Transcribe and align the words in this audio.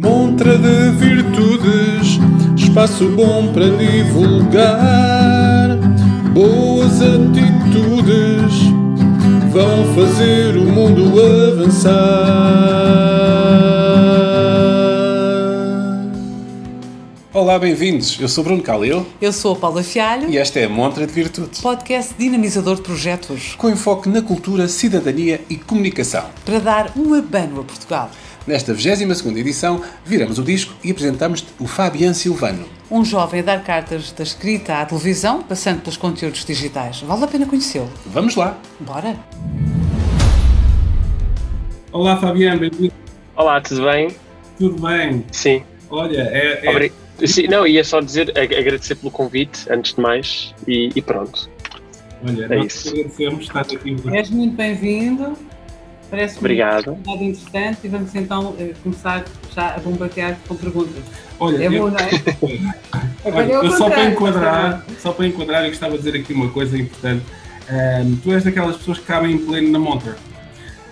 Montra 0.00 0.56
de 0.56 0.90
virtudes, 0.92 2.20
espaço 2.56 3.08
bom 3.08 3.52
para 3.52 3.68
divulgar. 3.68 4.70
Boas 6.32 7.02
atitudes 7.02 8.62
vão 9.50 9.92
fazer 9.96 10.56
o 10.56 10.62
mundo 10.62 11.20
avançar. 11.52 11.98
Olá, 17.32 17.58
bem-vindos. 17.58 18.20
Eu 18.20 18.28
sou 18.28 18.44
Bruno 18.44 18.62
Calil 18.62 19.04
Eu 19.20 19.32
sou 19.32 19.54
a 19.54 19.56
Paula 19.56 19.82
Fialho, 19.82 20.30
e 20.30 20.38
esta 20.38 20.60
é 20.60 20.66
a 20.66 20.68
Montra 20.68 21.08
de 21.08 21.12
Virtudes, 21.12 21.60
podcast 21.60 22.14
dinamizador 22.16 22.76
de 22.76 22.82
projetos, 22.82 23.56
com 23.56 23.68
enfoque 23.68 24.08
na 24.08 24.22
cultura, 24.22 24.68
cidadania 24.68 25.40
e 25.50 25.56
comunicação. 25.56 26.26
para 26.44 26.60
dar 26.60 26.92
um 26.96 27.14
abano 27.14 27.62
a 27.62 27.64
Portugal. 27.64 28.10
Nesta 28.48 28.72
22ª 28.74 29.36
edição, 29.36 29.82
viramos 30.06 30.38
o 30.38 30.42
disco 30.42 30.72
e 30.82 30.90
apresentamos-te 30.90 31.48
o 31.60 31.66
Fabian 31.66 32.14
Silvano. 32.14 32.64
Um 32.90 33.04
jovem 33.04 33.40
a 33.40 33.42
dar 33.42 33.62
cartas 33.62 34.10
da 34.10 34.22
escrita 34.22 34.76
à 34.78 34.86
televisão, 34.86 35.42
passando 35.42 35.82
pelos 35.82 35.98
conteúdos 35.98 36.46
digitais. 36.46 37.02
Vale 37.02 37.24
a 37.24 37.26
pena 37.26 37.44
conhecê-lo. 37.44 37.90
Vamos 38.06 38.36
lá! 38.36 38.58
Bora? 38.80 39.16
Olá 41.92 42.16
Fabiano, 42.16 42.60
bem-vindo. 42.60 42.94
Olá, 43.36 43.60
tudo 43.60 43.82
bem? 43.84 44.08
Tudo 44.58 44.80
bem? 44.80 45.26
Sim. 45.30 45.62
Olha, 45.90 46.22
é, 46.32 46.60
é- 46.66 46.70
Obri- 46.70 46.92
Sim, 47.26 47.48
não, 47.48 47.66
ia 47.66 47.84
só 47.84 48.00
dizer, 48.00 48.30
ag- 48.38 48.54
agradecer 48.56 48.94
pelo 48.94 49.10
convite, 49.10 49.66
antes 49.70 49.92
de 49.92 50.00
mais, 50.00 50.54
e, 50.66 50.88
e 50.96 51.02
pronto. 51.02 51.50
olha 52.26 52.46
é 52.46 52.56
nós 52.56 52.72
isso. 52.74 52.88
agradecemos 52.94 53.44
estar 53.44 53.60
aqui. 53.60 53.96
És 54.10 54.30
muito 54.30 54.56
bem-vindo. 54.56 55.36
Parece 56.10 56.38
Obrigado. 56.38 56.92
uma 56.92 56.94
atividade 56.94 57.24
interessante 57.24 57.78
e 57.84 57.88
vamos 57.88 58.14
então 58.14 58.54
eh, 58.58 58.72
começar 58.82 59.24
já 59.54 59.74
a 59.74 59.78
bombardear 59.78 60.38
com 60.46 60.54
perguntas. 60.56 61.02
Olha, 61.38 61.62
É 61.62 61.66
eu, 61.66 61.82
bom, 61.82 61.90
não 61.90 61.98
é? 61.98 62.74
Olha, 63.24 63.52
é 63.52 63.56
eu 63.56 63.70
só 63.72 63.90
para 63.90 64.04
enquadrar, 64.10 64.86
só 64.98 65.12
para 65.12 65.26
enquadrar, 65.26 65.64
eu 65.64 65.68
gostava 65.68 65.98
de 65.98 66.04
dizer 66.04 66.18
aqui 66.18 66.32
uma 66.32 66.50
coisa 66.50 66.78
importante. 66.78 67.24
Ahm, 67.70 68.16
tu 68.22 68.32
és 68.32 68.42
daquelas 68.44 68.76
pessoas 68.78 68.98
que 68.98 69.04
cabem 69.04 69.32
em 69.32 69.38
pleno 69.38 69.70
na 69.70 69.78
montra. 69.78 70.16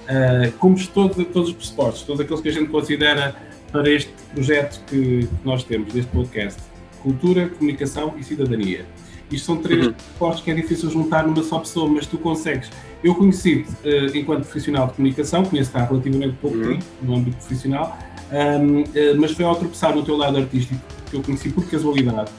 Ah, 0.08 0.50
como 0.58 0.76
todo, 0.88 1.24
todos 1.24 1.50
os 1.50 1.54
pressupostos, 1.54 2.02
todos 2.02 2.20
aqueles 2.20 2.40
que 2.40 2.48
a 2.48 2.52
gente 2.52 2.68
considera 2.70 3.34
para 3.72 3.90
este 3.90 4.12
projeto 4.32 4.80
que, 4.86 5.20
que 5.26 5.28
nós 5.44 5.64
temos, 5.64 5.92
deste 5.92 6.10
podcast. 6.10 6.60
Cultura, 7.02 7.48
comunicação 7.48 8.14
e 8.18 8.22
cidadania. 8.22 8.84
Isto 9.30 9.46
são 9.46 9.56
três 9.56 9.86
Uhum. 9.86 9.92
pressupostos 9.92 10.44
que 10.44 10.50
é 10.50 10.54
difícil 10.54 10.90
juntar 10.90 11.26
numa 11.26 11.42
só 11.42 11.58
pessoa, 11.58 11.88
mas 11.88 12.06
tu 12.06 12.16
consegues. 12.18 12.70
Eu 13.02 13.14
conheci-te 13.14 13.68
eh, 13.84 14.06
enquanto 14.14 14.42
profissional 14.44 14.86
de 14.88 14.94
comunicação, 14.94 15.44
conheço-te 15.44 15.76
há 15.76 15.84
relativamente 15.84 16.36
pouco 16.40 16.56
Uhum. 16.56 16.72
tempo, 16.74 16.84
no 17.02 17.16
âmbito 17.16 17.36
profissional, 17.38 17.98
ahm, 18.32 18.84
eh, 18.94 19.14
mas 19.14 19.32
foi 19.32 19.44
ao 19.44 19.54
tropeçar 19.56 19.94
no 19.94 20.02
teu 20.04 20.16
lado 20.16 20.36
artístico, 20.38 20.80
que 21.10 21.16
eu 21.16 21.22
conheci 21.22 21.48
por 21.50 21.64
casualidade, 21.68 22.30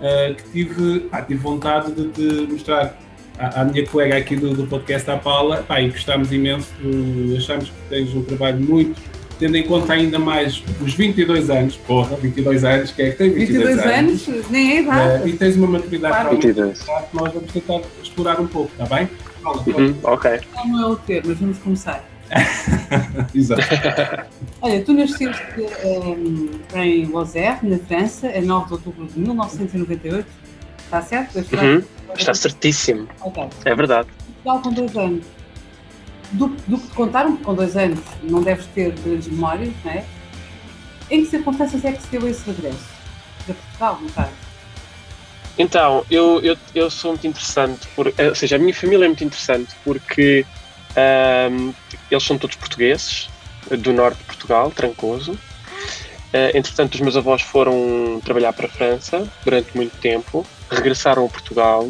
eh, 0.00 0.34
que 0.36 0.50
tive, 0.50 1.08
tive 1.26 1.40
vontade 1.40 1.92
de 1.92 2.08
te 2.08 2.52
mostrar 2.52 2.98
à, 3.38 3.60
à 3.60 3.64
minha 3.64 3.86
colega 3.86 4.16
aqui 4.16 4.34
do, 4.36 4.52
do 4.52 4.66
podcast, 4.66 5.08
à 5.10 5.16
Paula, 5.16 5.58
pá, 5.66 5.80
e 5.80 5.88
gostámos 5.90 6.32
imenso, 6.32 6.68
eh, 6.84 7.36
achamos 7.36 7.66
que 7.70 7.76
tens 7.88 8.12
um 8.14 8.22
trabalho 8.22 8.60
muito, 8.60 9.00
tendo 9.42 9.56
em 9.56 9.64
conta 9.64 9.92
ainda 9.94 10.20
mais 10.20 10.62
os 10.80 10.94
22 10.94 11.50
anos, 11.50 11.76
porra, 11.76 12.14
22 12.14 12.62
anos, 12.62 12.92
quem 12.92 13.06
é 13.06 13.10
que 13.10 13.16
tem 13.18 13.30
22, 13.30 13.66
22 13.76 13.86
anos, 13.98 14.50
nem 14.50 14.70
é 14.76 14.80
idade. 14.82 15.22
Eh, 15.24 15.28
e 15.30 15.32
tens 15.32 15.56
uma 15.56 15.66
maturidade 15.66 16.14
Claro. 16.14 16.30
22. 16.30 16.78
que 16.80 16.86
nós 17.16 17.32
vamos 17.32 17.52
tentar 17.52 17.80
explorar 18.00 18.40
um 18.40 18.46
pouco, 18.46 18.70
está 18.80 18.94
bem? 18.94 19.08
Paula, 19.42 19.64
Uhum, 19.66 19.96
ok. 20.04 20.40
Não 20.64 20.80
é 20.80 20.86
o 20.86 20.94
ter, 20.96 21.22
mas 21.26 21.38
vamos 21.40 21.58
começar. 21.58 22.04
Exato. 23.34 23.62
Olha, 24.62 24.84
tu 24.84 24.92
nasceste 24.92 25.42
eh, 25.58 26.16
em 26.76 27.06
Lozère, 27.06 27.58
na 27.64 27.78
França, 27.78 28.28
a 28.28 28.40
9 28.40 28.66
de 28.68 28.72
outubro 28.74 29.06
de 29.06 29.18
1998. 29.18 30.24
Está 30.84 31.02
certo? 31.02 31.36
Este 31.40 31.56
Uhum? 31.56 31.82
Está 32.16 32.32
certíssimo, 32.32 33.08
Ok. 33.22 33.42
é 33.64 33.74
verdade. 33.74 34.06
Portugal 34.44 34.62
com 34.62 34.72
dois 34.72 34.96
anos. 34.96 35.24
Do, 36.32 36.48
do 36.66 36.78
que 36.78 36.86
te 36.88 36.94
contaram, 36.94 37.32
porque 37.32 37.44
com 37.44 37.54
dois 37.54 37.76
anos 37.76 38.00
não 38.22 38.42
deves 38.42 38.66
ter 38.66 38.92
grandes 38.92 39.28
memórias, 39.28 39.72
não 39.84 39.92
é? 39.92 40.04
Em 41.10 41.24
que 41.24 41.30
circunstâncias 41.30 41.84
é 41.84 41.92
que 41.92 42.02
se 42.02 42.08
deu 42.08 42.26
esse 42.26 42.44
regresso? 42.50 42.88
Para 43.44 43.54
Portugal, 43.54 43.98
no 44.00 44.10
caso. 44.10 44.32
Então, 45.58 46.04
eu, 46.10 46.40
eu, 46.42 46.56
eu 46.74 46.90
sou 46.90 47.12
muito 47.12 47.26
interessante, 47.26 47.86
por, 47.94 48.08
eh, 48.16 48.28
ou 48.30 48.34
seja, 48.34 48.56
a 48.56 48.58
minha 48.58 48.72
família 48.72 49.04
é 49.04 49.08
muito 49.08 49.22
interessante 49.22 49.74
porque 49.84 50.46
ahm, 50.96 51.72
eles 52.10 52.24
são 52.24 52.38
todos 52.38 52.56
portugueses, 52.56 53.28
do 53.70 53.92
norte 53.92 54.18
de 54.18 54.24
Portugal, 54.24 54.70
Trancoso. 54.70 55.38
Eh, 56.32 56.56
entretanto, 56.56 56.94
os 56.94 57.00
meus 57.00 57.16
avós 57.16 57.42
foram 57.42 58.20
trabalhar 58.24 58.52
para 58.52 58.66
a 58.66 58.70
França 58.70 59.28
durante 59.44 59.76
muito 59.76 59.96
tempo, 59.98 60.46
regressaram 60.70 61.26
a 61.26 61.28
Portugal, 61.28 61.86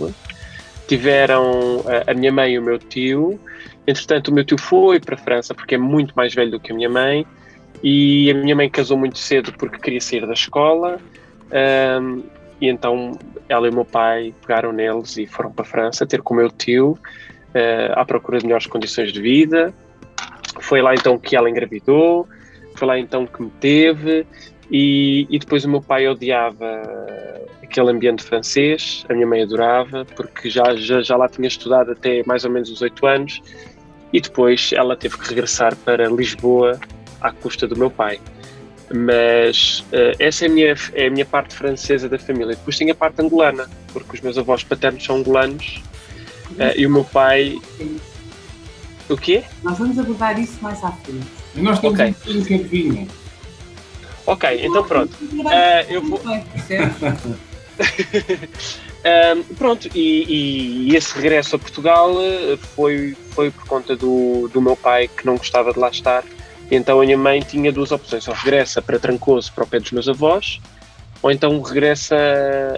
tiveram 0.89 1.85
eh, 1.87 2.05
a 2.11 2.15
minha 2.15 2.33
mãe 2.33 2.55
e 2.55 2.59
o 2.59 2.63
meu 2.63 2.79
tio. 2.79 3.41
Entretanto, 3.87 4.29
o 4.29 4.35
meu 4.35 4.45
tio 4.45 4.59
foi 4.59 5.01
para 5.01 5.15
a 5.15 5.19
França 5.19 5.55
porque 5.55 5.75
é 5.75 5.79
muito 5.79 6.15
mais 6.15 6.35
velho 6.35 6.53
do 6.53 6.61
que 6.61 6.73
a 6.73 6.75
minha 6.75 6.89
mãe, 6.89 7.27
e 7.83 8.31
a 8.31 8.35
minha 8.35 8.55
mãe 8.55 8.71
casou 8.71 8.97
muito 8.97 9.19
cedo 9.19 9.53
porque 9.55 9.79
queria 9.79 10.01
sair 10.01 10.27
da 10.27 10.33
escola. 10.33 11.01
ahm, 11.51 12.23
e 12.61 12.69
então 12.69 13.19
ela 13.49 13.67
e 13.67 13.71
o 13.71 13.75
meu 13.75 13.85
pai 13.85 14.33
pegaram 14.41 14.73
neles 14.73 15.17
e 15.17 15.27
foram 15.27 15.51
para 15.51 15.65
a 15.65 15.69
França 15.69 16.07
ter 16.07 16.23
com 16.23 16.33
o 16.33 16.37
meu 16.37 16.49
tio 16.49 16.97
eh, 17.53 17.93
à 17.97 18.05
procura 18.05 18.39
de 18.39 18.45
melhores 18.45 18.69
condições 18.69 19.13
de 19.13 19.21
vida. 19.21 19.75
Foi 20.61 20.81
lá 20.81 20.95
então 20.95 21.19
que 21.19 21.35
ela 21.35 21.51
engravidou, 21.51 22.29
foi 22.77 22.87
lá 22.87 22.97
então 22.97 23.27
que 23.27 23.43
me 23.43 23.51
teve 23.51 24.25
e, 24.71 25.27
e 25.29 25.39
depois 25.41 25.65
o 25.65 25.69
meu 25.69 25.83
pai 25.83 26.07
odiava 26.07 26.83
aquele 27.61 27.91
ambiente 27.91 28.23
francês, 28.23 29.05
a 29.09 29.13
minha 29.13 29.27
mãe 29.27 29.43
adorava, 29.43 30.05
porque 30.15 30.49
já, 30.49 30.77
já, 30.77 31.03
já 31.03 31.17
lá 31.17 31.29
tinha 31.29 31.49
estudado 31.49 31.91
até 31.91 32.23
mais 32.27 32.45
ou 32.45 32.51
menos 32.51 32.71
os 32.71 32.81
oito 32.81 33.05
anos 33.07 33.43
e 34.13 34.21
depois 34.21 34.71
ela 34.75 34.97
teve 34.97 35.17
que 35.19 35.29
regressar 35.29 35.75
para 35.77 36.09
Lisboa 36.09 36.79
à 37.21 37.31
custa 37.33 37.67
do 37.67 37.77
meu 37.77 37.91
pai 37.91 38.21
mas 38.95 39.83
eh, 39.91 40.15
essa 40.19 40.45
é 40.45 40.49
a, 40.49 40.51
minha, 40.51 40.77
é 40.93 41.07
a 41.07 41.11
minha 41.11 41.25
parte 41.25 41.55
francesa 41.55 42.11
da 42.11 42.19
família. 42.19 42.55
Depois 42.55 42.77
tem 42.77 42.91
a 42.91 42.95
parte 42.95 43.23
angolana, 43.23 43.67
porque 43.91 44.17
os 44.17 44.21
meus 44.21 44.37
avós 44.37 44.63
paternos 44.63 45.03
são 45.03 45.17
angolanos 45.17 45.83
eh, 46.59 46.75
e 46.77 46.87
o 46.87 46.91
meu 46.91 47.03
pai. 47.05 47.59
O 49.09 49.17
quê? 49.17 49.45
Nós 49.63 49.79
vamos 49.79 49.99
abordar 49.99 50.39
isso 50.39 50.59
mais 50.61 50.85
à 50.85 50.93
frente. 50.93 51.27
E 51.55 51.63
nós 51.63 51.79
temos 51.81 51.95
Ok. 51.99 52.07
um 52.07 52.13
bocadinho 52.13 52.45
que 52.45 52.55
adivinha. 52.55 53.09
Ok, 54.27 54.61
então 54.63 54.85
pronto. 54.85 55.17
Eh, 55.51 55.87
eu 55.89 56.03
vou- 56.03 56.21
Ahm, 59.05 59.43
pronto, 59.57 59.89
e, 59.95 60.89
e 60.89 60.97
esse 60.97 61.15
regresso 61.17 61.57
a 61.57 61.59
Portugal 61.59 62.15
eh, 62.21 62.57
foi, 62.57 63.17
foi 63.31 63.51
por 63.51 63.67
conta 63.67 63.97
do, 63.97 64.49
do 64.53 64.61
meu 64.63 64.77
pai 64.77 65.09
que 65.09 65.27
não 65.27 65.37
gostava 65.37 65.73
de 65.73 65.79
lá 65.79 65.89
estar. 65.89 66.25
Então 66.71 67.01
a 67.01 67.05
minha 67.05 67.19
mãe 67.19 67.41
tinha 67.41 67.73
duas 67.73 67.91
opções: 67.91 68.29
ou 68.29 68.35
regressa 68.35 68.81
para 68.81 68.99
Trancoso, 69.01 69.53
para 69.53 69.65
o 69.65 69.67
pé 69.67 69.81
dos 69.81 69.91
meus 69.91 70.09
avós, 70.09 70.61
ou 71.21 71.33
então 71.33 71.61
regressa 71.61 72.17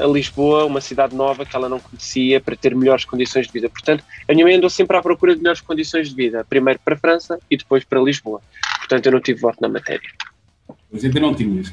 a 0.01 0.07
Lisboa, 0.07 0.65
uma 0.65 0.81
cidade 0.81 1.15
nova 1.15 1.45
que 1.45 1.55
ela 1.55 1.69
não 1.69 1.79
conhecia, 1.79 2.41
para 2.41 2.57
ter 2.57 2.75
melhores 2.75 3.05
condições 3.05 3.47
de 3.47 3.53
vida. 3.53 3.69
Portanto, 3.69 4.03
a 4.27 4.33
minha 4.33 4.47
mãe 4.47 4.55
andou 4.55 4.71
sempre 4.71 4.97
à 4.97 5.03
procura 5.03 5.35
de 5.35 5.43
melhores 5.43 5.61
condições 5.61 6.09
de 6.09 6.15
vida, 6.15 6.45
primeiro 6.49 6.81
para 6.83 6.95
a 6.95 6.99
França 6.99 7.39
e 7.51 7.57
depois 7.57 7.85
para 7.85 8.01
Lisboa. 8.01 8.41
Portanto, 8.79 9.07
eu 9.07 9.13
não 9.13 9.21
tive 9.21 9.41
voto 9.41 9.59
na 9.61 9.69
matéria. 9.69 10.09
Mas 10.91 11.05
ainda 11.05 11.21
não 11.21 11.35
tinhas. 11.35 11.73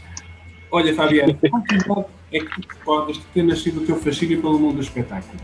Olha, 0.69 0.93
Fabiano, 0.93 1.37
é 2.31 2.39
que 2.39 2.61
tu 2.61 2.67
recordas 2.69 3.17
de 3.17 3.23
ter 3.33 3.43
nascido 3.43 3.81
o 3.81 3.85
teu 3.85 3.95
fascínio 3.95 4.39
pelo 4.41 4.57
mundo 4.57 4.75
do 4.75 4.81
espetáculo? 4.81 5.41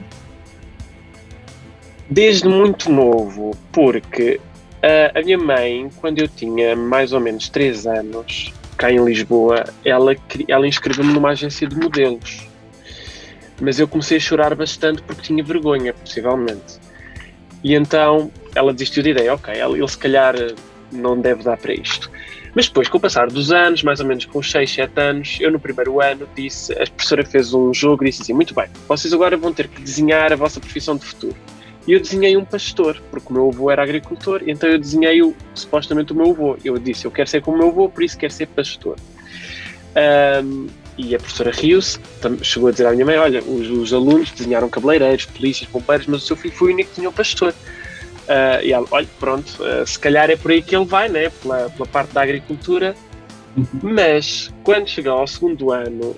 Desde 2.10 2.48
muito 2.48 2.90
novo, 2.90 3.52
porque 3.72 4.40
ah, 4.82 5.20
a 5.20 5.22
minha 5.22 5.38
mãe, 5.38 5.90
quando 6.00 6.20
eu 6.20 6.28
tinha 6.28 6.76
mais 6.76 7.12
ou 7.12 7.20
menos 7.20 7.50
3 7.50 7.88
anos, 7.88 8.54
cá 8.78 8.92
em 8.92 9.04
Lisboa, 9.04 9.66
ela, 9.84 10.16
ela 10.48 10.68
inscreveu-me 10.68 11.14
numa 11.14 11.32
agência 11.32 11.68
de 11.68 11.76
modelos. 11.76 12.48
Mas 13.60 13.80
eu 13.80 13.88
comecei 13.88 14.18
a 14.18 14.20
chorar 14.20 14.56
bastante 14.56 15.02
porque 15.02 15.24
tinha 15.24 15.44
vergonha, 15.44 15.94
possivelmente. 15.94 16.80
E 17.64 17.74
então 17.74 18.32
ela 18.54 18.72
desistiu 18.72 19.04
da 19.04 19.10
ideia, 19.10 19.34
ok, 19.34 19.54
ele, 19.54 19.88
se 19.88 19.98
calhar 19.98 20.36
eh, 20.36 20.54
não 20.92 21.20
deve 21.20 21.44
dar 21.44 21.58
para 21.58 21.74
isto. 21.74 22.10
Mas 22.58 22.68
depois, 22.68 22.90
com 22.90 22.98
o 22.98 23.00
passar 23.00 23.28
dos 23.28 23.52
anos, 23.52 23.84
mais 23.84 24.00
ou 24.00 24.08
menos 24.08 24.26
com 24.26 24.40
os 24.40 24.50
6, 24.50 24.74
7 24.74 24.92
anos, 25.00 25.38
eu 25.40 25.52
no 25.52 25.60
primeiro 25.60 26.02
ano 26.02 26.28
disse, 26.36 26.74
a 26.74 26.88
professora 26.88 27.24
fez 27.24 27.54
um 27.54 27.72
jogo 27.72 28.04
e 28.04 28.10
disse 28.10 28.24
assim, 28.24 28.34
muito 28.34 28.56
bem, 28.56 28.66
vocês 28.88 29.14
agora 29.14 29.38
vão 29.38 29.54
ter 29.54 29.68
que 29.68 29.80
desenhar 29.80 30.34
a 30.34 30.36
vossa 30.36 30.60
profissão 30.60 30.98
de 30.98 31.06
futuro. 31.06 31.36
E 31.88 31.94
eu 31.94 32.00
desenhei 32.00 32.36
um 32.36 32.44
pastor, 32.44 33.00
porque 33.12 33.30
o 33.30 33.34
meu 33.34 33.50
avô 33.50 33.70
era 33.70 33.84
agricultor, 33.84 34.42
então 34.48 34.68
eu 34.68 34.80
desenhei 34.80 35.22
supostamente 35.54 36.14
o 36.14 36.16
meu 36.16 36.32
avô. 36.32 36.58
Eu 36.66 36.80
disse, 36.80 37.06
eu 37.06 37.12
quero 37.12 37.30
ser 37.30 37.44
como 37.44 37.58
o 37.58 37.60
meu 37.60 37.70
avô, 37.70 37.90
por 37.90 38.02
isso 38.02 38.18
quero 38.18 38.34
ser 38.34 38.48
pastor. 38.48 38.96
Ahm, 39.96 40.66
e 40.98 41.14
a 41.14 41.20
professora 41.20 41.52
riu-se, 41.52 42.00
chegou 42.42 42.70
a 42.70 42.72
dizer 42.72 42.88
à 42.88 42.92
minha 42.92 43.06
mãe, 43.06 43.20
olha, 43.20 43.40
os, 43.44 43.70
os 43.70 43.94
alunos 43.94 44.32
desenharam 44.32 44.68
cabeleireiros, 44.68 45.26
polícias, 45.26 45.70
bombeiros, 45.70 46.08
mas 46.08 46.24
o 46.24 46.26
seu 46.26 46.36
filho 46.36 46.56
foi 46.56 46.72
o 46.72 46.74
único 46.74 46.90
que 46.92 47.08
um 47.08 47.12
pastor. 47.12 47.54
Ah, 48.28 48.60
e 48.64 48.72
ela, 48.72 48.86
olha, 48.92 49.08
pronto, 49.20 49.64
ah, 49.64 49.86
se 49.86 49.98
calhar 49.98 50.30
é 50.30 50.36
por 50.36 50.52
aí 50.52 50.62
que 50.62 50.76
ele 50.76 50.86
vai, 50.86 51.10
né? 51.10 51.30
pela, 51.42 51.70
pela 51.70 51.88
parte 51.88 52.14
da 52.14 52.22
agricultura, 52.22 52.96
Mas 53.82 54.54
quando 54.64 54.88
cheguei 54.88 55.10
ao 55.10 55.26
segundo 55.26 55.72
ano, 55.72 56.16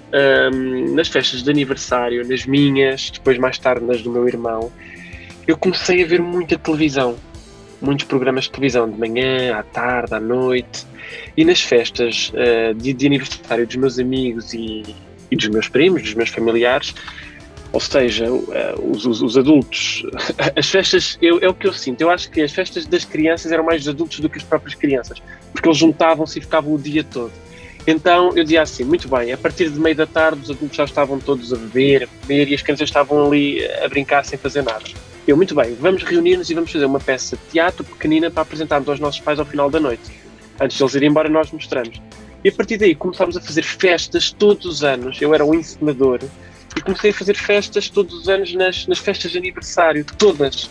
um, 0.54 0.94
nas 0.94 1.08
festas 1.08 1.42
de 1.42 1.50
aniversário, 1.50 2.28
nas 2.28 2.46
minhas, 2.46 3.12
depois 3.12 3.38
mais 3.38 3.58
tarde 3.58 3.86
nas 3.86 4.02
do 4.02 4.12
meu 4.12 4.28
irmão, 4.28 4.72
eu 5.48 5.58
comecei 5.58 6.04
a 6.04 6.06
ver 6.06 6.22
muita 6.22 6.58
televisão. 6.58 7.16
Muitos 7.82 8.06
programas 8.06 8.44
de 8.44 8.52
televisão, 8.52 8.90
de 8.90 9.00
manhã, 9.00 9.56
à 9.56 9.64
tarde, 9.64 10.14
à 10.14 10.20
noite. 10.20 10.86
E 11.38 11.46
nas 11.46 11.62
festas 11.62 12.30
uh, 12.34 12.74
de, 12.74 12.92
de, 12.92 13.08
aniversário 13.08 13.66
dos 13.66 13.76
meus 13.78 13.98
amigos 13.98 14.54
e, 14.54 14.84
e, 15.32 15.36
dos 15.38 15.48
meus 15.48 15.70
primos, 15.70 16.02
dos 16.02 16.14
meus 16.14 16.30
familiares, 16.30 16.94
ou 17.72 17.80
seja, 17.80 18.32
uh, 18.32 18.92
os, 18.92 19.06
os, 19.06 19.22
os, 19.22 19.38
adultos, 19.38 20.04
as 20.56 20.70
festas, 20.70 21.18
eu, 21.22 21.40
é 21.40 21.48
o 21.48 21.54
que 21.54 21.68
eu 21.68 21.74
sinto. 21.74 22.02
Eu 22.02 22.10
acho 22.10 22.30
que 22.32 22.42
as 22.42 22.52
festas 22.52 22.86
das 22.86 23.06
crianças 23.06 23.52
eram 23.52 23.64
mais 23.64 23.84
dos 23.84 23.94
adultos 23.94 24.20
do 24.20 24.30
que 24.30 24.38
as 24.38 24.44
próprias 24.44 24.74
crianças, 24.74 25.22
porque 25.52 25.68
eles 25.68 25.78
juntavam-se 25.78 26.40
e 26.40 26.42
ficavam 26.42 26.74
o 26.74 26.80
dia 26.80 27.04
todo. 27.04 27.32
Então 27.86 28.32
eu 28.36 28.44
dizia 28.44 28.62
assim: 28.62 28.84
muito 28.84 29.08
bem, 29.08 29.32
a 29.32 29.38
partir 29.38 29.70
de 29.70 29.80
meio 29.80 29.96
da 29.96 30.08
tarde 30.08 30.42
os 30.42 30.50
adultos 30.50 30.78
já 30.78 30.84
estavam 30.84 31.20
todos 31.20 31.54
a 31.54 31.58
beber, 31.58 32.04
a 32.04 32.08
comer 32.08 32.48
e 32.50 32.56
as 32.56 32.62
crianças 32.62 32.90
estavam 32.90 33.28
ali 33.28 33.64
a 33.66 33.88
brincar 33.88 34.26
sem 34.26 34.38
fazer 34.38 34.64
nada. 34.64 34.86
Eu, 35.28 35.38
muito 35.38 35.54
bem, 35.54 35.76
vamos 35.80 36.02
reunir-nos 36.04 36.50
e 36.50 36.56
vamos 36.56 36.72
fazer 36.72 36.86
uma 36.86 37.00
peça 37.00 37.38
de 37.38 37.52
teatro 37.52 37.84
pequenina 37.84 38.32
para 38.32 38.42
apresentarmos 38.42 38.90
aos 38.90 39.00
nossos 39.00 39.22
pais 39.22 39.38
ao 39.38 39.46
final 39.46 39.70
da 39.70 39.80
noite. 39.80 40.04
Antes 40.60 40.76
de 40.76 40.84
eles 40.84 40.96
irem 40.96 41.10
embora, 41.10 41.30
nós 41.30 41.52
mostramos. 41.52 42.02
E 42.44 42.50
a 42.50 42.52
partir 42.52 42.78
daí 42.78 42.96
começámos 42.96 43.38
a 43.38 43.42
fazer 43.42 43.62
festas 43.62 44.32
todos 44.32 44.66
os 44.66 44.84
anos. 44.84 45.22
Eu 45.22 45.34
era 45.34 45.46
o 45.46 45.54
encenador 45.54 46.20
e 46.76 46.82
comecei 46.82 47.12
a 47.12 47.14
fazer 47.14 47.36
festas 47.36 47.90
todos 47.90 48.14
os 48.14 48.30
anos 48.30 48.54
nas, 48.54 48.88
nas 48.88 49.00
festas 49.00 49.32
de 49.32 49.38
aniversário, 49.38 50.06
todas. 50.18 50.70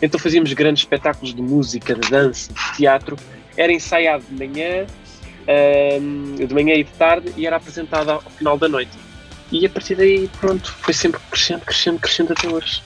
Então 0.00 0.18
fazíamos 0.18 0.52
grandes 0.52 0.82
espetáculos 0.82 1.34
de 1.34 1.42
música, 1.42 1.94
de 1.94 2.08
dança, 2.08 2.52
de 2.52 2.76
teatro. 2.76 3.16
Era 3.56 3.72
ensaiado 3.72 4.24
de 4.30 4.34
manhã, 4.34 4.86
um, 6.00 6.34
de 6.46 6.54
manhã 6.54 6.74
e 6.74 6.84
de 6.84 6.90
tarde 6.92 7.32
e 7.36 7.46
era 7.46 7.56
apresentado 7.56 8.10
ao 8.10 8.20
final 8.20 8.56
da 8.56 8.68
noite. 8.68 8.92
E 9.50 9.64
a 9.64 9.70
partir 9.70 9.94
daí, 9.94 10.28
pronto, 10.40 10.72
foi 10.80 10.92
sempre 10.92 11.20
crescendo, 11.30 11.60
crescendo, 11.60 11.98
crescendo 11.98 12.32
até 12.32 12.48
hoje. 12.48 12.82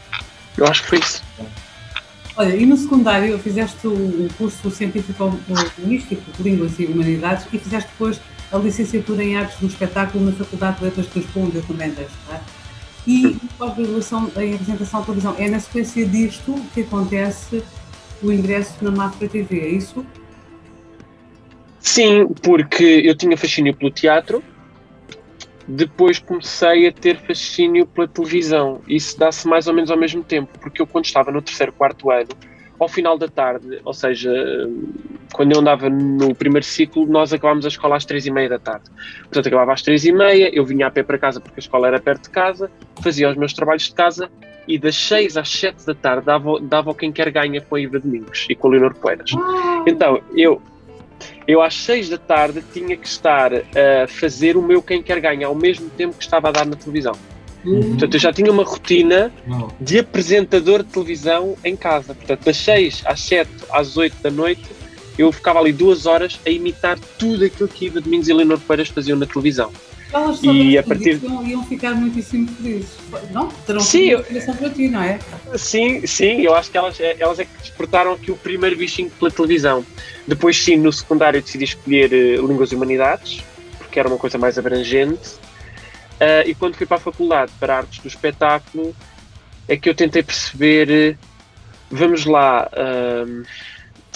Eu 0.56 0.66
acho 0.66 0.82
que 0.82 0.88
foi 0.88 0.98
isso. 1.00 1.22
Olha, 2.36 2.56
e 2.56 2.64
no 2.64 2.76
secundário 2.76 3.38
fizeste 3.38 3.86
um 3.86 4.28
curso 4.38 4.70
científico-linguístico 4.70 6.22
de 6.32 6.42
Línguas 6.42 6.78
e 6.78 6.86
Humanidades 6.86 7.46
e 7.52 7.58
fizeste 7.58 7.90
depois 7.90 8.20
a 8.52 8.58
licenciatura 8.58 9.24
em 9.24 9.36
Artes 9.36 9.58
do 9.58 9.66
Espetáculo 9.66 10.24
na 10.24 10.32
Faculdade 10.32 10.78
de 10.78 10.84
Letras 10.84 11.06
de 11.10 11.20
Lisboa, 11.20 11.46
onde 11.46 11.56
eu 11.56 11.62
também 11.62 11.90
tá? 11.92 12.40
E 13.06 13.36
pós-graduação 13.58 14.30
em 14.36 14.54
apresentação 14.54 15.00
à 15.00 15.02
televisão. 15.04 15.34
É 15.38 15.48
na 15.48 15.58
sequência 15.58 16.06
disto 16.06 16.54
que 16.72 16.82
acontece 16.82 17.62
o 18.22 18.30
ingresso 18.30 18.74
na 18.82 18.90
Mafra 18.90 19.28
TV, 19.28 19.60
é 19.60 19.68
isso? 19.68 20.06
Sim, 21.80 22.28
porque 22.42 22.84
eu 23.04 23.16
tinha 23.16 23.36
fascínio 23.36 23.74
pelo 23.74 23.90
teatro, 23.90 24.42
depois 25.66 26.20
comecei 26.20 26.86
a 26.86 26.92
ter 26.92 27.18
fascínio 27.18 27.86
pela 27.86 28.06
televisão. 28.06 28.80
Isso 28.86 29.18
dá-se 29.18 29.48
mais 29.48 29.66
ou 29.66 29.74
menos 29.74 29.90
ao 29.90 29.96
mesmo 29.96 30.22
tempo, 30.22 30.56
porque 30.60 30.80
eu, 30.80 30.86
quando 30.86 31.06
estava 31.06 31.32
no 31.32 31.42
terceiro, 31.42 31.72
quarto 31.72 32.10
ano, 32.10 32.28
ao 32.82 32.88
final 32.88 33.16
da 33.16 33.28
tarde, 33.28 33.80
ou 33.84 33.92
seja, 33.92 34.30
quando 35.32 35.52
eu 35.52 35.60
andava 35.60 35.88
no 35.88 36.34
primeiro 36.34 36.64
ciclo, 36.64 37.06
nós 37.06 37.32
acabámos 37.32 37.64
a 37.64 37.68
escola 37.68 37.96
às 37.96 38.04
três 38.04 38.26
e 38.26 38.30
meia 38.30 38.48
da 38.48 38.58
tarde. 38.58 38.90
Portanto, 39.22 39.46
acabava 39.46 39.72
às 39.72 39.82
três 39.82 40.04
e 40.04 40.12
meia, 40.12 40.50
eu 40.52 40.64
vinha 40.64 40.86
a 40.86 40.90
pé 40.90 41.02
para 41.02 41.18
casa 41.18 41.40
porque 41.40 41.58
a 41.58 41.60
escola 41.60 41.86
era 41.86 42.00
perto 42.00 42.24
de 42.24 42.30
casa, 42.30 42.70
fazia 43.02 43.30
os 43.30 43.36
meus 43.36 43.52
trabalhos 43.52 43.84
de 43.84 43.94
casa 43.94 44.30
e 44.66 44.78
das 44.78 44.96
seis 44.96 45.36
às 45.36 45.48
sete 45.48 45.84
da 45.86 45.94
tarde 45.94 46.26
dava, 46.26 46.60
dava 46.60 46.94
quem 46.94 47.10
quer 47.10 47.30
ganha 47.30 47.60
com 47.60 47.76
a 47.76 47.80
Iva 47.80 47.98
Domingos 47.98 48.46
e 48.48 48.54
com 48.54 48.68
a 48.68 48.70
Leonor 48.72 48.94
Poeiras. 48.94 49.30
Então, 49.86 50.20
eu, 50.36 50.60
eu 51.46 51.62
às 51.62 51.74
seis 51.74 52.08
da 52.08 52.18
tarde 52.18 52.62
tinha 52.72 52.96
que 52.96 53.06
estar 53.06 53.52
a 53.54 54.06
fazer 54.08 54.56
o 54.56 54.62
meu 54.62 54.82
quem 54.82 55.02
quer 55.02 55.20
ganha 55.20 55.46
ao 55.46 55.54
mesmo 55.54 55.88
tempo 55.90 56.16
que 56.16 56.22
estava 56.22 56.48
a 56.48 56.52
dar 56.52 56.66
na 56.66 56.76
televisão. 56.76 57.14
Uhum. 57.64 57.90
Portanto, 57.90 58.14
eu 58.14 58.20
já 58.20 58.32
tinha 58.32 58.50
uma 58.50 58.64
rotina 58.64 59.32
de 59.80 59.98
apresentador 59.98 60.82
de 60.82 60.90
televisão 60.90 61.56
em 61.64 61.76
casa. 61.76 62.14
Portanto, 62.14 62.44
das 62.44 62.56
6 62.56 63.02
às 63.06 63.20
7 63.20 63.50
às 63.70 63.96
8 63.96 64.16
da 64.22 64.30
noite, 64.30 64.64
eu 65.16 65.30
ficava 65.30 65.58
ali 65.60 65.72
duas 65.72 66.06
horas 66.06 66.40
a 66.44 66.50
imitar 66.50 66.98
tudo 67.18 67.44
aquilo 67.44 67.68
que 67.68 67.86
Iva 67.86 68.00
Domingos 68.00 68.28
e 68.28 68.32
Leonor 68.32 68.58
Peiras 68.60 68.88
faziam 68.88 69.16
na 69.16 69.26
televisão. 69.26 69.70
Elas 70.12 70.40
e 70.42 70.76
a 70.76 70.82
partir 70.82 71.18
iam, 71.22 71.46
iam 71.46 71.64
ficar 71.64 71.94
muitíssimo 71.94 72.46
felizes, 72.46 72.90
não? 73.30 73.48
Terão 73.66 73.80
sim, 73.80 74.12
uma 74.12 74.20
inspiração 74.20 74.56
para 74.56 74.68
ti, 74.68 74.88
não 74.88 75.02
é? 75.02 75.18
Sim, 75.56 76.06
sim, 76.06 76.42
eu 76.42 76.54
acho 76.54 76.70
que 76.70 76.76
elas, 76.76 76.98
elas 77.00 77.38
é 77.38 77.46
que 77.46 77.58
despertaram 77.60 78.12
aqui 78.12 78.30
o 78.30 78.36
primeiro 78.36 78.76
bichinho 78.76 79.10
pela 79.18 79.30
televisão. 79.30 79.82
Depois, 80.28 80.62
sim, 80.62 80.76
no 80.76 80.92
secundário 80.92 81.40
decidi 81.40 81.64
escolher 81.64 82.12
uh, 82.12 82.46
Línguas 82.46 82.72
e 82.72 82.74
Humanidades, 82.74 83.42
porque 83.78 83.98
era 83.98 84.06
uma 84.06 84.18
coisa 84.18 84.36
mais 84.36 84.58
abrangente. 84.58 85.30
Uh, 86.22 86.48
e 86.48 86.54
quando 86.54 86.76
fui 86.76 86.86
para 86.86 86.98
a 86.98 87.00
faculdade, 87.00 87.52
para 87.58 87.78
Artes 87.78 87.98
do 87.98 88.06
Espetáculo, 88.06 88.94
é 89.66 89.76
que 89.76 89.88
eu 89.88 89.94
tentei 89.94 90.22
perceber, 90.22 91.16
uh, 91.16 91.26
vamos 91.90 92.24
lá, 92.24 92.70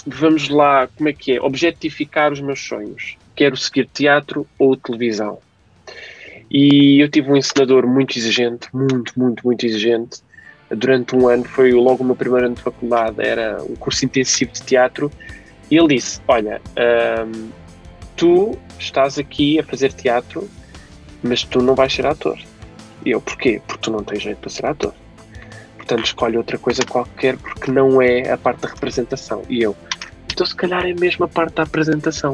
vamos 0.06 0.48
lá, 0.48 0.88
como 0.96 1.08
é 1.08 1.12
que 1.12 1.32
é? 1.32 1.40
Objetificar 1.40 2.32
os 2.32 2.40
meus 2.40 2.60
sonhos. 2.60 3.16
Quero 3.34 3.56
seguir 3.56 3.88
teatro 3.92 4.46
ou 4.58 4.76
televisão 4.76 5.40
e 6.50 7.00
eu 7.00 7.08
tive 7.08 7.30
um 7.30 7.36
ensinador 7.36 7.86
muito 7.86 8.16
exigente, 8.16 8.68
muito, 8.72 9.12
muito, 9.18 9.44
muito 9.44 9.66
exigente. 9.66 10.20
Durante 10.70 11.14
um 11.14 11.28
ano, 11.28 11.44
foi 11.44 11.72
logo 11.72 12.02
o 12.02 12.06
meu 12.06 12.16
primeiro 12.16 12.46
ano 12.46 12.54
de 12.54 12.62
faculdade, 12.62 13.20
era 13.20 13.62
um 13.62 13.76
curso 13.76 14.04
intensivo 14.04 14.52
de 14.52 14.62
teatro. 14.62 15.10
E 15.70 15.76
ele 15.76 15.96
disse: 15.96 16.20
Olha, 16.26 16.60
hum, 17.26 17.50
tu 18.16 18.56
estás 18.78 19.18
aqui 19.18 19.58
a 19.58 19.64
fazer 19.64 19.92
teatro, 19.92 20.48
mas 21.22 21.42
tu 21.42 21.62
não 21.62 21.74
vais 21.74 21.92
ser 21.92 22.06
ator. 22.06 22.38
E 23.04 23.10
eu, 23.10 23.20
porquê? 23.20 23.60
Porque 23.66 23.82
tu 23.82 23.90
não 23.90 24.02
tens 24.02 24.22
jeito 24.22 24.38
para 24.38 24.50
ser 24.50 24.66
ator. 24.66 24.94
Portanto, 25.76 26.04
escolhe 26.04 26.36
outra 26.36 26.58
coisa 26.58 26.82
qualquer 26.84 27.36
porque 27.36 27.70
não 27.70 28.02
é 28.02 28.30
a 28.30 28.36
parte 28.36 28.60
da 28.62 28.68
representação. 28.68 29.42
E 29.48 29.62
eu, 29.62 29.76
então 30.32 30.44
se 30.44 30.54
calhar 30.54 30.84
é 30.84 30.92
mesmo 30.92 31.24
a 31.24 31.28
parte 31.28 31.54
da 31.54 31.62
apresentação. 31.62 32.32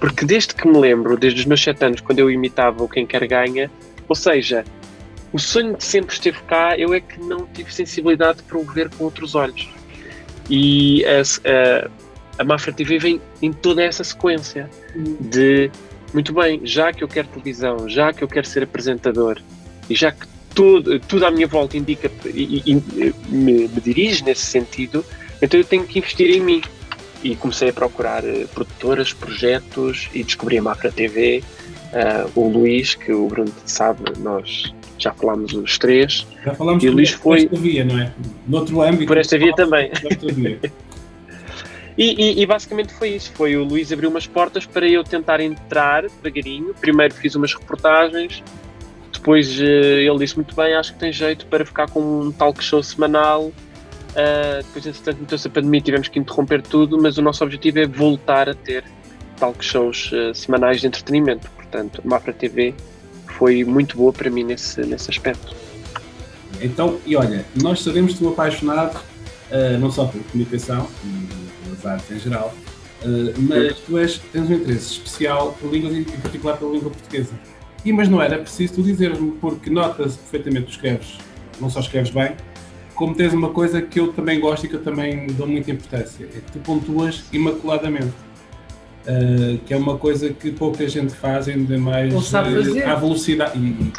Porque 0.00 0.24
desde 0.24 0.54
que 0.54 0.66
me 0.66 0.78
lembro, 0.78 1.16
desde 1.16 1.40
os 1.40 1.46
meus 1.46 1.62
sete 1.62 1.84
anos, 1.84 2.00
quando 2.00 2.18
eu 2.18 2.30
imitava 2.30 2.82
o 2.82 2.88
Quem 2.88 3.06
Quer 3.06 3.26
Ganha, 3.26 3.70
ou 4.08 4.16
seja, 4.16 4.64
o 5.32 5.38
sonho 5.38 5.76
de 5.76 5.84
sempre 5.84 6.12
esteve 6.12 6.38
cá, 6.42 6.76
eu 6.76 6.92
é 6.92 7.00
que 7.00 7.20
não 7.20 7.46
tive 7.46 7.72
sensibilidade 7.72 8.42
para 8.42 8.58
o 8.58 8.64
ver 8.64 8.90
com 8.90 9.04
outros 9.04 9.34
olhos. 9.34 9.68
E 10.48 11.04
a, 11.04 11.20
a, 11.20 12.42
a 12.42 12.44
Mafra 12.44 12.72
TV 12.72 12.98
vem 12.98 13.20
em 13.40 13.52
toda 13.52 13.82
essa 13.82 14.02
sequência 14.02 14.68
de, 15.20 15.70
muito 16.12 16.32
bem, 16.32 16.60
já 16.64 16.92
que 16.92 17.04
eu 17.04 17.08
quero 17.08 17.28
televisão, 17.28 17.88
já 17.88 18.12
que 18.12 18.22
eu 18.22 18.28
quero 18.28 18.46
ser 18.46 18.62
apresentador, 18.62 19.40
e 19.88 19.94
já 19.94 20.12
que 20.12 20.26
tudo, 20.54 20.98
tudo 21.00 21.26
à 21.26 21.30
minha 21.30 21.46
volta 21.46 21.76
indica 21.76 22.10
e, 22.26 22.62
e 22.66 22.74
me, 23.28 23.68
me 23.68 23.80
dirige 23.80 24.24
nesse 24.24 24.42
sentido, 24.42 25.04
então 25.40 25.58
eu 25.58 25.64
tenho 25.64 25.84
que 25.84 25.98
investir 25.98 26.30
em 26.30 26.40
mim 26.40 26.62
e 27.22 27.36
comecei 27.36 27.68
a 27.68 27.72
procurar 27.72 28.24
uh, 28.24 28.48
produtoras, 28.48 29.12
projetos 29.12 30.08
e 30.12 30.24
descobri 30.24 30.58
a 30.58 30.62
Mafra 30.62 30.90
TV, 30.90 31.42
uh, 31.92 31.96
eh, 31.96 32.26
o 32.34 32.48
Luís, 32.48 32.94
que 32.94 33.12
o 33.12 33.26
Bruno 33.28 33.52
sabe, 33.64 34.12
nós 34.18 34.72
já 34.98 35.12
falámos 35.12 35.52
os 35.52 35.78
três. 35.78 36.26
Já 36.44 36.54
falámos 36.54 36.82
e 36.82 36.88
o 36.88 36.92
Luís 36.92 37.10
foi... 37.10 37.46
por 37.46 37.54
esta 37.54 37.62
via, 37.62 37.84
não 37.84 37.98
é? 37.98 38.12
Noutro 38.46 38.82
âmbito. 38.82 39.06
Por 39.06 39.18
esta 39.18 39.38
via 39.38 39.54
também. 39.54 39.90
E, 41.98 42.22
e, 42.22 42.42
e, 42.42 42.46
basicamente 42.46 42.92
foi 42.94 43.10
isso. 43.10 43.32
Foi 43.32 43.56
o 43.56 43.64
Luís 43.64 43.92
abrir 43.92 44.06
umas 44.06 44.26
portas 44.26 44.64
para 44.64 44.88
eu 44.88 45.04
tentar 45.04 45.40
entrar 45.40 46.02
devagarinho. 46.02 46.74
Primeiro 46.80 47.14
fiz 47.14 47.34
umas 47.34 47.52
reportagens, 47.52 48.42
depois 49.12 49.60
uh, 49.60 49.62
ele 49.62 50.18
disse 50.18 50.36
muito 50.36 50.54
bem, 50.54 50.74
acho 50.74 50.94
que 50.94 50.98
tem 50.98 51.12
jeito 51.12 51.46
para 51.46 51.64
ficar 51.64 51.88
com 51.90 52.00
um 52.00 52.32
talk 52.32 52.62
show 52.62 52.82
semanal 52.82 53.52
Uh, 54.10 54.58
depois, 54.64 54.86
entretanto, 54.86 55.20
meteu-se 55.20 55.46
a 55.46 55.50
pandemia 55.50 55.80
tivemos 55.80 56.08
que 56.08 56.18
interromper 56.18 56.62
tudo, 56.62 57.00
mas 57.00 57.16
o 57.16 57.22
nosso 57.22 57.44
objetivo 57.44 57.78
é 57.78 57.86
voltar 57.86 58.48
a 58.48 58.54
ter 58.54 58.84
talk 59.38 59.64
shows 59.64 60.10
uh, 60.12 60.34
semanais 60.34 60.80
de 60.80 60.88
entretenimento. 60.88 61.48
Portanto, 61.52 62.02
a 62.04 62.08
Mafra 62.08 62.32
TV 62.32 62.74
foi 63.38 63.64
muito 63.64 63.96
boa 63.96 64.12
para 64.12 64.28
mim 64.28 64.42
nesse, 64.42 64.80
nesse 64.80 65.10
aspecto. 65.10 65.54
Então, 66.60 66.98
e 67.06 67.14
olha, 67.14 67.44
nós 67.62 67.82
sabemos 67.82 68.14
que 68.14 68.18
tu 68.18 68.28
apaixonado 68.28 68.96
uh, 68.96 69.78
não 69.78 69.90
só 69.90 70.06
pela 70.06 70.24
comunicação 70.24 70.88
artes 71.86 72.10
em 72.10 72.18
geral, 72.18 72.54
mas 73.38 73.78
tu 73.78 73.98
és, 73.98 74.18
tens 74.18 74.48
um 74.48 74.54
interesse 74.54 74.92
especial 74.92 75.56
por 75.60 75.72
línguas 75.72 75.94
em 75.94 76.04
particular 76.04 76.56
pela 76.56 76.72
língua 76.72 76.90
portuguesa. 76.90 77.32
E, 77.84 77.92
mas 77.92 78.08
não 78.08 78.20
era 78.20 78.38
preciso 78.38 78.74
tu 78.74 78.82
dizeres-me, 78.82 79.32
porque 79.32 79.70
notas 79.70 80.16
perfeitamente 80.16 80.66
que 80.66 80.72
escreves, 80.72 81.18
não 81.60 81.70
só 81.70 81.80
escreves 81.80 82.10
bem, 82.10 82.36
como 82.94 83.14
tens 83.14 83.32
uma 83.32 83.48
coisa 83.48 83.80
que 83.80 83.98
eu 83.98 84.12
também 84.12 84.38
gosto 84.38 84.66
e 84.66 84.68
que 84.68 84.74
eu 84.74 84.82
também 84.82 85.26
dou 85.28 85.46
muita 85.46 85.70
importância, 85.70 86.24
é 86.24 86.40
que 86.40 86.52
tu 86.52 86.58
pontuas 86.58 87.24
imaculadamente. 87.32 88.12
Uh, 89.00 89.56
que 89.64 89.72
é 89.72 89.76
uma 89.78 89.96
coisa 89.96 90.28
que 90.28 90.52
pouca 90.52 90.86
gente 90.86 91.14
faz, 91.14 91.48
ainda 91.48 91.78
mais 91.78 92.12
uh, 92.12 92.36
à 92.86 92.94
velocidade. 92.96 93.58
E, 93.58 93.62
e, 93.62 93.92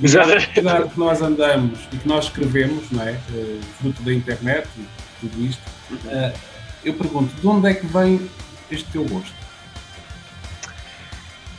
velocidade 0.00 0.88
que 0.88 0.98
nós 0.98 1.20
andamos 1.20 1.80
e 1.92 1.98
que 1.98 2.08
nós 2.08 2.24
escrevemos, 2.24 2.90
não 2.90 3.02
é? 3.02 3.12
Uh, 3.30 3.60
fruto 3.78 4.02
da 4.02 4.14
internet 4.14 4.66
e 4.78 4.86
tudo 5.20 5.44
isto. 5.44 5.62
Uh, 5.90 6.38
eu 6.84 6.94
pergunto, 6.94 7.34
de 7.40 7.46
onde 7.46 7.68
é 7.68 7.74
que 7.74 7.86
vem 7.86 8.30
este 8.70 8.90
teu 8.90 9.04
gosto? 9.04 9.34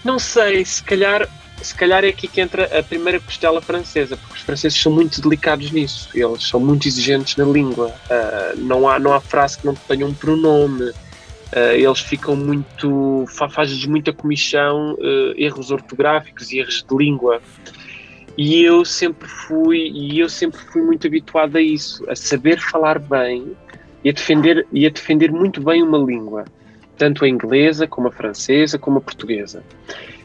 Não 0.04 0.20
sei, 0.20 0.64
se 0.64 0.82
calhar, 0.82 1.28
se 1.62 1.76
calhar 1.76 2.04
é 2.06 2.10
aqui 2.10 2.28
que 2.28 2.40
entra 2.40 2.80
a 2.80 2.82
primeira 2.82 3.20
costela 3.20 3.62
francesa, 3.62 4.16
porque 4.16 4.36
os 4.36 4.42
franceses 4.42 4.80
são 4.80 4.92
muito 4.92 5.22
delicados 5.22 5.72
nisso, 5.72 6.10
eles 6.14 6.48
são 6.48 6.60
muito 6.60 6.88
exigentes 6.88 7.36
na 7.36 7.44
língua, 7.44 7.88
uh, 7.88 8.58
não, 8.58 8.88
há, 8.88 9.00
não 9.00 9.14
há 9.14 9.20
frase 9.20 9.58
que 9.58 9.66
não 9.66 9.76
tenha 9.76 10.06
um 10.06 10.14
pronome, 10.14 10.90
uh, 10.92 11.74
eles 11.74 12.00
ficam 12.00 12.36
muito, 12.36 13.26
fazem 13.52 13.86
muita 13.90 14.14
comissão, 14.14 14.94
uh, 14.94 15.34
erros 15.36 15.72
ortográficos 15.72 16.52
e 16.52 16.60
erros 16.60 16.86
de 16.90 16.96
língua. 16.96 17.42
E 18.38 18.64
eu 18.64 18.86
sempre 18.86 19.28
fui, 19.28 19.90
e 19.94 20.20
eu 20.20 20.30
sempre 20.30 20.60
fui 20.72 20.82
muito 20.84 21.08
habituado 21.08 21.56
a 21.56 21.62
isso, 21.62 22.08
a 22.08 22.16
saber 22.16 22.60
falar 22.60 23.00
bem 23.00 23.58
e 24.08 24.10
a 24.10 24.14
defender, 24.14 24.66
e 24.72 24.86
a 24.86 24.90
defender 24.90 25.34
muito 25.34 25.62
bem 25.62 25.84
uma 25.84 25.98
língua 25.98 26.46
tanto 26.98 27.26
a 27.26 27.28
inglesa 27.28 27.86
como 27.86 28.08
a 28.08 28.12
francesa 28.12 28.80
como 28.80 29.00
a 29.00 29.02
portuguesa. 29.02 29.62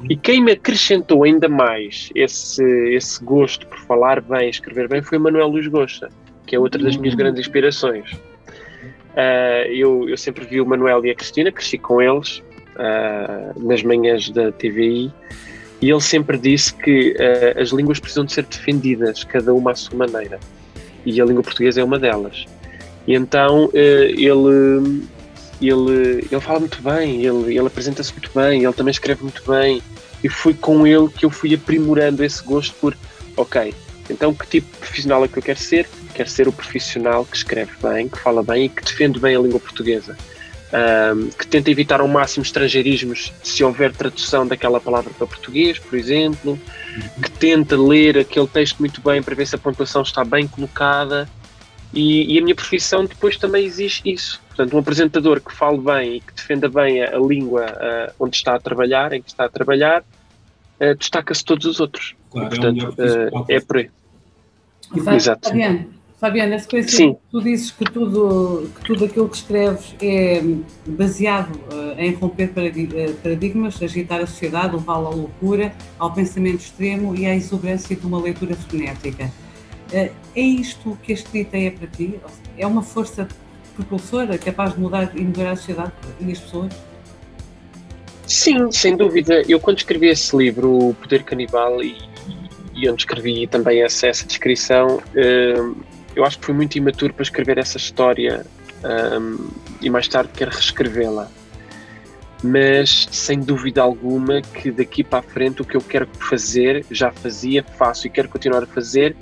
E 0.09 0.17
quem 0.17 0.41
me 0.41 0.53
acrescentou 0.53 1.25
ainda 1.25 1.49
mais 1.49 2.11
esse, 2.15 2.65
esse 2.95 3.23
gosto 3.23 3.67
por 3.67 3.79
falar 3.81 4.21
bem, 4.21 4.49
escrever 4.49 4.89
bem, 4.89 5.03
foi 5.03 5.19
Manuel 5.19 5.49
Luís 5.49 5.67
Gosta, 5.67 6.09
que 6.47 6.55
é 6.55 6.59
outra 6.61 6.83
das 6.83 6.97
minhas 6.97 7.15
grandes 7.15 7.41
inspirações. 7.41 8.13
Uh, 8.13 9.69
eu, 9.69 10.09
eu 10.09 10.17
sempre 10.17 10.47
vi 10.47 10.61
o 10.61 10.65
Manuel 10.65 11.05
e 11.05 11.11
a 11.11 11.15
Cristina, 11.15 11.51
cresci 11.51 11.77
com 11.77 12.01
eles 12.01 12.39
uh, 12.39 13.69
nas 13.69 13.83
manhãs 13.83 14.31
da 14.31 14.51
TVI, 14.53 15.13
e 15.83 15.91
ele 15.91 16.01
sempre 16.01 16.39
disse 16.39 16.73
que 16.73 17.17
uh, 17.19 17.61
as 17.61 17.71
línguas 17.71 17.99
precisam 17.99 18.25
de 18.25 18.33
ser 18.33 18.45
defendidas, 18.45 19.25
cada 19.25 19.53
uma 19.53 19.73
à 19.73 19.75
sua 19.75 19.99
maneira. 19.99 20.41
E 21.05 21.21
a 21.21 21.25
língua 21.25 21.43
portuguesa 21.43 21.83
é 21.83 21.85
uma 21.85 21.99
delas. 21.99 22.47
E 23.07 23.15
então 23.15 23.71
ele 23.73 25.03
ele, 25.61 26.27
ele 26.31 26.41
fala 26.41 26.61
muito 26.61 26.83
bem, 26.83 27.25
ele, 27.25 27.57
ele 27.57 27.67
apresenta-se 27.67 28.13
muito 28.13 28.31
bem, 28.35 28.65
ele 28.65 28.73
também 28.73 28.91
escreve 28.91 29.23
muito 29.23 29.43
bem. 29.47 29.83
E 30.23 30.29
foi 30.29 30.55
com 30.55 30.87
ele 30.87 31.09
que 31.09 31.25
eu 31.25 31.31
fui 31.31 31.55
aprimorando 31.55 32.25
esse 32.25 32.43
gosto 32.43 32.75
por, 32.81 32.97
ok, 33.37 33.75
então 34.09 34.35
que 34.35 34.47
tipo 34.47 34.73
de 34.73 34.79
profissional 34.79 35.25
é 35.25 35.29
que 35.29 35.39
eu 35.39 35.43
quero 35.43 35.59
ser? 35.59 35.89
Quero 36.15 36.29
ser 36.29 36.49
o 36.49 36.53
profissional 36.53 37.25
que 37.25 37.37
escreve 37.37 37.73
bem, 37.83 38.09
que 38.09 38.19
fala 38.19 38.43
bem 38.43 38.67
e 38.67 38.69
que 38.69 38.85
defende 38.85 39.19
bem 39.19 39.37
a 39.37 39.41
língua 39.41 39.61
portuguesa. 39.61 40.17
Um, 40.73 41.29
que 41.29 41.47
tenta 41.47 41.71
evitar 41.71 42.01
ao 42.01 42.09
máximo 42.09 42.43
estrangeirismos 42.43 43.31
se 43.43 43.63
houver 43.63 43.93
tradução 43.93 44.47
daquela 44.47 44.81
palavra 44.81 45.13
para 45.19 45.27
português, 45.27 45.79
por 45.79 45.99
exemplo, 45.99 46.59
que 47.23 47.31
tenta 47.31 47.77
ler 47.77 48.17
aquele 48.17 48.47
texto 48.47 48.79
muito 48.79 48.99
bem 49.03 49.23
para 49.23 49.35
ver 49.35 49.47
se 49.47 49.55
a 49.55 49.59
pontuação 49.59 50.01
está 50.01 50.25
bem 50.25 50.49
colocada. 50.49 51.29
E, 51.93 52.35
e 52.35 52.39
a 52.39 52.43
minha 52.43 52.55
profissão 52.55 53.05
depois 53.05 53.37
também 53.37 53.65
exige 53.65 54.01
isso. 54.05 54.41
Portanto, 54.49 54.75
um 54.75 54.79
apresentador 54.79 55.41
que 55.41 55.53
fale 55.53 55.79
bem 55.79 56.17
e 56.17 56.21
que 56.21 56.33
defenda 56.35 56.69
bem 56.69 57.03
a, 57.03 57.17
a 57.17 57.19
língua 57.19 57.67
uh, 57.67 58.15
onde 58.19 58.37
está 58.37 58.55
a 58.55 58.61
trabalhar, 58.61 59.13
em 59.13 59.21
que 59.21 59.29
está 59.29 59.45
a 59.45 59.49
trabalhar, 59.49 60.03
uh, 60.81 60.95
destaca-se 60.97 61.45
todos 61.45 61.67
os 61.67 61.81
outros. 61.81 62.15
Claro, 62.31 62.47
e, 62.47 62.51
portanto, 62.51 62.95
é, 63.49 63.57
é 63.57 63.61
por 63.61 63.77
aí. 63.77 63.91
Exato. 65.15 65.49
Fabiano, 65.49 65.87
Fabiano, 66.23 66.51
na 66.53 66.59
sequência 66.61 66.97
Sim. 66.97 67.17
tu 67.33 67.43
dizes 67.43 67.73
que 67.73 67.85
tudo, 67.85 68.71
que 68.77 68.85
tudo 68.85 69.07
aquilo 69.07 69.29
que 69.29 69.37
escreves 69.37 69.95
é 70.01 70.41
baseado 70.87 71.57
uh, 71.57 71.99
em 71.99 72.15
romper 72.15 72.53
paradigmas, 73.23 73.83
agitar 73.83 74.21
a 74.21 74.27
sociedade, 74.27 74.77
levá-la 74.77 75.09
à 75.09 75.13
loucura, 75.13 75.75
ao 75.99 76.13
pensamento 76.13 76.61
extremo 76.61 77.15
e 77.17 77.27
à 77.27 77.35
exuberância 77.35 77.97
de 77.97 78.07
uma 78.07 78.21
leitura 78.21 78.55
frenética. 78.55 79.33
Uh, 79.93 80.11
é 80.35 80.41
isto 80.41 80.99
que 81.03 81.13
a 81.13 81.15
escrita 81.15 81.57
é 81.57 81.71
para 81.71 81.87
ti? 81.87 82.19
É 82.57 82.67
uma 82.67 82.83
força 82.83 83.29
propulsora, 83.75 84.39
capaz 84.39 84.75
de 84.75 84.81
mudar 84.81 85.13
e 85.15 85.21
mudar 85.23 85.53
a 85.53 85.57
sociedade 85.57 85.93
e 86.21 86.33
as 86.33 86.39
pessoas? 86.39 86.73
Sim, 88.27 88.71
sem 88.73 88.97
dúvida. 88.97 89.43
Eu 89.49 89.61
quando 89.61 89.79
escrevi 89.79 90.09
esse 90.09 90.35
livro, 90.37 90.89
O 90.89 90.95
Poder 90.95 91.23
Canibal, 91.23 91.83
e, 91.83 91.97
e 92.75 92.89
onde 92.89 93.03
escrevi 93.03 93.47
também 93.47 93.83
essa, 93.83 94.07
essa 94.07 94.27
descrição, 94.27 94.97
uh, 94.97 95.77
eu 96.15 96.25
acho 96.25 96.39
que 96.39 96.47
fui 96.47 96.55
muito 96.55 96.77
imaturo 96.77 97.13
para 97.13 97.23
escrever 97.23 97.59
essa 97.59 97.77
história 97.77 98.47
um, 98.85 99.49
e 99.81 99.91
mais 99.91 100.09
tarde 100.09 100.31
quero 100.35 100.51
reescrevê-la. 100.51 101.31
Mas 102.43 103.09
sem 103.13 103.39
dúvida 103.39 103.81
alguma 103.83 104.43
que 104.43 104.71
daqui 104.71 105.05
para 105.05 105.21
a 105.21 105.23
frente 105.23 105.63
o 105.63 105.65
que 105.65 105.77
eu 105.77 105.81
quero 105.81 106.09
fazer, 106.19 106.85
já 106.91 107.13
fazia, 107.13 107.63
faço 107.63 108.07
e 108.07 108.11
quero 108.11 108.29
continuar 108.29 108.65
a 108.65 108.67
fazer, 108.67 109.17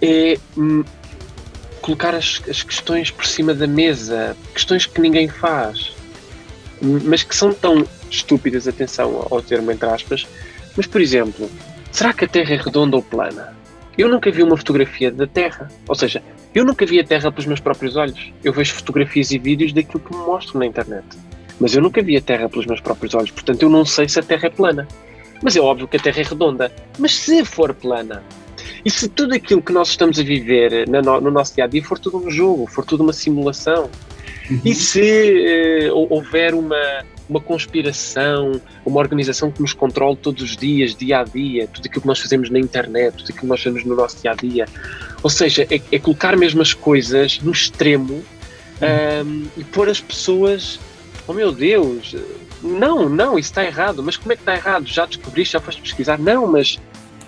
é 0.00 0.38
hum, 0.56 0.84
colocar 1.80 2.14
as, 2.14 2.42
as 2.48 2.62
questões 2.62 3.10
por 3.10 3.26
cima 3.26 3.54
da 3.54 3.66
mesa, 3.66 4.36
questões 4.54 4.86
que 4.86 5.00
ninguém 5.00 5.28
faz, 5.28 5.92
mas 6.80 7.22
que 7.22 7.34
são 7.34 7.52
tão 7.52 7.86
estúpidas, 8.10 8.66
atenção 8.66 9.26
ao 9.30 9.42
termo 9.42 9.70
entre 9.70 9.88
aspas, 9.88 10.26
mas 10.76 10.86
por 10.86 11.00
exemplo, 11.00 11.50
será 11.90 12.12
que 12.12 12.24
a 12.24 12.28
Terra 12.28 12.54
é 12.54 12.56
redonda 12.56 12.96
ou 12.96 13.02
plana? 13.02 13.54
Eu 13.98 14.08
nunca 14.08 14.30
vi 14.30 14.42
uma 14.42 14.56
fotografia 14.56 15.10
da 15.10 15.26
Terra, 15.26 15.68
ou 15.86 15.94
seja, 15.94 16.22
eu 16.54 16.64
nunca 16.64 16.86
vi 16.86 16.98
a 16.98 17.04
Terra 17.04 17.30
pelos 17.30 17.46
meus 17.46 17.60
próprios 17.60 17.96
olhos. 17.96 18.32
Eu 18.42 18.52
vejo 18.52 18.72
fotografias 18.74 19.30
e 19.30 19.38
vídeos 19.38 19.72
daquilo 19.72 20.00
que 20.00 20.16
me 20.16 20.22
mostram 20.24 20.60
na 20.60 20.66
internet, 20.66 21.04
mas 21.60 21.74
eu 21.74 21.82
nunca 21.82 22.02
vi 22.02 22.16
a 22.16 22.20
Terra 22.20 22.48
pelos 22.48 22.66
meus 22.66 22.80
próprios 22.80 23.14
olhos, 23.14 23.30
portanto 23.30 23.62
eu 23.62 23.68
não 23.68 23.84
sei 23.84 24.08
se 24.08 24.18
a 24.18 24.22
Terra 24.22 24.46
é 24.46 24.50
plana. 24.50 24.88
Mas 25.42 25.56
é 25.56 25.60
óbvio 25.60 25.88
que 25.88 25.96
a 25.96 26.00
Terra 26.00 26.20
é 26.20 26.24
redonda. 26.24 26.70
Mas 26.98 27.14
se 27.14 27.44
for 27.44 27.72
plana, 27.72 28.22
e 28.84 28.90
se 28.90 29.08
tudo 29.08 29.34
aquilo 29.34 29.60
que 29.60 29.72
nós 29.72 29.88
estamos 29.88 30.18
a 30.18 30.22
viver 30.22 30.88
no, 30.88 31.20
no 31.20 31.30
nosso 31.30 31.54
dia 31.54 31.64
a 31.64 31.66
dia 31.66 31.82
for 31.82 31.98
tudo 31.98 32.18
um 32.18 32.30
jogo, 32.30 32.66
for 32.66 32.84
tudo 32.84 33.02
uma 33.02 33.12
simulação, 33.12 33.90
uhum. 34.50 34.60
e 34.64 34.74
se 34.74 35.90
uh, 35.90 36.06
houver 36.10 36.54
uma, 36.54 37.04
uma 37.28 37.40
conspiração, 37.40 38.60
uma 38.84 38.98
organização 38.98 39.50
que 39.50 39.60
nos 39.60 39.72
controle 39.72 40.16
todos 40.16 40.42
os 40.42 40.56
dias, 40.56 40.94
dia 40.94 41.20
a 41.20 41.24
dia, 41.24 41.68
tudo 41.68 41.86
aquilo 41.86 42.02
que 42.02 42.08
nós 42.08 42.18
fazemos 42.18 42.50
na 42.50 42.58
internet, 42.58 43.16
tudo 43.16 43.24
aquilo 43.24 43.40
que 43.40 43.46
nós 43.46 43.62
fazemos 43.62 43.84
no 43.84 43.94
nosso 43.94 44.20
dia 44.20 44.32
a 44.32 44.34
dia. 44.34 44.66
Ou 45.22 45.30
seja, 45.30 45.66
é, 45.70 45.80
é 45.92 45.98
colocar 45.98 46.36
mesmo 46.36 46.62
as 46.62 46.72
coisas 46.72 47.38
no 47.40 47.52
extremo 47.52 48.14
uhum. 48.14 49.26
um, 49.26 49.46
e 49.58 49.64
pôr 49.64 49.88
as 49.88 50.00
pessoas, 50.00 50.80
oh 51.28 51.34
meu 51.34 51.52
Deus, 51.52 52.16
não, 52.62 53.08
não, 53.08 53.38
isso 53.38 53.50
está 53.50 53.64
errado, 53.64 54.02
mas 54.02 54.16
como 54.16 54.32
é 54.32 54.36
que 54.36 54.42
está 54.42 54.54
errado? 54.54 54.86
Já 54.86 55.06
descobriste, 55.06 55.52
já 55.52 55.60
foste 55.60 55.80
pesquisar? 55.80 56.18
Não, 56.18 56.46
mas 56.46 56.78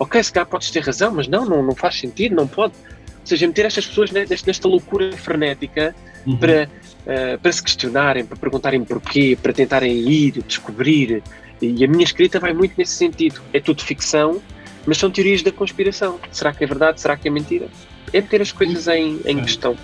ok, 0.02 0.22
se 0.22 0.32
calhar 0.32 0.48
podes 0.48 0.70
ter 0.70 0.80
razão, 0.80 1.12
mas 1.12 1.28
não, 1.28 1.44
não, 1.44 1.62
não 1.62 1.74
faz 1.74 1.98
sentido, 1.98 2.34
não 2.34 2.46
pode. 2.46 2.74
Ou 3.20 3.26
seja, 3.26 3.46
meter 3.46 3.66
estas 3.66 3.86
pessoas 3.86 4.10
nesta, 4.10 4.34
nesta 4.46 4.68
loucura 4.68 5.16
frenética 5.16 5.94
uhum. 6.26 6.36
para, 6.36 6.68
uh, 7.06 7.38
para 7.40 7.52
se 7.52 7.62
questionarem, 7.62 8.24
para 8.24 8.36
perguntarem 8.36 8.84
porquê, 8.84 9.38
para 9.40 9.52
tentarem 9.52 9.96
ir, 10.08 10.42
descobrir. 10.42 11.22
E 11.60 11.84
a 11.84 11.88
minha 11.88 12.02
escrita 12.02 12.40
vai 12.40 12.52
muito 12.52 12.74
nesse 12.76 12.94
sentido. 12.94 13.40
É 13.52 13.60
tudo 13.60 13.82
ficção, 13.82 14.42
mas 14.84 14.98
são 14.98 15.08
teorias 15.08 15.42
da 15.42 15.52
conspiração. 15.52 16.18
Será 16.32 16.52
que 16.52 16.64
é 16.64 16.66
verdade? 16.66 17.00
Será 17.00 17.16
que 17.16 17.28
é 17.28 17.30
mentira? 17.30 17.68
É 18.12 18.20
meter 18.20 18.42
as 18.42 18.50
coisas 18.50 18.88
em, 18.88 19.20
em 19.24 19.40
questão. 19.40 19.76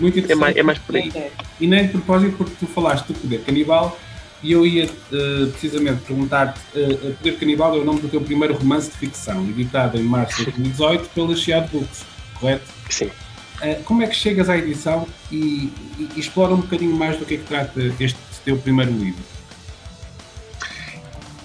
Muito 0.00 0.18
interessante. 0.18 0.32
É 0.32 0.34
mais, 0.34 0.56
é 0.56 0.62
mais 0.64 0.78
por 0.78 0.96
aí. 0.96 1.12
E 1.60 1.66
nem 1.68 1.86
de 1.86 1.92
propósito, 1.92 2.36
porque 2.36 2.54
tu 2.58 2.66
falaste 2.66 3.06
do 3.06 3.14
poder 3.14 3.42
canibal 3.44 3.96
e 4.42 4.52
eu 4.52 4.66
ia 4.66 4.86
uh, 4.86 5.50
precisamente 5.50 6.02
perguntar-te: 6.02 6.60
uh, 6.78 7.14
Poder 7.16 7.38
Canibal 7.38 7.76
é 7.76 7.78
o 7.78 7.84
nome 7.84 8.00
do 8.00 8.08
teu 8.08 8.20
primeiro 8.20 8.54
romance 8.54 8.90
de 8.90 8.96
ficção, 8.96 9.42
editado 9.44 9.98
em 9.98 10.02
março 10.02 10.38
de 10.38 10.44
2018 10.44 11.10
pela 11.10 11.36
Chiado 11.36 11.70
Books, 11.70 12.04
correto? 12.38 12.64
Sim. 12.88 13.06
Uh, 13.06 13.82
como 13.84 14.02
é 14.02 14.06
que 14.06 14.16
chegas 14.16 14.48
à 14.48 14.56
edição 14.56 15.06
e, 15.30 15.70
e, 15.98 16.08
e, 16.16 16.20
explora 16.20 16.54
um 16.54 16.60
bocadinho 16.60 16.96
mais 16.96 17.18
do 17.18 17.26
que 17.26 17.34
é 17.34 17.36
que 17.36 17.44
trata 17.44 17.80
este 18.00 18.18
teu 18.44 18.56
primeiro 18.56 18.92
livro? 18.92 19.22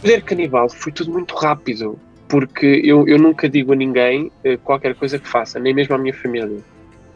Poder 0.02 0.22
Canibal 0.22 0.70
foi 0.70 0.92
tudo 0.92 1.12
muito 1.12 1.36
rápido, 1.36 2.00
porque 2.30 2.82
eu, 2.84 3.08
eu 3.08 3.18
nunca 3.18 3.50
digo 3.50 3.74
a 3.74 3.76
ninguém 3.76 4.32
qualquer 4.64 4.94
coisa 4.94 5.18
que 5.18 5.28
faça, 5.28 5.60
nem 5.60 5.74
mesmo 5.74 5.96
à 5.96 5.98
minha 5.98 6.14
família. 6.14 6.60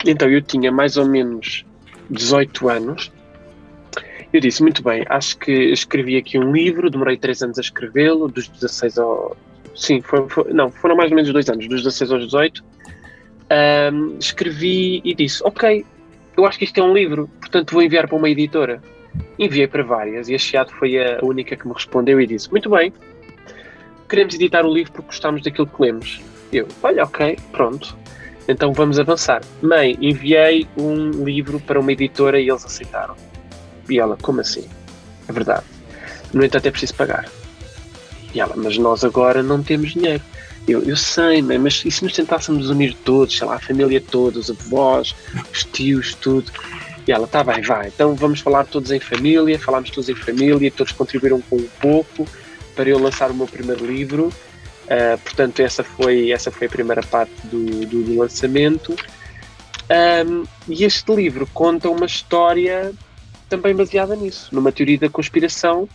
Então 0.05 0.27
eu 0.27 0.41
tinha 0.41 0.71
mais 0.71 0.97
ou 0.97 1.05
menos 1.05 1.63
18 2.09 2.67
anos 2.67 3.11
eu 4.31 4.39
disse, 4.39 4.61
muito 4.61 4.83
bem, 4.83 5.03
acho 5.09 5.37
que 5.37 5.51
escrevi 5.51 6.15
aqui 6.15 6.37
um 6.37 6.51
livro, 6.51 6.89
demorei 6.89 7.17
três 7.17 7.41
anos 7.41 7.57
a 7.57 7.61
escrevê-lo, 7.61 8.27
dos 8.27 8.47
16 8.47 8.97
ao. 8.99 9.35
Sim, 9.75 10.01
foi, 10.01 10.27
foi, 10.29 10.53
não, 10.53 10.69
foram 10.69 10.95
mais 10.95 11.09
ou 11.09 11.15
menos 11.15 11.31
dois 11.31 11.49
anos, 11.49 11.67
dos 11.67 11.83
16 11.83 12.11
aos 12.11 12.25
18. 12.25 12.63
Um, 13.91 14.17
escrevi 14.19 15.01
e 15.03 15.15
disse, 15.15 15.41
ok, 15.43 15.83
eu 16.37 16.45
acho 16.45 16.59
que 16.59 16.65
isto 16.65 16.79
é 16.79 16.83
um 16.83 16.93
livro, 16.93 17.27
portanto 17.39 17.73
vou 17.73 17.81
enviar 17.81 18.07
para 18.07 18.17
uma 18.17 18.29
editora. 18.29 18.81
Enviei 19.39 19.67
para 19.67 19.83
várias 19.83 20.29
e 20.29 20.35
a 20.35 20.37
Chiado 20.37 20.71
foi 20.73 20.97
a 21.01 21.19
única 21.23 21.55
que 21.55 21.67
me 21.67 21.73
respondeu 21.73 22.21
e 22.21 22.27
disse, 22.27 22.51
muito 22.51 22.69
bem, 22.69 22.93
queremos 24.07 24.35
editar 24.35 24.63
o 24.63 24.71
livro 24.71 24.91
porque 24.91 25.07
gostamos 25.07 25.41
daquilo 25.41 25.65
que 25.65 25.81
lemos. 25.81 26.21
Eu, 26.53 26.67
olha, 26.83 27.03
ok, 27.03 27.37
pronto, 27.51 27.97
então 28.47 28.73
vamos 28.73 28.99
avançar. 28.99 29.41
Mãe, 29.61 29.97
enviei 29.99 30.67
um 30.77 31.23
livro 31.23 31.59
para 31.59 31.79
uma 31.79 31.91
editora 31.91 32.39
e 32.39 32.47
eles 32.47 32.63
aceitaram. 32.63 33.15
E 33.89 33.99
ela, 33.99 34.17
como 34.21 34.41
assim? 34.41 34.67
É 35.27 35.31
verdade. 35.31 35.63
No 36.33 36.43
entanto, 36.43 36.65
é 36.67 36.71
preciso 36.71 36.95
pagar. 36.95 37.29
E 38.33 38.39
ela, 38.39 38.53
mas 38.55 38.77
nós 38.77 39.03
agora 39.03 39.41
não 39.41 39.63
temos 39.63 39.93
dinheiro. 39.93 40.21
Eu, 40.67 40.83
eu 40.83 40.95
sei, 40.95 41.41
mãe, 41.41 41.57
mas 41.57 41.83
e 41.83 41.89
se 41.89 42.03
nos 42.03 42.13
tentássemos 42.13 42.69
unir 42.69 42.95
todos, 43.03 43.35
sei 43.35 43.47
lá, 43.47 43.55
a 43.55 43.59
família 43.59 43.99
toda, 43.99 44.37
os 44.39 44.51
avós, 44.51 45.15
os 45.51 45.63
tios, 45.63 46.13
tudo? 46.13 46.51
E 47.07 47.11
ela, 47.11 47.25
tá 47.25 47.43
bem, 47.43 47.61
vai, 47.61 47.87
então 47.87 48.13
vamos 48.13 48.39
falar 48.39 48.65
todos 48.65 48.91
em 48.91 48.99
família, 48.99 49.57
falámos 49.57 49.89
todos 49.89 50.09
em 50.09 50.15
família, 50.15 50.69
todos 50.69 50.93
contribuíram 50.93 51.41
com 51.49 51.55
um 51.55 51.67
pouco, 51.81 52.27
para 52.75 52.87
eu 52.87 52.99
lançar 52.99 53.31
o 53.31 53.33
meu 53.33 53.47
primeiro 53.47 53.83
livro. 53.83 54.27
Uh, 54.27 55.17
portanto, 55.23 55.59
essa 55.59 55.83
foi, 55.83 56.31
essa 56.31 56.51
foi 56.51 56.67
a 56.67 56.69
primeira 56.69 57.01
parte 57.01 57.33
do, 57.45 57.65
do, 57.87 58.03
do 58.03 58.19
lançamento. 58.19 58.95
Um, 59.89 60.43
e 60.67 60.83
este 60.83 61.15
livro 61.15 61.47
conta 61.51 61.89
uma 61.89 62.05
história 62.05 62.91
também 63.49 63.75
baseada 63.75 64.15
nisso, 64.15 64.53
numa 64.53 64.71
teoria 64.71 64.99
da 64.99 65.09
conspiração, 65.09 65.89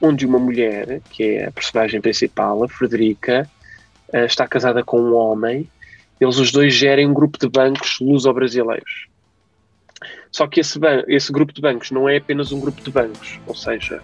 onde 0.00 0.24
uma 0.24 0.38
mulher, 0.38 1.00
que 1.10 1.22
é 1.22 1.46
a 1.46 1.52
personagem 1.52 2.00
principal, 2.00 2.62
a 2.62 2.68
Frederica, 2.68 3.48
uh, 4.12 4.18
está 4.18 4.46
casada 4.46 4.82
com 4.82 5.00
um 5.00 5.14
homem. 5.14 5.68
Eles 6.20 6.38
os 6.38 6.52
dois 6.52 6.72
gerem 6.72 7.06
um 7.06 7.14
grupo 7.14 7.38
de 7.38 7.48
bancos 7.48 7.98
luso-brasileiros. 8.00 9.08
Só 10.30 10.46
que 10.46 10.60
esse, 10.60 10.78
esse 11.08 11.32
grupo 11.32 11.52
de 11.52 11.60
bancos 11.60 11.90
não 11.90 12.08
é 12.08 12.16
apenas 12.16 12.50
um 12.50 12.60
grupo 12.60 12.80
de 12.82 12.90
bancos, 12.90 13.38
ou 13.46 13.54
seja, 13.54 14.02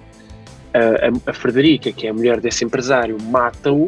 a, 0.73 1.31
a, 1.31 1.35
Frederica, 1.35 1.93
que 1.93 2.07
é 2.07 2.11
a 2.11 2.15
mulher 2.15 2.41
desse 2.41 2.65
empresário, 2.65 3.21
mata-o 3.21 3.87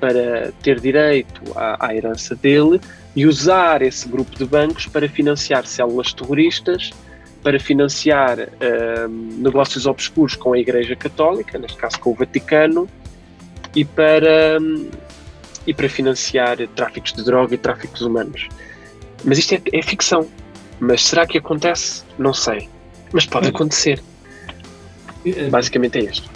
para 0.00 0.52
ter 0.62 0.80
direito 0.80 1.42
à, 1.54 1.88
à, 1.88 1.94
herança 1.94 2.34
dele 2.34 2.80
e 3.14 3.26
usar 3.26 3.82
esse 3.82 4.08
grupo 4.08 4.34
de 4.36 4.44
bancos 4.44 4.86
para 4.86 5.08
financiar 5.08 5.66
células 5.66 6.12
terroristas, 6.12 6.90
para 7.44 7.60
financiar 7.60 8.38
uh, 8.40 9.08
negócios 9.08 9.84
obscuros 9.84 10.34
com 10.34 10.54
a 10.54 10.58
Igreja 10.58 10.96
Católica, 10.96 11.58
neste 11.58 11.76
caso 11.76 12.00
com 12.00 12.10
o 12.10 12.14
Vaticano, 12.14 12.88
e 13.76 13.84
para, 13.84 14.58
um, 14.58 14.88
e 15.66 15.74
para 15.74 15.86
financiar 15.86 16.56
tráficos 16.74 17.12
de 17.12 17.22
droga 17.22 17.54
e 17.54 17.58
tráficos 17.58 18.00
humanos. 18.00 18.48
Mas 19.22 19.36
isto 19.36 19.54
é, 19.54 19.62
é 19.74 19.82
ficção. 19.82 20.26
Mas 20.80 21.04
será 21.04 21.26
que 21.26 21.36
acontece? 21.36 22.02
Não 22.18 22.32
sei. 22.32 22.68
Mas 23.12 23.26
pode 23.26 23.48
acontecer. 23.48 24.02
É, 25.26 25.48
Basicamente 25.50 25.98
é 25.98 26.04
isto. 26.04 26.30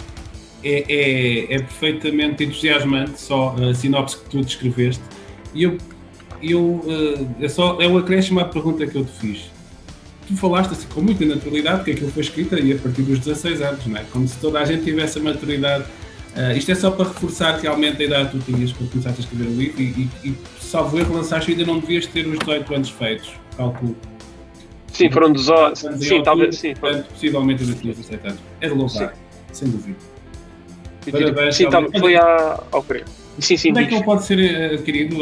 É, 0.63 0.83
é, 0.87 1.55
é, 1.55 1.59
perfeitamente 1.59 2.43
entusiasmante 2.43 3.19
só 3.19 3.55
a 3.55 3.73
sinopse 3.73 4.17
que 4.17 4.29
tu 4.29 4.41
descreveste. 4.41 5.01
E 5.55 5.63
eu, 5.63 5.77
eu 6.43 6.83
é, 7.39 7.47
só 7.47 7.81
é 7.81 7.87
o 7.87 7.97
acréscimo 7.97 8.39
à 8.39 8.45
pergunta 8.45 8.85
que 8.85 8.95
eu 8.95 9.03
te 9.03 9.11
fiz. 9.11 9.58
Tu 10.29 10.37
falaste 10.37 10.73
assim 10.73 10.87
com 10.93 11.01
muita 11.01 11.25
naturalidade 11.25 11.83
que 11.83 11.89
aquilo 11.89 12.11
foi 12.11 12.21
escrito 12.21 12.53
aí 12.53 12.71
a 12.71 12.77
partir 12.77 13.01
dos 13.01 13.17
16 13.17 13.63
anos, 13.63 13.85
não 13.87 13.97
é? 13.97 14.03
Como 14.11 14.27
se 14.27 14.37
toda 14.37 14.59
a 14.59 14.65
gente 14.65 14.83
tivesse 14.83 15.17
a 15.17 15.23
maturidade. 15.23 15.85
Uh, 16.37 16.55
isto 16.55 16.71
é 16.71 16.75
só 16.75 16.91
para 16.91 17.05
reforçar 17.05 17.57
realmente 17.57 17.99
a 18.03 18.05
idade 18.05 18.29
que 18.29 18.37
tu 18.37 18.51
tinhas 18.53 18.71
quando 18.71 18.91
começaste 18.91 19.21
a 19.21 19.23
escrever 19.23 19.47
o 19.47 19.55
livro 19.55 19.81
e, 19.81 20.09
e, 20.23 20.29
e 20.29 20.35
salvo 20.61 20.99
erro, 20.99 21.15
lançaste 21.15 21.49
ainda 21.49 21.65
não 21.65 21.79
devias 21.79 22.05
ter 22.05 22.27
os 22.27 22.37
18 22.37 22.75
anos 22.75 22.89
feitos, 22.91 23.31
calculo. 23.57 23.97
Sim, 24.93 25.09
foram 25.09 25.33
18. 25.33 25.97
Sim, 25.97 26.21
talvez 26.21 26.57
sim. 26.57 26.75
Portanto, 26.75 27.07
possivelmente 27.07 27.63
ainda 27.63 27.75
tinha 27.75 27.93
17 27.95 28.27
anos. 28.27 28.39
É 28.61 28.67
de 28.67 28.73
louvar, 28.75 29.15
sem 29.51 29.67
dúvida. 29.67 29.97
Parabéns, 31.11 31.55
sim, 31.55 31.67
tá, 31.67 31.81
foi 31.99 32.15
a, 32.15 32.63
ao 32.71 32.83
querer. 32.83 33.05
Sim, 33.39 33.57
sim, 33.57 33.69
Como 33.69 33.85
é 33.85 33.87
que 33.87 33.95
ele 33.95 34.03
pode 34.03 34.25
ser 34.25 34.39
eh, 34.39 34.73
adquirido? 34.73 35.17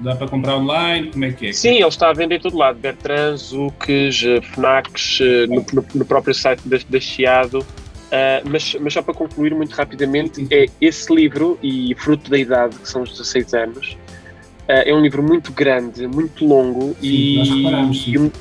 Dá 0.00 0.16
para 0.16 0.28
comprar 0.28 0.56
online? 0.56 1.10
Como 1.10 1.24
é 1.24 1.32
que 1.32 1.48
é? 1.48 1.52
Sim, 1.52 1.76
ele 1.76 1.88
está 1.88 2.10
a 2.10 2.12
vender 2.12 2.36
em 2.36 2.40
todo 2.40 2.56
lado. 2.56 2.78
Bertrand, 2.78 3.36
Zuques, 3.36 4.22
eh, 4.24 4.40
Fnacs, 4.40 5.18
eh, 5.20 5.46
no, 5.46 5.64
no, 5.72 5.84
no, 5.94 6.04
próprio 6.04 6.34
site 6.34 6.66
da, 6.66 6.78
da 6.88 7.00
Chiado. 7.00 7.60
Uh, 8.06 8.48
mas, 8.48 8.76
mas 8.80 8.92
só 8.92 9.02
para 9.02 9.12
concluir 9.12 9.52
muito 9.52 9.74
rapidamente, 9.74 10.46
é 10.52 10.66
esse 10.80 11.12
livro, 11.12 11.58
e 11.60 11.92
fruto 11.98 12.30
da 12.30 12.38
idade, 12.38 12.76
que 12.78 12.88
são 12.88 13.02
os 13.02 13.10
16 13.10 13.54
anos, 13.54 13.96
uh, 14.68 14.86
é 14.86 14.94
um 14.94 15.00
livro 15.00 15.24
muito 15.24 15.52
grande, 15.52 16.06
muito 16.06 16.46
longo 16.46 16.94
sim, 17.00 17.02
e, 17.02 18.14
e, 18.14 18.32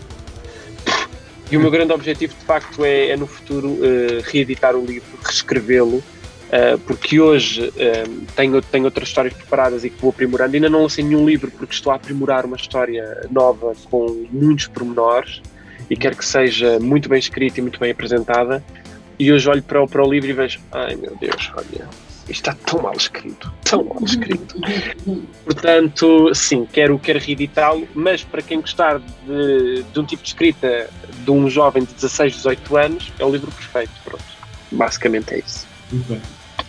e 1.51 1.57
o 1.57 1.59
meu 1.59 1.71
grande 1.71 1.93
objetivo, 1.93 2.35
de 2.39 2.45
facto, 2.45 2.85
é, 2.85 3.09
é 3.09 3.17
no 3.17 3.25
futuro 3.25 3.69
uh, 3.69 4.21
reeditar 4.25 4.75
o 4.75 4.85
livro, 4.85 5.17
reescrevê-lo, 5.23 6.03
uh, 6.47 6.77
porque 6.79 7.19
hoje 7.19 7.67
uh, 7.67 8.25
tenho, 8.35 8.61
tenho 8.61 8.85
outras 8.85 9.07
histórias 9.07 9.33
preparadas 9.33 9.83
e 9.83 9.89
que 9.89 10.01
vou 10.01 10.09
aprimorando. 10.09 10.55
Ainda 10.55 10.69
não 10.69 10.83
lancei 10.83 11.03
nenhum 11.03 11.25
livro 11.25 11.51
porque 11.51 11.73
estou 11.73 11.91
a 11.91 11.95
aprimorar 11.95 12.45
uma 12.45 12.55
história 12.55 13.27
nova 13.31 13.73
com 13.89 14.27
muitos 14.31 14.67
pormenores 14.67 15.41
e 15.89 15.95
quero 15.95 16.15
que 16.15 16.25
seja 16.25 16.79
muito 16.79 17.09
bem 17.09 17.19
escrita 17.19 17.59
e 17.59 17.61
muito 17.61 17.79
bem 17.79 17.91
apresentada. 17.91 18.63
E 19.17 19.31
hoje 19.31 19.47
olho 19.49 19.63
para 19.63 19.81
o, 19.81 19.87
para 19.87 20.05
o 20.05 20.11
livro 20.11 20.29
e 20.29 20.33
vejo, 20.33 20.59
ai 20.71 20.95
meu 20.95 21.15
Deus, 21.15 21.51
olha, 21.55 21.87
isto 22.27 22.49
está 22.49 22.53
tão 22.53 22.81
mal 22.81 22.93
escrito, 22.93 23.53
tão 23.63 23.83
mal 23.83 24.03
escrito. 24.03 24.55
Portanto, 25.45 26.33
sim, 26.33 26.67
quero, 26.71 26.97
quero 26.97 27.19
reeditá-lo, 27.19 27.87
mas 27.93 28.23
para 28.23 28.41
quem 28.41 28.59
gostar 28.59 28.99
de, 28.99 29.83
de, 29.83 29.99
um 29.99 30.03
tipo 30.03 30.23
de 30.23 30.29
escrita 30.29 30.89
de 31.23 31.31
um 31.31 31.49
jovem 31.49 31.83
de 31.83 31.93
16, 31.93 32.33
18 32.33 32.77
anos, 32.77 33.13
é 33.19 33.25
o 33.25 33.31
livro 33.31 33.51
perfeito. 33.51 33.91
Pronto, 34.03 34.23
basicamente 34.71 35.35
é 35.35 35.39
isso. 35.39 35.67
Muito 35.91 36.07
bem. 36.07 36.21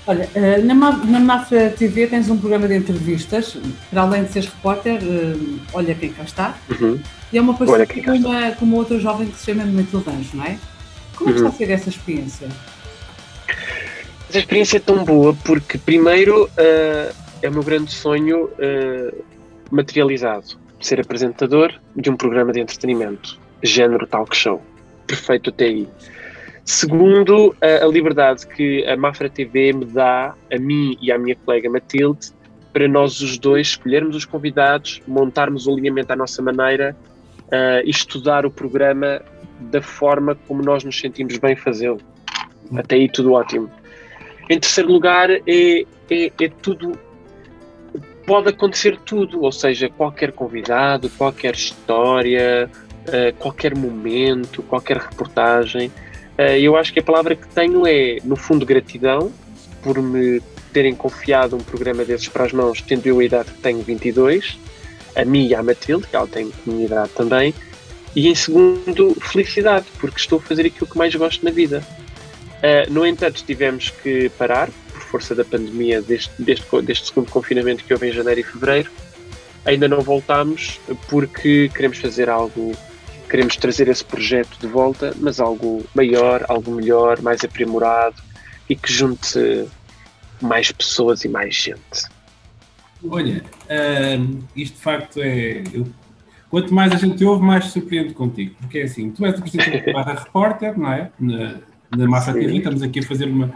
Olha, 0.06 0.28
eh, 0.34 0.58
na, 0.58 0.74
na 0.74 1.20
Mafra 1.20 1.70
TV 1.70 2.06
tens 2.06 2.30
um 2.30 2.38
programa 2.38 2.68
de 2.68 2.76
entrevistas, 2.76 3.56
para 3.90 4.02
além 4.02 4.22
de 4.24 4.32
seres 4.32 4.48
repórter, 4.48 5.00
eh, 5.02 5.58
olha 5.72 5.94
quem 5.96 6.12
cá 6.12 6.22
está, 6.22 6.56
uhum. 6.70 7.00
e 7.32 7.38
é 7.38 7.40
uma 7.40 7.54
parceria 7.54 8.04
com 8.04 8.12
uma, 8.12 8.50
com 8.52 8.64
uma 8.64 8.76
outra 8.76 9.00
jovem 9.00 9.26
que 9.28 9.36
se 9.36 9.46
chama 9.46 9.64
Matilde 9.64 10.08
Anjo, 10.08 10.36
não 10.36 10.44
é? 10.44 10.58
Como 11.16 11.30
é 11.30 11.32
que 11.32 11.40
uhum. 11.40 11.46
está 11.48 11.64
a 11.64 11.66
ser 11.66 11.72
essa 11.72 11.88
experiência? 11.88 12.48
Essa 14.28 14.38
experiência 14.38 14.76
é 14.76 14.80
tão 14.80 15.04
boa 15.04 15.34
porque, 15.44 15.76
primeiro, 15.78 16.44
uh, 16.44 17.14
é 17.42 17.48
o 17.48 17.52
meu 17.52 17.62
grande 17.62 17.92
sonho 17.92 18.44
uh, 18.44 19.24
materializado. 19.70 20.58
Ser 20.80 21.00
apresentador 21.00 21.72
de 21.96 22.10
um 22.10 22.16
programa 22.16 22.52
de 22.52 22.60
entretenimento, 22.60 23.38
género 23.62 24.06
talk 24.06 24.36
show. 24.36 24.62
Perfeito 25.06 25.50
até 25.50 25.64
aí. 25.64 25.88
Segundo, 26.66 27.54
a, 27.60 27.86
liberdade 27.86 28.44
que 28.44 28.84
a 28.86 28.96
Mafra 28.96 29.30
TV 29.30 29.72
me 29.72 29.84
dá, 29.84 30.34
a 30.52 30.58
mim 30.58 30.98
e 31.00 31.12
à 31.12 31.16
minha 31.16 31.36
colega 31.36 31.70
Matilde, 31.70 32.32
para 32.72 32.88
nós 32.88 33.20
os 33.20 33.38
dois 33.38 33.68
escolhermos 33.68 34.16
os 34.16 34.24
convidados, 34.24 35.00
montarmos 35.06 35.68
o 35.68 35.72
alinhamento 35.72 36.12
à 36.12 36.16
nossa 36.16 36.42
maneira 36.42 36.96
uh, 37.44 37.86
e 37.86 37.88
estudar 37.88 38.44
o 38.44 38.50
programa 38.50 39.22
da 39.60 39.80
forma 39.80 40.34
como 40.48 40.60
nós 40.60 40.82
nos 40.82 40.98
sentimos 40.98 41.38
bem 41.38 41.54
fazê-lo. 41.54 42.00
Até 42.76 42.96
aí 42.96 43.08
tudo 43.08 43.32
ótimo. 43.34 43.70
Em 44.50 44.58
terceiro 44.58 44.90
lugar, 44.90 45.30
é, 45.30 45.40
é, 45.46 45.84
é 46.10 46.48
tudo. 46.60 46.98
Pode 48.26 48.48
acontecer 48.48 48.98
tudo, 49.06 49.40
ou 49.40 49.52
seja, 49.52 49.88
qualquer 49.88 50.32
convidado, 50.32 51.08
qualquer 51.10 51.54
história, 51.54 52.68
uh, 53.06 53.34
qualquer 53.38 53.76
momento, 53.76 54.64
qualquer 54.64 54.96
reportagem. 54.96 55.92
Uh, 56.38 56.58
eu 56.58 56.76
acho 56.76 56.92
que 56.92 56.98
a 56.98 57.02
palavra 57.02 57.34
que 57.34 57.48
tenho 57.48 57.86
é, 57.86 58.18
no 58.24 58.36
fundo, 58.36 58.66
gratidão 58.66 59.32
por 59.82 60.00
me 60.02 60.42
terem 60.72 60.94
confiado 60.94 61.56
um 61.56 61.60
programa 61.60 62.04
desses 62.04 62.28
para 62.28 62.44
as 62.44 62.52
mãos, 62.52 62.82
tendo 62.82 63.06
eu 63.06 63.18
a 63.18 63.24
idade 63.24 63.50
que 63.50 63.58
tenho, 63.60 63.80
22, 63.80 64.58
a 65.14 65.24
mim 65.24 65.46
e 65.46 65.54
à 65.54 65.62
Matilde, 65.62 66.06
que 66.06 66.14
ela 66.14 66.26
tem 66.26 66.50
comunidade 66.50 67.10
também, 67.14 67.54
e 68.14 68.28
em 68.28 68.34
segundo, 68.34 69.14
felicidade, 69.20 69.86
porque 69.98 70.18
estou 70.18 70.38
a 70.38 70.42
fazer 70.42 70.66
aquilo 70.66 70.86
que 70.86 70.98
mais 70.98 71.14
gosto 71.14 71.44
na 71.44 71.50
vida. 71.50 71.82
Uh, 72.56 72.92
no 72.92 73.06
entanto, 73.06 73.42
tivemos 73.46 73.90
que 73.90 74.28
parar, 74.30 74.70
por 74.92 75.00
força 75.02 75.34
da 75.34 75.44
pandemia, 75.44 76.02
deste, 76.02 76.30
deste, 76.38 76.82
deste 76.82 77.06
segundo 77.08 77.30
confinamento 77.30 77.84
que 77.84 77.92
houve 77.92 78.08
em 78.08 78.12
janeiro 78.12 78.40
e 78.40 78.42
fevereiro. 78.42 78.90
Ainda 79.64 79.88
não 79.88 80.00
voltámos 80.00 80.80
porque 81.08 81.70
queremos 81.74 81.98
fazer 81.98 82.28
algo, 82.28 82.72
queremos 83.28 83.56
trazer 83.56 83.88
esse 83.88 84.04
projeto 84.04 84.58
de 84.58 84.66
volta, 84.66 85.14
mas 85.18 85.40
algo 85.40 85.84
maior, 85.94 86.44
algo 86.48 86.70
melhor, 86.72 87.20
mais 87.22 87.44
aprimorado 87.44 88.16
e 88.68 88.74
que 88.74 88.92
junte 88.92 89.66
mais 90.40 90.70
pessoas 90.72 91.24
e 91.24 91.28
mais 91.28 91.54
gente. 91.54 92.08
Olha, 93.08 93.44
uh, 93.64 94.38
isto 94.54 94.74
de 94.76 94.82
facto 94.82 95.20
é. 95.20 95.62
Eu, 95.72 95.86
quanto 96.50 96.72
mais 96.72 96.92
a 96.92 96.96
gente 96.96 97.24
ouve, 97.24 97.44
mais 97.44 97.66
surpreende 97.66 98.14
contigo. 98.14 98.54
Porque 98.60 98.78
é 98.78 98.82
assim, 98.84 99.10
tu 99.10 99.24
és 99.24 99.38
o 99.38 99.42
presidente 99.42 99.92
barra 99.92 100.14
repórter, 100.14 100.78
não 100.78 100.92
é? 100.92 101.10
Na, 101.18 101.56
na 101.96 102.06
Massa 102.06 102.32
TV. 102.32 102.56
Estamos 102.56 102.82
aqui 102.82 103.00
a 103.00 103.02
fazer 103.02 103.26
uma, 103.26 103.52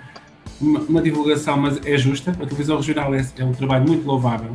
uma, 0.60 0.80
uma, 0.80 1.02
divulgação, 1.02 1.56
mas 1.56 1.80
é 1.84 1.96
justa. 1.96 2.32
A 2.32 2.46
televisão 2.46 2.76
regional 2.76 3.14
é, 3.14 3.26
é 3.38 3.44
um 3.44 3.52
trabalho 3.52 3.86
muito 3.86 4.06
louvável 4.06 4.52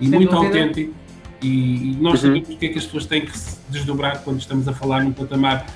e 0.00 0.08
Sem 0.08 0.18
muito 0.18 0.30
dúvida. 0.30 0.58
autêntico. 0.58 1.01
E, 1.42 1.46
e 1.92 1.96
nós 2.00 2.22
uhum. 2.22 2.28
sabemos 2.28 2.48
o 2.48 2.56
que 2.56 2.66
é 2.66 2.68
que 2.68 2.78
as 2.78 2.84
pessoas 2.84 3.06
têm 3.06 3.22
que 3.22 3.36
se 3.36 3.58
desdobrar 3.68 4.22
quando 4.22 4.38
estamos 4.38 4.68
a 4.68 4.72
falar 4.72 5.04
num 5.04 5.12
patamar 5.12 5.66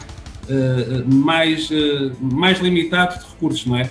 uh, 0.49 1.15
mais, 1.15 1.71
uh, 1.71 2.13
mais 2.21 2.61
limitado 2.61 3.19
de 3.19 3.27
recursos, 3.27 3.67
não 3.67 3.77
é? 3.77 3.85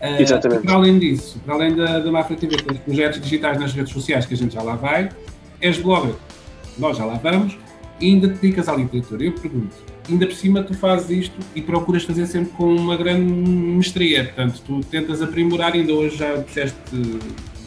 Uh, 0.00 0.20
Exatamente. 0.22 0.62
Para 0.62 0.74
além 0.74 0.98
disso, 0.98 1.40
para 1.44 1.54
além 1.54 1.74
da, 1.74 1.98
da 1.98 2.10
Mafra 2.10 2.36
TV, 2.36 2.56
os 2.56 2.78
projetos 2.78 3.20
digitais 3.20 3.58
nas 3.58 3.72
redes 3.72 3.92
sociais, 3.92 4.26
que 4.26 4.34
a 4.34 4.36
gente 4.36 4.54
já 4.54 4.62
lá 4.62 4.76
vai, 4.76 5.10
és 5.60 5.78
blogger, 5.78 6.14
nós 6.78 6.96
já 6.96 7.04
lá 7.04 7.14
vamos, 7.14 7.58
e 8.00 8.06
ainda 8.06 8.28
te 8.28 8.34
dedicas 8.34 8.68
à 8.68 8.76
literatura. 8.76 9.24
Eu 9.24 9.32
pergunto, 9.32 9.74
ainda 10.08 10.26
por 10.26 10.34
cima 10.34 10.62
tu 10.62 10.74
fazes 10.74 11.10
isto 11.10 11.36
e 11.54 11.62
procuras 11.62 12.04
fazer 12.04 12.26
sempre 12.26 12.52
com 12.52 12.74
uma 12.74 12.96
grande 12.96 13.32
mestria. 13.32 14.24
Portanto, 14.24 14.62
tu 14.66 14.80
tentas 14.90 15.22
aprimorar, 15.22 15.72
ainda 15.72 15.92
hoje 15.92 16.16
já 16.16 16.36
disseste 16.36 16.76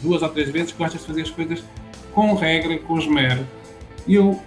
duas 0.02 0.22
ou 0.22 0.28
três 0.28 0.48
vezes 0.50 0.72
que 0.72 0.78
gostas 0.78 1.00
de 1.00 1.06
fazer 1.06 1.22
as 1.22 1.30
coisas 1.30 1.62
com 2.12 2.34
regra, 2.34 2.78
com 2.78 2.98
esmero. 2.98 3.46
E 4.06 4.14
eu, 4.14 4.40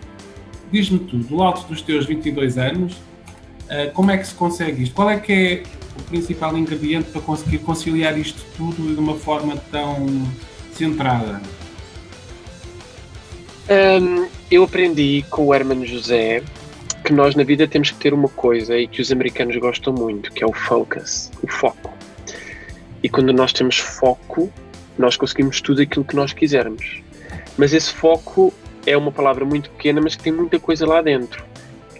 diz-me 0.71 0.99
tu, 0.99 1.17
do 1.17 1.41
alto 1.41 1.67
dos 1.67 1.81
teus 1.81 2.05
22 2.05 2.57
anos, 2.57 2.93
uh, 2.93 3.91
como 3.93 4.11
é 4.11 4.17
que 4.17 4.27
se 4.27 4.33
consegue 4.33 4.83
isto? 4.83 4.95
Qual 4.95 5.09
é 5.09 5.19
que 5.19 5.33
é 5.33 5.63
o 5.97 6.03
principal 6.03 6.57
ingrediente 6.57 7.09
para 7.11 7.21
conseguir 7.21 7.59
conciliar 7.59 8.17
isto 8.17 8.43
tudo 8.57 8.93
de 8.93 8.99
uma 8.99 9.15
forma 9.15 9.57
tão 9.71 10.07
centrada? 10.73 11.41
Um, 13.69 14.27
eu 14.51 14.63
aprendi 14.63 15.23
com 15.29 15.47
o 15.47 15.53
Hermano 15.53 15.85
José 15.85 16.43
que 17.03 17.13
nós 17.13 17.35
na 17.35 17.43
vida 17.43 17.67
temos 17.67 17.91
que 17.91 17.97
ter 17.97 18.13
uma 18.13 18.29
coisa 18.29 18.77
e 18.77 18.87
que 18.87 19.01
os 19.01 19.11
americanos 19.11 19.57
gostam 19.57 19.93
muito, 19.93 20.31
que 20.31 20.43
é 20.43 20.47
o 20.47 20.53
focus, 20.53 21.31
o 21.41 21.47
foco. 21.47 21.93
E 23.01 23.09
quando 23.09 23.33
nós 23.33 23.51
temos 23.51 23.77
foco, 23.77 24.51
nós 24.97 25.17
conseguimos 25.17 25.59
tudo 25.59 25.81
aquilo 25.81 26.05
que 26.05 26.15
nós 26.15 26.31
quisermos. 26.31 27.02
Mas 27.57 27.73
esse 27.73 27.93
foco 27.93 28.53
é 28.85 28.97
uma 28.97 29.11
palavra 29.11 29.45
muito 29.45 29.69
pequena, 29.71 30.01
mas 30.01 30.15
que 30.15 30.23
tem 30.23 30.33
muita 30.33 30.59
coisa 30.59 30.85
lá 30.85 31.01
dentro. 31.01 31.43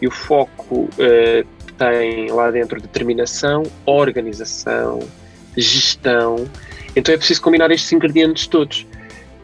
E 0.02 0.08
o 0.08 0.12
foco 0.12 0.90
uh, 0.90 1.48
tem 1.78 2.32
lá 2.32 2.52
dentro 2.52 2.82
determinação, 2.82 3.64
organização, 3.86 5.00
gestão. 5.56 6.48
Então 6.96 7.14
é 7.14 7.18
preciso 7.18 7.42
combinar 7.42 7.72
estes 7.72 7.92
ingredientes 7.92 8.48
todos. 8.48 8.86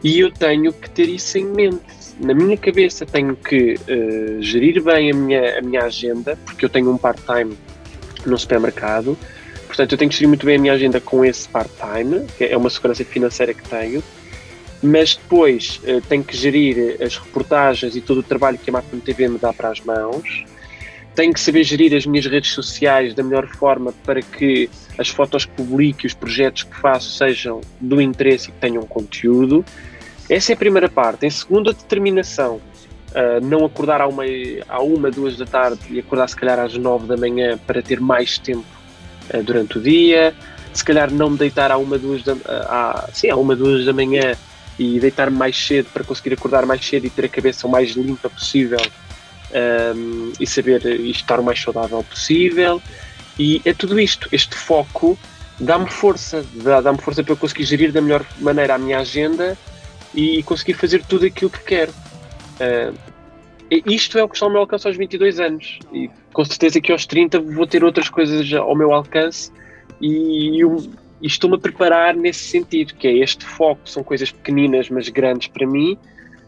E 0.02 0.18
eu 0.20 0.30
tenho 0.30 0.72
que 0.72 0.88
ter 0.90 1.08
isso 1.08 1.38
em 1.38 1.44
mente. 1.44 2.00
Na 2.18 2.34
minha 2.34 2.56
cabeça 2.56 3.06
tenho 3.06 3.36
que 3.36 3.74
uh, 3.74 4.42
gerir 4.42 4.82
bem 4.82 5.10
a 5.10 5.14
minha, 5.14 5.58
a 5.58 5.62
minha 5.62 5.82
agenda, 5.82 6.36
porque 6.44 6.64
eu 6.64 6.68
tenho 6.68 6.90
um 6.90 6.98
part-time 6.98 7.56
no 8.26 8.38
supermercado. 8.38 9.16
Portanto, 9.66 9.92
eu 9.92 9.98
tenho 9.98 10.10
que 10.10 10.16
gerir 10.16 10.28
muito 10.28 10.44
bem 10.44 10.56
a 10.56 10.58
minha 10.58 10.72
agenda 10.72 11.00
com 11.00 11.24
esse 11.24 11.48
part-time, 11.48 12.26
que 12.36 12.44
é 12.44 12.56
uma 12.56 12.68
segurança 12.68 13.04
financeira 13.04 13.54
que 13.54 13.66
tenho. 13.68 14.02
Mas 14.82 15.14
depois 15.14 15.80
uh, 15.84 16.00
tenho 16.08 16.24
que 16.24 16.36
gerir 16.36 16.96
as 17.02 17.16
reportagens 17.16 17.94
e 17.96 18.00
todo 18.00 18.18
o 18.18 18.22
trabalho 18.22 18.58
que 18.58 18.70
a 18.70 18.72
Martin 18.72 18.98
TV 18.98 19.28
me 19.28 19.38
dá 19.38 19.52
para 19.52 19.68
as 19.68 19.80
mãos 19.80 20.44
tenho 21.14 21.32
que 21.32 21.40
saber 21.40 21.64
gerir 21.64 21.94
as 21.94 22.06
minhas 22.06 22.26
redes 22.26 22.52
sociais 22.52 23.14
da 23.14 23.22
melhor 23.22 23.46
forma 23.46 23.92
para 24.04 24.22
que 24.22 24.70
as 24.96 25.08
fotos 25.08 25.44
que 25.44 25.52
publico 25.52 26.00
e 26.04 26.06
os 26.06 26.14
projetos 26.14 26.62
que 26.62 26.76
faço 26.76 27.10
sejam 27.10 27.60
do 27.80 28.00
interesse 28.00 28.48
e 28.48 28.52
que 28.52 28.58
tenham 28.58 28.82
conteúdo. 28.84 29.64
Essa 30.28 30.52
é 30.52 30.54
a 30.54 30.56
primeira 30.56 30.88
parte. 30.88 31.26
Em 31.26 31.30
segunda, 31.30 31.72
determinação. 31.72 32.60
Uh, 33.10 33.44
não 33.44 33.64
acordar 33.64 34.00
à 34.00 34.06
uma, 34.06 34.22
à 34.68 34.80
uma, 34.80 35.10
duas 35.10 35.36
da 35.36 35.44
tarde 35.44 35.80
e 35.90 35.98
acordar 35.98 36.28
se 36.28 36.36
calhar 36.36 36.60
às 36.60 36.76
nove 36.76 37.08
da 37.08 37.16
manhã 37.16 37.58
para 37.66 37.82
ter 37.82 38.00
mais 38.00 38.38
tempo 38.38 38.64
uh, 39.34 39.42
durante 39.42 39.78
o 39.78 39.80
dia. 39.82 40.32
Se 40.72 40.84
calhar 40.84 41.12
não 41.12 41.30
me 41.30 41.36
deitar 41.36 41.72
à 41.72 41.76
uma, 41.76 41.98
duas 41.98 42.22
da, 42.22 42.34
uh, 42.34 42.38
à, 42.46 43.08
sim, 43.12 43.28
à 43.28 43.34
uma, 43.34 43.56
duas 43.56 43.84
da 43.84 43.92
manhã 43.92 44.36
e 44.80 44.98
deitar-me 44.98 45.36
mais 45.36 45.54
cedo 45.54 45.90
para 45.92 46.02
conseguir 46.02 46.32
acordar 46.32 46.64
mais 46.64 46.82
cedo 46.82 47.04
e 47.06 47.10
ter 47.10 47.26
a 47.26 47.28
cabeça 47.28 47.66
o 47.66 47.70
mais 47.70 47.90
limpa 47.90 48.30
possível 48.30 48.80
um, 49.94 50.32
e 50.40 50.46
saber 50.46 50.82
estar 51.02 51.38
o 51.38 51.44
mais 51.44 51.60
saudável 51.60 52.02
possível. 52.02 52.80
E 53.38 53.60
é 53.66 53.74
tudo 53.74 54.00
isto, 54.00 54.26
este 54.32 54.56
foco 54.56 55.18
dá-me 55.60 55.86
força, 55.90 56.42
dá-me 56.82 56.98
força 56.98 57.22
para 57.22 57.34
eu 57.34 57.36
conseguir 57.36 57.64
gerir 57.64 57.92
da 57.92 58.00
melhor 58.00 58.24
maneira 58.38 58.76
a 58.76 58.78
minha 58.78 59.00
agenda 59.00 59.54
e 60.14 60.42
conseguir 60.44 60.72
fazer 60.72 61.04
tudo 61.04 61.26
aquilo 61.26 61.50
que 61.50 61.62
quero. 61.62 61.92
Uh, 61.92 62.96
isto 63.84 64.16
é 64.16 64.24
o 64.24 64.28
que 64.30 64.34
está 64.36 64.46
ao 64.46 64.50
meu 64.50 64.62
alcance 64.62 64.86
aos 64.86 64.96
22 64.96 65.40
anos 65.40 65.78
e 65.92 66.10
com 66.32 66.42
certeza 66.42 66.80
que 66.80 66.90
aos 66.90 67.04
30 67.04 67.38
vou 67.38 67.66
ter 67.66 67.84
outras 67.84 68.08
coisas 68.08 68.50
ao 68.54 68.74
meu 68.74 68.94
alcance 68.94 69.52
e, 70.00 70.58
e 70.58 70.64
estou-me 71.22 71.56
a 71.56 71.58
preparar 71.58 72.14
nesse 72.14 72.44
sentido, 72.44 72.94
que 72.94 73.06
é 73.06 73.18
este 73.18 73.44
foco, 73.44 73.82
são 73.84 74.02
coisas 74.02 74.30
pequeninas 74.30 74.88
mas 74.88 75.08
grandes 75.08 75.48
para 75.48 75.66
mim 75.66 75.98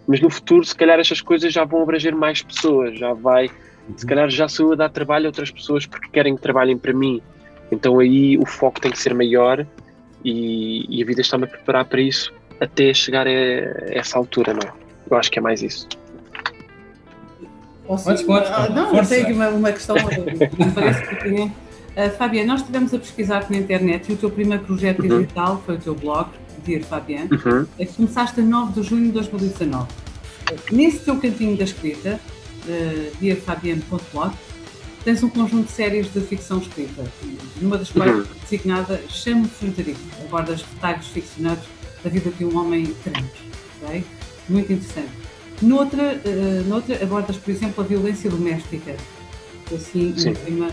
mas 0.07 0.21
no 0.21 0.31
futuro, 0.31 0.65
se 0.65 0.75
calhar, 0.75 0.99
estas 0.99 1.21
coisas 1.21 1.53
já 1.53 1.65
vão 1.65 1.83
abranger 1.83 2.15
mais 2.15 2.43
pessoas, 2.43 2.99
já 2.99 3.13
vai, 3.13 3.51
se 3.97 4.07
calhar, 4.07 4.29
já 4.29 4.49
sou 4.49 4.67
eu 4.67 4.73
a 4.73 4.77
dar 4.77 4.89
trabalho 4.89 5.27
a 5.27 5.29
outras 5.29 5.51
pessoas 5.51 5.87
porque 5.87 6.09
querem 6.09 6.35
que 6.35 6.43
trabalhem 6.43 6.77
para 6.77 6.93
mim. 6.93 7.23
Então 7.71 7.99
aí 7.99 8.37
o 8.37 8.45
foco 8.45 8.81
tem 8.81 8.91
que 8.91 8.99
ser 8.99 9.15
maior 9.15 9.67
e, 10.25 10.85
e 10.89 11.03
a 11.03 11.07
vida 11.07 11.21
está-me 11.21 11.45
a 11.45 11.47
preparar 11.47 11.85
para 11.85 12.01
isso 12.01 12.33
até 12.61 12.93
chegar 12.93 13.27
a, 13.27 13.31
a, 13.31 13.33
essa 13.91 14.19
altura, 14.19 14.53
não 14.53 14.61
é? 14.69 14.73
Eu 15.11 15.17
acho 15.17 15.31
que 15.31 15.39
é 15.39 15.43
mais 15.43 15.63
isso. 15.63 15.89
Posso, 17.87 18.05
pode, 18.05 18.25
pode, 18.25 18.47
ah, 18.47 18.69
não, 18.69 18.95
eu 18.95 19.07
tenho 19.07 19.35
uma, 19.35 19.49
uma 19.49 19.73
questão 19.73 19.97
que 20.07 20.65
me 20.65 20.73
parece 20.73 21.07
pertinente. 21.07 21.53
Uh, 21.97 22.11
Fábia, 22.17 22.45
nós 22.47 22.61
estivemos 22.61 22.95
a 22.95 22.99
pesquisar 22.99 23.51
na 23.51 23.59
internet 23.59 24.09
e 24.09 24.15
o 24.15 24.17
teu 24.17 24.31
primeiro 24.31 24.65
projeto 24.65 25.03
uhum. 25.03 25.21
digital 25.21 25.63
foi 25.65 25.75
o 25.75 25.79
teu 25.79 25.95
blog, 25.95 26.31
Dear 26.65 26.83
Fabian, 26.83 27.29
uhum. 27.31 27.67
que 27.77 27.87
começaste 27.87 28.41
a 28.41 28.43
9 28.43 28.81
de 28.81 28.89
junho 28.89 29.07
de 29.07 29.13
2019. 29.13 29.89
Nesse 30.71 31.01
teu 31.01 31.19
cantinho 31.19 31.57
da 31.57 31.65
escrita, 31.65 32.19
uh, 32.67 33.17
dearfabian.blog, 33.21 34.35
tens 35.05 35.23
um 35.23 35.29
conjunto 35.29 35.67
de 35.67 35.73
séries 35.73 36.11
de 36.11 36.21
ficção 36.21 36.59
escrita, 36.59 37.05
numa 37.61 37.77
das 37.77 37.91
quais 37.91 38.11
uhum. 38.11 38.25
designada 38.43 38.99
Chamo 39.09 39.47
Frederico, 39.47 40.01
abordas 40.25 40.63
detalhes 40.63 41.07
ficcionados 41.09 41.65
da 42.03 42.09
vida 42.09 42.31
de 42.31 42.45
um 42.45 42.57
homem 42.59 42.87
trans. 43.05 43.27
Okay? 43.83 44.03
Muito 44.49 44.73
interessante. 44.73 45.11
Noutra, 45.61 46.15
uh, 46.25 46.69
noutra 46.69 47.03
abordas, 47.03 47.37
por 47.37 47.51
exemplo, 47.51 47.85
a 47.85 47.87
violência 47.87 48.31
doméstica, 48.31 48.97
assim, 49.75 50.15
um 50.17 50.35
tema, 50.35 50.71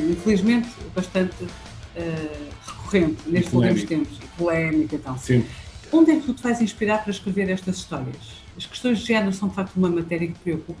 infelizmente, 0.00 0.68
bastante 0.94 1.44
uh, 1.44 2.46
recorrente 2.66 3.22
nestes 3.28 3.52
últimos 3.52 3.84
tempos, 3.84 4.18
polémica 4.36 4.96
e 4.96 4.98
tal. 4.98 5.18
Sim. 5.18 5.44
Onde 5.92 6.12
é 6.12 6.16
que 6.16 6.22
tu 6.22 6.34
te 6.34 6.42
vais 6.42 6.60
inspirar 6.60 7.02
para 7.02 7.10
escrever 7.10 7.48
estas 7.48 7.76
histórias? 7.76 8.42
As 8.56 8.66
questões 8.66 8.98
de 8.98 9.06
género 9.06 9.32
são 9.32 9.48
de 9.48 9.54
facto 9.54 9.76
uma 9.76 9.88
matéria 9.88 10.26
que 10.26 10.34
te 10.34 10.40
preocupa? 10.40 10.80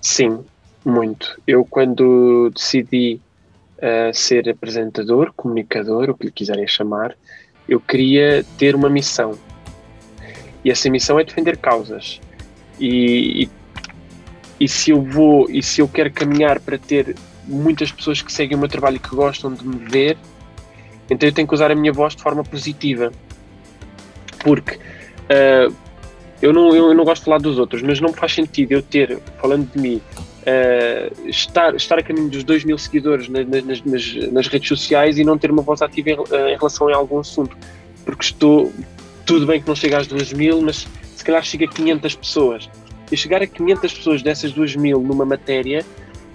Sim, 0.00 0.44
muito. 0.84 1.40
Eu, 1.46 1.64
quando 1.64 2.50
decidi 2.54 3.20
uh, 3.78 4.14
ser 4.14 4.48
apresentador, 4.48 5.32
comunicador, 5.36 6.10
o 6.10 6.14
que 6.14 6.26
lhe 6.26 6.32
quiserem 6.32 6.66
chamar, 6.66 7.16
eu 7.68 7.80
queria 7.80 8.44
ter 8.56 8.74
uma 8.74 8.88
missão. 8.88 9.38
E 10.64 10.70
essa 10.70 10.88
missão 10.90 11.18
é 11.18 11.24
defender 11.24 11.56
causas. 11.56 12.20
E, 12.78 13.44
e, 13.44 13.50
e 14.58 14.68
se 14.68 14.90
eu 14.90 15.02
vou, 15.02 15.50
e 15.50 15.62
se 15.62 15.80
eu 15.80 15.88
quero 15.88 16.10
caminhar 16.10 16.60
para 16.60 16.78
ter 16.78 17.14
muitas 17.50 17.90
pessoas 17.90 18.22
que 18.22 18.32
seguem 18.32 18.56
o 18.56 18.60
meu 18.60 18.68
trabalho 18.68 18.96
e 18.96 18.98
que 18.98 19.14
gostam 19.14 19.52
de 19.52 19.66
me 19.66 19.76
ver, 19.76 20.16
então 21.10 21.28
eu 21.28 21.32
tenho 21.32 21.46
que 21.46 21.54
usar 21.54 21.70
a 21.70 21.74
minha 21.74 21.92
voz 21.92 22.14
de 22.14 22.22
forma 22.22 22.44
positiva. 22.44 23.12
Porque 24.38 24.76
uh, 24.76 25.74
eu, 26.40 26.52
não, 26.52 26.74
eu, 26.74 26.94
não 26.94 27.04
gosto 27.04 27.22
de 27.22 27.24
falar 27.26 27.38
dos 27.38 27.58
outros, 27.58 27.82
mas 27.82 28.00
não 28.00 28.12
faz 28.12 28.32
sentido 28.32 28.72
eu 28.72 28.82
ter, 28.82 29.18
falando 29.40 29.70
de 29.70 29.78
mim, 29.78 30.00
uh, 30.40 31.28
estar, 31.28 31.74
estar 31.74 31.98
a 31.98 32.02
caminho 32.02 32.28
dos 32.28 32.44
2 32.44 32.64
mil 32.64 32.78
seguidores 32.78 33.28
nas, 33.28 33.46
nas, 33.64 34.14
nas, 34.32 34.46
redes 34.46 34.68
sociais 34.68 35.18
e 35.18 35.24
não 35.24 35.36
ter 35.36 35.50
uma 35.50 35.62
voz 35.62 35.82
ativa 35.82 36.10
em, 36.10 36.18
uh, 36.18 36.48
em, 36.48 36.56
relação 36.56 36.88
a 36.88 36.96
algum 36.96 37.18
assunto. 37.18 37.56
Porque 38.04 38.24
estou. 38.24 38.72
Tudo 39.26 39.46
bem 39.46 39.60
que 39.60 39.68
não 39.68 39.76
chega 39.76 39.98
às 39.98 40.06
2 40.06 40.32
mil, 40.32 40.62
mas 40.62 40.86
se 41.14 41.24
calhar 41.24 41.42
chega 41.44 41.66
a 41.66 41.68
500 41.68 42.14
pessoas. 42.14 42.70
E 43.12 43.16
chegar 43.16 43.42
a 43.42 43.46
500 43.46 43.92
pessoas 43.92 44.22
dessas 44.22 44.52
2 44.52 44.76
mil 44.76 45.00
numa 45.00 45.24
matéria, 45.24 45.84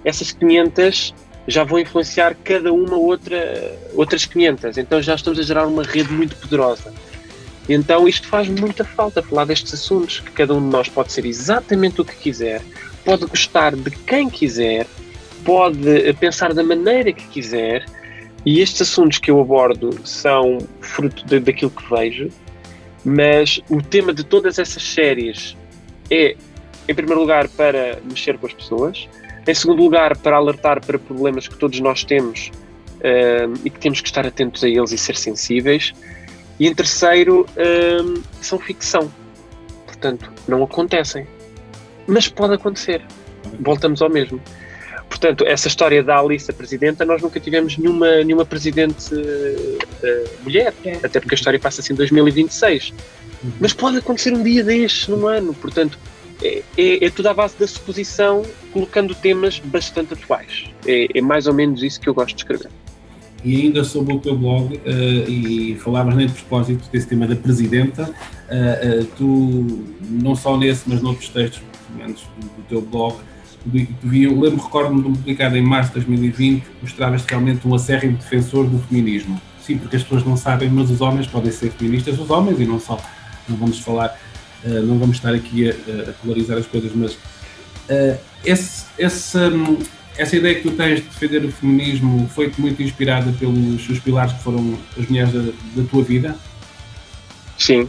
essas 0.06 0.30
500 0.30 1.12
já 1.48 1.64
vão 1.64 1.80
influenciar 1.80 2.36
cada 2.44 2.72
uma 2.72 2.96
outra, 2.96 3.76
outras 3.94 4.24
500. 4.24 4.78
Então 4.78 5.02
já 5.02 5.16
estamos 5.16 5.38
a 5.38 5.42
gerar 5.42 5.66
uma 5.66 5.82
rede 5.82 6.12
muito 6.12 6.36
poderosa. 6.36 6.94
Então 7.68 8.06
isto 8.06 8.28
faz 8.28 8.48
muita 8.48 8.84
falta 8.84 9.20
falar 9.20 9.44
destes 9.46 9.74
assuntos, 9.74 10.20
que 10.20 10.30
cada 10.30 10.54
um 10.54 10.60
de 10.60 10.68
nós 10.68 10.88
pode 10.88 11.12
ser 11.12 11.26
exatamente 11.26 12.00
o 12.00 12.04
que 12.04 12.14
quiser, 12.14 12.62
pode 13.04 13.26
gostar 13.26 13.74
de 13.74 13.90
quem 13.90 14.30
quiser, 14.30 14.86
pode 15.44 16.12
pensar 16.14 16.54
da 16.54 16.62
maneira 16.62 17.12
que 17.12 17.26
quiser, 17.26 17.84
e 18.44 18.60
estes 18.60 18.82
assuntos 18.82 19.18
que 19.18 19.28
eu 19.28 19.40
abordo 19.40 19.98
são 20.04 20.58
fruto 20.80 21.26
de, 21.26 21.40
daquilo 21.40 21.72
que 21.72 21.90
vejo, 21.90 22.30
mas 23.04 23.60
o 23.68 23.82
tema 23.82 24.14
de 24.14 24.22
todas 24.22 24.60
essas 24.60 24.82
séries 24.84 25.56
é, 26.08 26.36
em 26.88 26.94
primeiro 26.94 27.20
lugar, 27.20 27.48
para 27.48 27.98
mexer 28.04 28.38
com 28.38 28.46
as 28.46 28.54
pessoas, 28.54 29.08
em 29.46 29.54
segundo 29.54 29.82
lugar, 29.82 30.16
para 30.16 30.36
alertar 30.36 30.84
para 30.84 30.98
problemas 30.98 31.46
que 31.46 31.56
todos 31.56 31.78
nós 31.80 32.04
temos 32.04 32.50
uh, 32.96 33.60
e 33.64 33.70
que 33.70 33.78
temos 33.78 34.00
que 34.00 34.08
estar 34.08 34.26
atentos 34.26 34.64
a 34.64 34.68
eles 34.68 34.92
e 34.92 34.98
ser 34.98 35.16
sensíveis. 35.16 35.92
E 36.58 36.66
em 36.66 36.74
terceiro, 36.74 37.42
uh, 37.42 38.22
são 38.40 38.58
ficção. 38.58 39.12
Portanto, 39.84 40.32
não 40.48 40.62
acontecem. 40.62 41.26
Mas 42.06 42.28
pode 42.28 42.54
acontecer. 42.54 43.02
Voltamos 43.60 44.02
ao 44.02 44.10
mesmo. 44.10 44.40
Portanto, 45.08 45.44
essa 45.46 45.68
história 45.68 46.02
da 46.02 46.18
Alice, 46.18 46.50
a 46.50 46.54
presidenta, 46.54 47.04
nós 47.04 47.22
nunca 47.22 47.38
tivemos 47.38 47.78
nenhuma, 47.78 48.24
nenhuma 48.24 48.44
presidente 48.44 49.14
uh, 49.14 50.42
mulher. 50.42 50.74
É. 50.84 50.98
Até 51.04 51.20
porque 51.20 51.34
a 51.34 51.36
história 51.36 51.60
passa-se 51.60 51.92
em 51.92 51.96
2026. 51.96 52.92
Uhum. 53.44 53.52
Mas 53.60 53.72
pode 53.72 53.98
acontecer 53.98 54.32
um 54.32 54.42
dia 54.42 54.64
destes, 54.64 55.06
num 55.08 55.26
ano. 55.26 55.54
Portanto, 55.54 55.98
é, 56.42 56.62
é, 56.76 57.04
é, 57.04 57.10
tudo 57.10 57.28
à 57.28 57.34
base 57.34 57.56
da 57.58 57.66
suposição, 57.66 58.42
colocando 58.72 59.14
temas 59.14 59.58
bastante 59.58 60.14
atuais. 60.14 60.66
É, 60.86 61.18
é, 61.18 61.20
mais 61.20 61.46
ou 61.46 61.54
menos 61.54 61.82
isso 61.82 62.00
que 62.00 62.08
eu 62.08 62.14
gosto 62.14 62.34
de 62.34 62.42
escrever. 62.42 62.70
E 63.44 63.62
ainda 63.62 63.84
sobre 63.84 64.14
o 64.14 64.18
teu 64.18 64.36
blog, 64.36 64.74
uh, 64.74 65.30
e 65.30 65.76
falavas 65.76 66.16
nem 66.16 66.26
de 66.26 66.32
propósito 66.32 66.90
desse 66.90 67.06
tema 67.06 67.26
da 67.26 67.36
Presidenta, 67.36 68.02
uh, 68.10 69.00
uh, 69.00 69.04
tu, 69.16 69.84
não 70.10 70.34
só 70.34 70.56
nesse, 70.56 70.88
mas 70.88 71.00
noutros 71.00 71.28
textos, 71.28 71.62
pelo 71.86 71.98
menos 71.98 72.22
do, 72.38 72.62
teu 72.68 72.80
blog, 72.80 73.16
vi, 73.64 74.24
eu 74.24 74.40
lembro, 74.40 74.64
recordo-me 74.64 75.02
de 75.02 75.08
um 75.08 75.12
publicado 75.12 75.56
em 75.56 75.62
março 75.62 75.90
de 75.90 76.06
2020, 76.06 76.64
mostravas 76.82 77.24
realmente 77.24 77.66
um 77.68 77.74
acérrimo 77.74 78.16
defensor 78.16 78.66
do 78.66 78.78
feminismo. 78.80 79.40
Sim, 79.60 79.78
porque 79.78 79.96
as 79.96 80.02
pessoas 80.02 80.24
não 80.24 80.36
sabem, 80.36 80.68
mas 80.68 80.90
os 80.90 81.00
homens 81.00 81.26
podem 81.26 81.52
ser 81.52 81.70
feministas, 81.70 82.18
os 82.18 82.30
homens, 82.30 82.58
e 82.58 82.64
não 82.64 82.80
só. 82.80 82.98
Não 83.48 83.56
vamos 83.56 83.78
falar, 83.78 84.18
uh, 84.64 84.82
não 84.82 84.98
vamos 84.98 85.16
estar 85.16 85.34
aqui 85.34 85.70
a, 85.70 85.72
a, 86.10 86.12
polarizar 86.14 86.58
as 86.58 86.66
coisas, 86.66 86.92
mas 86.94 87.12
uh, 87.12 88.18
esse, 88.44 88.86
esse, 88.98 89.38
um, 89.38 89.78
essa 90.16 90.36
ideia 90.36 90.54
que 90.54 90.62
tu 90.62 90.70
tens 90.72 90.96
de 90.96 91.02
defender 91.02 91.44
o 91.44 91.52
feminismo 91.52 92.28
foi 92.34 92.52
muito 92.58 92.82
inspirada 92.82 93.32
pelos 93.38 93.88
os 93.88 93.98
pilares 93.98 94.32
que 94.32 94.42
foram 94.42 94.78
as 94.98 95.06
mulheres 95.06 95.32
da, 95.32 95.40
da 95.40 95.88
tua 95.88 96.02
vida? 96.02 96.36
Sim. 97.58 97.88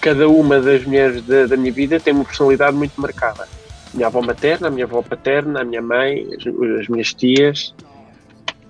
Cada 0.00 0.28
uma 0.28 0.60
das 0.60 0.84
mulheres 0.84 1.22
da, 1.22 1.46
da 1.46 1.56
minha 1.56 1.72
vida 1.72 1.98
tem 1.98 2.12
uma 2.12 2.24
personalidade 2.24 2.76
muito 2.76 3.00
marcada 3.00 3.48
minha 3.94 4.08
avó 4.08 4.20
materna, 4.20 4.68
a 4.68 4.70
minha 4.70 4.84
avó 4.84 5.02
paterna, 5.02 5.60
a 5.60 5.64
minha 5.64 5.80
mãe, 5.80 6.26
as, 6.36 6.46
as 6.80 6.88
minhas 6.88 7.14
tias. 7.14 7.74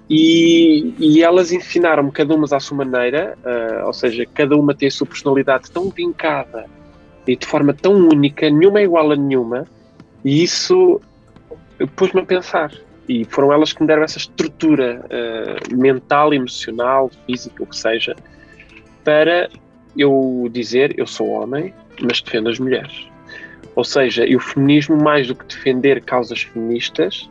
E, 0.08 0.94
e 0.98 1.22
elas 1.22 1.50
ensinaram-me 1.50 2.12
cada 2.12 2.34
uma 2.34 2.46
à 2.50 2.60
sua 2.60 2.76
maneira, 2.76 3.36
uh, 3.42 3.86
ou 3.86 3.92
seja, 3.92 4.26
cada 4.34 4.54
uma 4.54 4.74
tem 4.74 4.88
a 4.88 4.90
sua 4.90 5.06
personalidade 5.06 5.70
tão 5.70 5.88
vincada 5.88 6.66
e 7.26 7.36
de 7.36 7.46
forma 7.46 7.72
tão 7.72 7.94
única, 7.94 8.48
nenhuma 8.50 8.80
é 8.80 8.84
igual 8.84 9.10
a 9.10 9.16
nenhuma, 9.16 9.66
e 10.24 10.42
isso 10.42 11.00
pôs-me 11.96 12.20
a 12.20 12.24
pensar. 12.24 12.72
E 13.08 13.24
foram 13.26 13.52
elas 13.52 13.72
que 13.72 13.82
me 13.82 13.86
deram 13.86 14.02
essa 14.02 14.18
estrutura 14.18 15.04
uh, 15.04 15.76
mental, 15.76 16.32
emocional, 16.32 17.10
física, 17.26 17.62
o 17.62 17.66
que 17.66 17.76
seja, 17.76 18.16
para 19.02 19.50
eu 19.96 20.48
dizer: 20.50 20.98
eu 20.98 21.06
sou 21.06 21.28
homem, 21.28 21.74
mas 22.00 22.22
defendo 22.22 22.48
as 22.48 22.58
mulheres. 22.58 23.06
Ou 23.76 23.84
seja, 23.84 24.24
e 24.24 24.36
o 24.36 24.40
feminismo, 24.40 24.96
mais 24.96 25.26
do 25.26 25.34
que 25.34 25.44
defender 25.44 26.02
causas 26.02 26.42
feministas, 26.42 27.28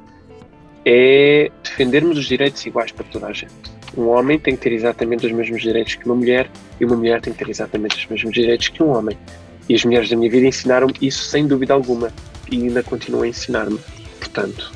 é 0.85 1.49
defendermos 1.63 2.17
os 2.17 2.25
direitos 2.25 2.65
iguais 2.65 2.91
para 2.91 3.05
toda 3.05 3.27
a 3.27 3.33
gente. 3.33 3.53
Um 3.97 4.09
homem 4.09 4.37
tem 4.37 4.55
que 4.55 4.63
ter 4.63 4.73
exatamente 4.73 5.25
os 5.25 5.31
mesmos 5.31 5.61
direitos 5.61 5.95
que 5.95 6.05
uma 6.05 6.15
mulher 6.15 6.49
e 6.79 6.85
uma 6.85 6.95
mulher 6.95 7.21
tem 7.21 7.31
que 7.31 7.43
ter 7.43 7.49
exatamente 7.49 7.95
os 7.95 8.05
mesmos 8.07 8.33
direitos 8.33 8.67
que 8.67 8.83
um 8.83 8.89
homem. 8.89 9.17
E 9.69 9.75
as 9.75 9.83
mulheres 9.85 10.09
da 10.09 10.15
minha 10.15 10.29
vida 10.29 10.47
ensinaram-me 10.47 10.93
isso 11.01 11.23
sem 11.25 11.47
dúvida 11.47 11.73
alguma 11.73 12.11
e 12.51 12.55
ainda 12.63 12.83
continuam 12.83 13.23
a 13.23 13.27
ensinar-me. 13.27 13.79
Portanto, 14.19 14.71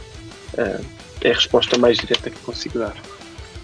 uh, 0.54 0.84
é 1.22 1.32
a 1.32 1.34
resposta 1.34 1.78
mais 1.78 1.98
direta 1.98 2.30
que 2.30 2.40
consigo 2.40 2.80
dar. 2.80 2.96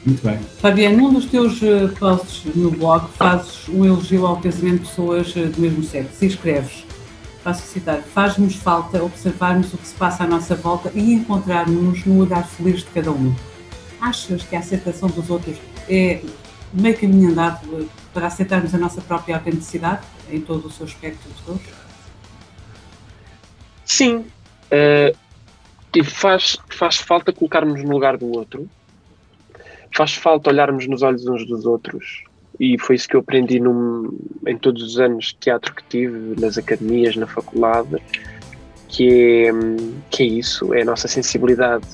Muito 0.05 0.21
bem. 0.21 0.37
Fabiano, 0.59 0.97
num 0.97 1.13
dos 1.13 1.25
teus 1.25 1.63
eh, 1.63 1.87
posts 1.97 2.43
no 2.53 2.71
blog 2.71 3.07
fazes 3.13 3.69
um 3.69 3.85
elogio 3.85 4.25
ao 4.25 4.35
casamento 4.35 4.81
de 4.81 4.89
pessoas 4.89 5.33
eh, 5.35 5.45
do 5.45 5.61
mesmo 5.61 5.81
sexo 5.81 6.25
e 6.25 6.27
escreves 6.27 6.83
para 7.41 7.53
a 7.53 7.55
sociedade. 7.55 8.03
Faz-nos 8.13 8.55
falta 8.55 9.01
observarmos 9.01 9.73
o 9.73 9.77
que 9.77 9.87
se 9.87 9.95
passa 9.95 10.25
à 10.25 10.27
nossa 10.27 10.55
volta 10.55 10.91
e 10.93 11.13
encontrarmos-nos 11.13 12.05
no 12.05 12.19
olhar 12.19 12.45
feliz 12.45 12.79
de 12.79 12.87
cada 12.87 13.11
um. 13.11 13.33
Achas 14.01 14.43
que 14.43 14.55
a 14.57 14.59
aceitação 14.59 15.07
dos 15.07 15.29
outros 15.29 15.55
é 15.87 16.21
meio 16.73 16.97
caminho 16.97 17.29
andado 17.29 17.87
para 18.13 18.27
aceitarmos 18.27 18.75
a 18.75 18.77
nossa 18.77 18.99
própria 18.99 19.35
autenticidade 19.35 20.01
em 20.29 20.41
todo 20.41 20.67
o 20.67 20.71
seu 20.71 20.85
espectro 20.85 21.29
de 21.29 21.41
cores? 21.43 21.61
Sim. 23.85 24.25
Uh, 24.71 26.03
faz, 26.03 26.57
faz 26.69 26.97
falta 26.97 27.31
colocarmos 27.31 27.83
no 27.83 27.91
lugar 27.91 28.17
do 28.17 28.31
outro. 28.31 28.69
Faz 29.95 30.13
falta 30.15 30.49
olharmos 30.49 30.87
nos 30.87 31.01
olhos 31.03 31.27
uns 31.27 31.45
dos 31.45 31.65
outros 31.65 32.23
e 32.59 32.77
foi 32.79 32.95
isso 32.95 33.07
que 33.07 33.15
eu 33.15 33.19
aprendi 33.19 33.59
num, 33.59 34.17
em 34.45 34.57
todos 34.57 34.83
os 34.83 34.99
anos 34.99 35.27
de 35.27 35.35
teatro 35.35 35.73
que 35.73 35.83
tive, 35.89 36.39
nas 36.39 36.57
academias, 36.57 37.15
na 37.15 37.25
faculdade, 37.25 37.97
que 38.87 39.47
é, 39.47 39.51
que 40.09 40.23
é 40.23 40.25
isso, 40.25 40.73
é 40.73 40.81
a 40.81 40.85
nossa 40.85 41.07
sensibilidade 41.07 41.85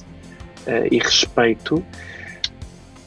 uh, 0.68 0.88
e 0.92 1.00
respeito. 1.00 1.84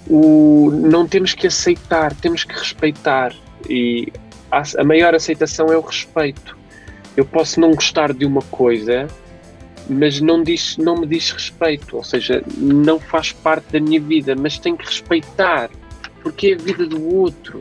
O, 0.09 0.71
não 0.73 1.07
temos 1.07 1.35
que 1.35 1.47
aceitar, 1.47 2.15
temos 2.17 2.43
que 2.45 2.55
respeitar 2.55 3.35
e 3.69 4.13
a, 4.53 4.85
maior 4.85 5.15
aceitação 5.15 5.67
é 5.69 5.77
o 5.77 5.81
respeito. 5.81 6.57
Eu 7.17 7.25
posso 7.25 7.59
não 7.59 7.73
gostar 7.75 8.13
de 8.13 8.27
uma 8.27 8.43
coisa, 8.43 9.07
mas 9.89 10.21
não, 10.21 10.43
diz, 10.43 10.77
não 10.77 10.97
me 10.99 11.07
diz 11.07 11.31
respeito, 11.31 11.97
ou 11.97 12.05
seja, 12.05 12.43
não 12.57 13.01
faz 13.01 13.33
parte 13.33 13.73
da 13.73 13.81
minha 13.81 14.01
vida, 14.01 14.35
mas 14.37 14.59
tenho 14.59 14.77
que 14.77 14.85
respeitar 14.85 15.71
porque 16.23 16.49
é 16.49 16.55
a 16.55 16.59
vida 16.59 16.87
do 16.87 17.15
outro. 17.15 17.61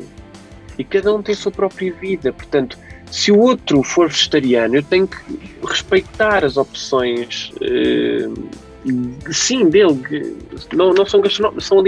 E 0.78 0.84
cada 0.84 1.14
um 1.14 1.22
tem 1.22 1.34
a 1.34 1.38
sua 1.38 1.52
própria 1.52 1.92
vida. 1.94 2.32
Portanto, 2.32 2.78
se 3.10 3.32
o 3.32 3.40
outro 3.40 3.84
for 3.84 4.08
vegetariano, 4.08 4.76
eu 4.76 4.84
tenho 4.84 5.08
que 5.08 5.18
respeitar 5.66 6.46
as 6.46 6.58
opções, 6.58 7.52
uh, 7.58 9.32
sim, 9.32 9.70
dele, 9.70 10.38
não, 10.74 10.94
não 10.94 11.06
são 11.06 11.22
gastronómicos, 11.22 11.66
são. 11.66 11.84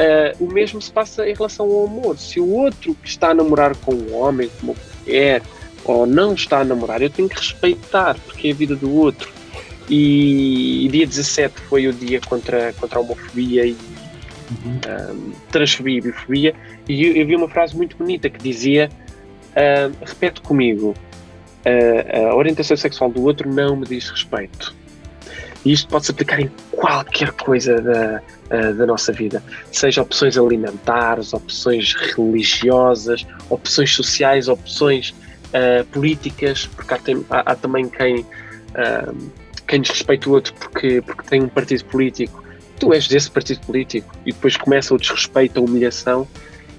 Uh, 0.00 0.44
o 0.44 0.50
mesmo 0.50 0.80
se 0.80 0.90
passa 0.90 1.28
em 1.28 1.34
relação 1.34 1.66
ao 1.66 1.84
amor. 1.84 2.18
Se 2.18 2.40
o 2.40 2.48
outro 2.48 2.94
que 2.94 3.08
está 3.08 3.30
a 3.30 3.34
namorar 3.34 3.76
com 3.76 3.94
um 3.94 4.14
homem, 4.14 4.48
com 4.48 4.68
uma 4.68 4.76
mulher, 5.04 5.42
ou 5.84 6.06
não 6.06 6.32
está 6.32 6.60
a 6.60 6.64
namorar, 6.64 7.02
eu 7.02 7.10
tenho 7.10 7.28
que 7.28 7.36
respeitar, 7.36 8.16
porque 8.24 8.48
é 8.48 8.50
a 8.52 8.54
vida 8.54 8.74
do 8.74 8.94
outro. 8.94 9.30
E, 9.90 10.86
e 10.86 10.88
dia 10.88 11.06
17 11.06 11.60
foi 11.68 11.86
o 11.86 11.92
dia 11.92 12.20
contra, 12.20 12.72
contra 12.74 12.98
a 12.98 13.02
homofobia 13.02 13.66
e 13.66 13.76
uhum. 14.50 14.80
um, 15.12 15.32
transfobia 15.50 15.98
e 15.98 16.00
bifobia, 16.00 16.54
e 16.88 17.04
eu, 17.04 17.16
eu, 17.16 17.26
vi 17.26 17.36
uma 17.36 17.48
frase 17.48 17.76
muito 17.76 17.96
bonita 17.96 18.30
que 18.30 18.38
dizia: 18.38 18.88
uh, 19.50 19.94
repete 20.04 20.40
comigo, 20.40 20.94
uh, 20.94 22.30
a 22.30 22.34
orientação 22.36 22.76
sexual 22.76 23.10
do 23.10 23.22
outro 23.22 23.52
não 23.52 23.76
me 23.76 23.86
diz 23.86 24.08
respeito. 24.08 24.74
E 25.64 25.72
isto 25.72 25.88
pode-se 25.88 26.12
aplicar 26.12 26.40
em 26.40 26.50
qualquer 26.70 27.32
coisa 27.32 27.82
da, 27.82 28.22
uh, 28.50 28.74
da 28.74 28.86
nossa 28.86 29.12
vida, 29.12 29.42
seja 29.72 30.02
opções 30.02 30.36
alimentares, 30.36 31.32
opções 31.32 31.94
religiosas, 31.94 33.26
opções 33.48 33.94
sociais, 33.94 34.48
opções 34.48 35.10
uh, 35.10 35.84
políticas, 35.86 36.66
porque 36.66 36.94
há, 36.94 36.98
tem, 36.98 37.24
há, 37.30 37.52
há 37.52 37.54
também 37.54 37.88
quem, 37.88 38.20
uh, 38.20 39.30
quem 39.66 39.80
desrespeita 39.80 40.28
o 40.28 40.32
outro 40.32 40.54
porque, 40.54 41.00
porque 41.02 41.22
tem 41.28 41.42
um 41.42 41.48
partido 41.48 41.84
político 41.86 42.40
tu 42.80 42.94
és 42.94 43.06
desse 43.06 43.30
partido 43.30 43.60
político 43.60 44.10
e 44.24 44.32
depois 44.32 44.56
começa 44.56 44.92
o 44.94 44.98
desrespeito, 44.98 45.60
a 45.60 45.62
humilhação. 45.62 46.26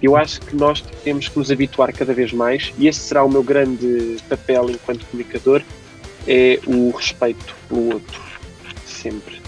Eu 0.02 0.18
acho 0.18 0.42
que 0.42 0.56
nós 0.56 0.82
temos 1.04 1.30
que 1.30 1.38
nos 1.38 1.52
habituar 1.52 1.94
cada 1.94 2.12
vez 2.12 2.34
mais 2.34 2.74
e 2.78 2.88
esse 2.88 3.00
será 3.00 3.24
o 3.24 3.30
meu 3.30 3.44
grande 3.44 4.18
papel 4.28 4.72
enquanto 4.72 5.06
comunicador, 5.06 5.62
é 6.28 6.60
o 6.66 6.90
respeito 6.90 7.56
pelo 7.70 7.94
outro. 7.94 8.22
Sempre. 8.86 9.36
Sempre. 9.36 9.41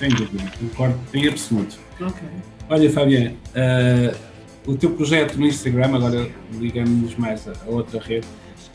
Sem 0.00 0.08
dúvida, 0.08 0.50
concordo 0.58 0.98
em 1.12 1.28
absoluto. 1.28 1.78
Okay. 2.00 2.28
Olha, 2.70 2.90
Fabiana, 2.90 3.34
uh, 3.54 4.16
o 4.66 4.74
teu 4.74 4.92
projeto 4.92 5.36
no 5.36 5.46
Instagram, 5.46 5.94
agora 5.94 6.30
ligamos-nos 6.58 7.14
mais 7.16 7.46
a, 7.46 7.52
a, 7.52 7.68
outra 7.68 8.00
rede, 8.00 8.26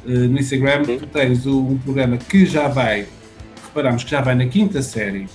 uh, 0.05 0.11
no 0.11 0.39
Instagram 0.39 0.85
Sim. 0.85 0.99
tu 0.99 1.07
tens 1.07 1.47
o, 1.47 1.59
um 1.61 1.79
programa 1.79 2.15
que 2.15 2.45
já 2.45 2.67
vai, 2.67 3.07
reparamos 3.63 4.03
que 4.03 4.11
já 4.11 4.21
vai 4.21 4.35
na 4.35 4.45
quinta 4.45 4.83
série, 4.83 5.25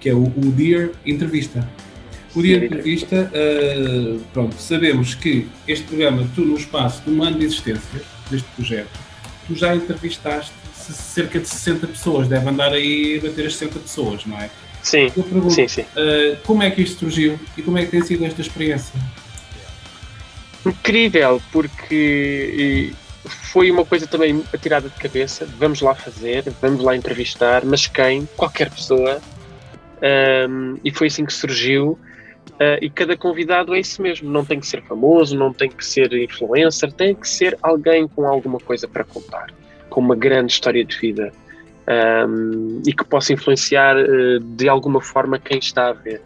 que 0.00 0.08
é 0.08 0.12
o, 0.12 0.24
o 0.24 0.50
Dear 0.50 0.90
Entrevista. 1.06 1.68
O 2.34 2.42
Dear 2.42 2.64
Entrevista, 2.64 3.30
uh, 3.32 4.18
pronto, 4.32 4.56
sabemos 4.56 5.14
que 5.14 5.46
este 5.68 5.86
programa, 5.86 6.28
tu 6.34 6.40
no 6.40 6.56
espaço 6.56 7.04
de 7.04 7.10
um 7.12 7.22
ano 7.22 7.38
de 7.38 7.44
existência 7.44 8.02
deste 8.28 8.48
projeto, 8.56 8.90
tu 9.46 9.54
já 9.54 9.72
entrevistaste 9.76 10.52
cerca 10.74 11.38
de 11.38 11.46
60 11.46 11.86
pessoas, 11.86 12.26
deve 12.26 12.48
andar 12.48 12.72
aí 12.72 13.20
a 13.20 13.28
bater 13.28 13.46
as 13.46 13.54
60 13.54 13.78
pessoas, 13.78 14.26
não 14.26 14.36
é? 14.36 14.50
Sim, 14.82 15.10
pergunto, 15.10 15.50
sim, 15.50 15.68
sim. 15.68 15.82
Uh, 15.82 16.36
como 16.44 16.62
é 16.62 16.70
que 16.70 16.82
isto 16.82 17.00
surgiu 17.00 17.38
e 17.56 17.62
como 17.62 17.78
é 17.78 17.84
que 17.84 17.90
tem 17.90 18.02
sido 18.02 18.24
esta 18.24 18.40
experiência? 18.40 18.98
Incrível, 20.64 21.40
porque 21.52 22.92
foi 23.28 23.70
uma 23.70 23.84
coisa 23.84 24.06
também 24.06 24.42
atirada 24.52 24.88
de 24.88 24.94
cabeça. 24.96 25.46
Vamos 25.58 25.80
lá 25.80 25.94
fazer, 25.94 26.44
vamos 26.60 26.82
lá 26.82 26.96
entrevistar, 26.96 27.64
mas 27.64 27.86
quem? 27.86 28.28
Qualquer 28.36 28.70
pessoa 28.70 29.20
um, 30.48 30.78
e 30.84 30.92
foi 30.92 31.08
assim 31.08 31.24
que 31.24 31.32
surgiu. 31.32 31.98
Uh, 32.52 32.82
e 32.82 32.90
cada 32.90 33.16
convidado 33.16 33.74
é 33.74 33.80
isso 33.80 34.02
mesmo, 34.02 34.30
não 34.30 34.44
tem 34.44 34.58
que 34.58 34.66
ser 34.66 34.82
famoso, 34.82 35.36
não 35.36 35.52
tem 35.52 35.70
que 35.70 35.84
ser 35.84 36.12
influencer, 36.12 36.90
tem 36.92 37.14
que 37.14 37.28
ser 37.28 37.56
alguém 37.62 38.08
com 38.08 38.26
alguma 38.26 38.58
coisa 38.58 38.88
para 38.88 39.04
contar, 39.04 39.52
com 39.88 40.00
uma 40.00 40.16
grande 40.16 40.52
história 40.52 40.84
de 40.84 40.98
vida 40.98 41.32
um, 41.88 42.82
e 42.86 42.92
que 42.92 43.04
possa 43.04 43.32
influenciar 43.32 43.96
uh, 43.96 44.40
de 44.40 44.68
alguma 44.68 45.00
forma 45.00 45.38
quem 45.38 45.58
está 45.58 45.88
a 45.88 45.92
ver. 45.92 46.20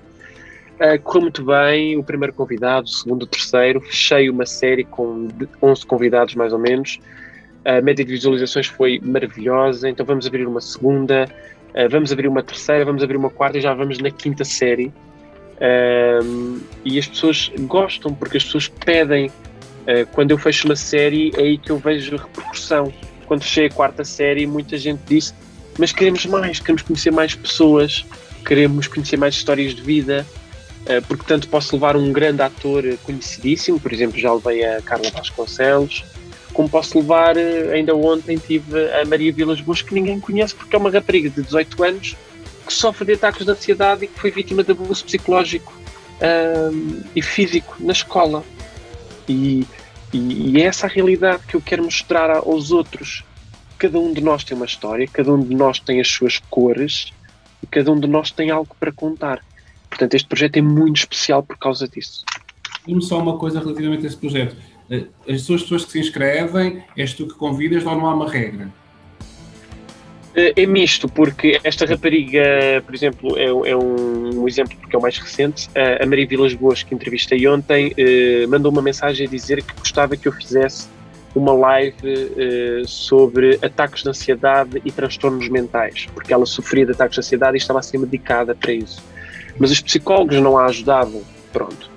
Uh, 0.74 1.00
correu 1.02 1.22
muito 1.22 1.44
bem 1.44 1.96
o 1.96 2.02
primeiro 2.02 2.32
convidado, 2.32 2.86
o 2.86 2.90
segundo, 2.90 3.22
o 3.22 3.26
terceiro, 3.26 3.80
fechei 3.80 4.28
uma 4.28 4.46
série 4.46 4.84
com 4.84 5.28
11 5.62 5.86
convidados 5.86 6.34
mais 6.34 6.52
ou 6.52 6.58
menos, 6.58 6.98
a 7.64 7.80
média 7.80 8.04
de 8.04 8.10
visualizações 8.10 8.66
foi 8.66 9.00
maravilhosa, 9.00 9.88
então 9.88 10.04
vamos 10.04 10.26
abrir 10.26 10.46
uma 10.46 10.60
segunda, 10.60 11.28
Uh, 11.72 11.88
vamos 11.88 12.12
abrir 12.12 12.28
uma 12.28 12.42
terceira, 12.42 12.84
vamos 12.84 13.02
abrir 13.02 13.16
uma 13.16 13.30
quarta 13.30 13.56
e 13.56 13.60
já 13.60 13.72
vamos 13.72 13.98
na 13.98 14.10
quinta 14.10 14.44
série. 14.44 14.92
Uh, 15.56 16.60
e 16.84 16.98
as 16.98 17.06
pessoas 17.06 17.50
gostam, 17.60 18.14
porque 18.14 18.36
as 18.36 18.44
pessoas 18.44 18.68
pedem. 18.68 19.28
Uh, 19.28 20.06
quando 20.12 20.30
eu 20.32 20.38
fecho 20.38 20.66
uma 20.68 20.76
série, 20.76 21.32
é 21.36 21.40
aí 21.40 21.58
que 21.58 21.70
eu 21.70 21.78
vejo 21.78 22.16
repercussão. 22.16 22.92
Quando 23.26 23.42
fechei 23.42 23.66
a 23.66 23.70
quarta 23.70 24.04
série, 24.04 24.46
muita 24.46 24.76
gente 24.76 25.00
disse: 25.06 25.32
mas 25.78 25.92
queremos 25.92 26.24
mais, 26.26 26.60
queremos 26.60 26.82
conhecer 26.82 27.10
mais 27.10 27.34
pessoas, 27.34 28.04
queremos 28.44 28.86
conhecer 28.86 29.16
mais 29.16 29.34
histórias 29.34 29.74
de 29.74 29.82
vida, 29.82 30.26
uh, 30.82 31.02
porque 31.06 31.24
tanto 31.26 31.48
posso 31.48 31.74
levar 31.74 31.96
um 31.96 32.12
grande 32.12 32.42
ator 32.42 32.84
conhecidíssimo, 33.02 33.80
por 33.80 33.92
exemplo, 33.92 34.18
já 34.18 34.32
levei 34.32 34.64
a 34.64 34.82
Carla 34.82 35.10
Vasconcelos, 35.10 36.04
como 36.52 36.68
posso 36.68 36.98
levar, 36.98 37.36
uh, 37.36 37.70
ainda 37.72 37.94
ontem 37.94 38.36
tive 38.36 38.90
a 38.92 39.04
Maria 39.04 39.32
Vilas 39.32 39.60
Boas, 39.60 39.82
que 39.82 39.94
ninguém 39.94 40.20
conhece 40.20 40.54
porque 40.54 40.76
é 40.76 40.78
uma 40.78 40.90
rapariga 40.90 41.30
de 41.30 41.42
18 41.42 41.84
anos 41.84 42.16
que 42.66 42.72
sofre 42.72 43.04
de 43.04 43.12
ataques 43.14 43.44
de 43.44 43.50
ansiedade 43.50 44.04
e 44.04 44.08
que 44.08 44.18
foi 44.18 44.30
vítima 44.30 44.62
de 44.62 44.72
abuso 44.72 45.04
psicológico 45.04 45.72
um, 46.22 47.02
e 47.14 47.22
físico 47.22 47.76
na 47.80 47.92
escola. 47.92 48.44
E, 49.28 49.66
e, 50.12 50.50
e, 50.50 50.62
é 50.62 50.66
essa 50.66 50.86
a 50.86 50.90
realidade 50.90 51.42
que 51.46 51.54
eu 51.56 51.60
quero 51.60 51.84
mostrar 51.84 52.30
aos 52.30 52.70
outros. 52.70 53.24
Cada 53.82 53.98
um 53.98 54.12
de 54.12 54.20
nós 54.20 54.44
tem 54.44 54.56
uma 54.56 54.64
história, 54.64 55.08
cada 55.12 55.32
um 55.32 55.40
de 55.40 55.52
nós 55.56 55.80
tem 55.80 56.00
as 56.00 56.06
suas 56.06 56.38
cores 56.38 57.12
e 57.60 57.66
cada 57.66 57.90
um 57.90 57.98
de 57.98 58.06
nós 58.06 58.30
tem 58.30 58.48
algo 58.48 58.76
para 58.78 58.92
contar. 58.92 59.44
Portanto, 59.90 60.14
este 60.14 60.28
projeto 60.28 60.56
é 60.56 60.62
muito 60.62 60.98
especial 60.98 61.42
por 61.42 61.58
causa 61.58 61.88
disso. 61.88 62.24
Diz-me 62.86 63.02
só 63.02 63.18
uma 63.18 63.36
coisa 63.36 63.58
relativamente 63.58 64.04
a 64.04 64.06
esse 64.06 64.16
projeto. 64.16 64.54
Eh, 64.88 65.06
as 65.28 65.48
pessoas 65.48 65.84
que 65.84 65.90
se 65.90 65.98
inscrevem, 65.98 66.84
és 66.96 67.12
tu 67.12 67.26
que 67.26 67.34
convidas 67.34 67.84
ou 67.84 67.96
não 67.96 68.06
há 68.06 68.14
uma 68.14 68.30
regra? 68.30 68.72
Eh, 70.36 70.62
é 70.62 70.64
misto, 70.64 71.08
porque 71.08 71.58
esta 71.64 71.84
rapariga, 71.84 72.40
por 72.86 72.94
exemplo, 72.94 73.36
é, 73.36 73.46
é 73.46 73.76
um, 73.76 74.42
um, 74.42 74.46
exemplo 74.46 74.76
porque 74.78 74.94
é 74.94 74.98
o 75.00 75.02
mais 75.02 75.18
recente. 75.18 75.68
A 76.00 76.06
Maria 76.06 76.28
Vilas 76.28 76.54
Boas, 76.54 76.84
que 76.84 76.94
entrevistei 76.94 77.48
ontem, 77.48 77.92
eh, 77.96 78.46
mandou 78.46 78.70
uma 78.70 78.80
mensagem 78.80 79.26
a 79.26 79.28
dizer 79.28 79.60
que 79.60 79.74
gostava 79.74 80.16
que 80.16 80.28
eu 80.28 80.32
fizesse 80.32 80.86
uma 81.34 81.52
live 81.52 82.32
eh, 82.36 82.82
sobre 82.86 83.58
ataques 83.62 84.02
de 84.02 84.08
ansiedade 84.10 84.82
e 84.84 84.90
transtornos 84.90 85.48
mentais, 85.48 86.06
porque 86.12 86.32
ela 86.32 86.44
sofria 86.44 86.84
de 86.84 86.92
ataques 86.92 87.14
de 87.14 87.20
ansiedade 87.20 87.56
e 87.56 87.58
estava 87.58 87.78
a 87.78 87.82
ser 87.82 87.98
medicada 87.98 88.54
para 88.54 88.72
isso. 88.72 89.02
Mas 89.58 89.70
os 89.70 89.80
psicólogos 89.80 90.36
não 90.40 90.58
a 90.58 90.66
ajudavam. 90.66 91.22
Pronto. 91.52 91.90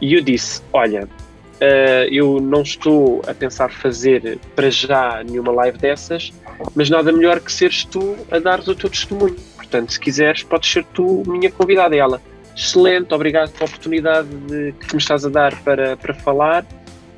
E 0.00 0.14
eu 0.14 0.20
disse: 0.20 0.62
Olha, 0.72 1.08
Uh, 1.56 2.04
eu 2.12 2.38
não 2.38 2.60
estou 2.60 3.22
a 3.26 3.32
pensar 3.32 3.70
fazer 3.70 4.38
para 4.54 4.70
já 4.70 5.24
nenhuma 5.24 5.50
live 5.52 5.78
dessas, 5.78 6.30
mas 6.74 6.90
nada 6.90 7.10
melhor 7.10 7.40
que 7.40 7.50
seres 7.50 7.82
tu 7.82 8.14
a 8.30 8.38
dares 8.38 8.68
o 8.68 8.74
teu 8.74 8.90
testemunho. 8.90 9.36
Portanto, 9.56 9.90
se 9.90 9.98
quiseres, 9.98 10.42
podes 10.42 10.70
ser 10.70 10.84
tu 10.92 11.22
minha 11.26 11.50
convidada. 11.50 11.96
Ela, 11.96 12.20
excelente, 12.54 13.14
obrigado 13.14 13.52
pela 13.52 13.64
oportunidade 13.64 14.28
de, 14.28 14.72
que 14.72 14.94
me 14.94 15.00
estás 15.00 15.24
a 15.24 15.30
dar 15.30 15.58
para, 15.62 15.96
para 15.96 16.12
falar. 16.12 16.66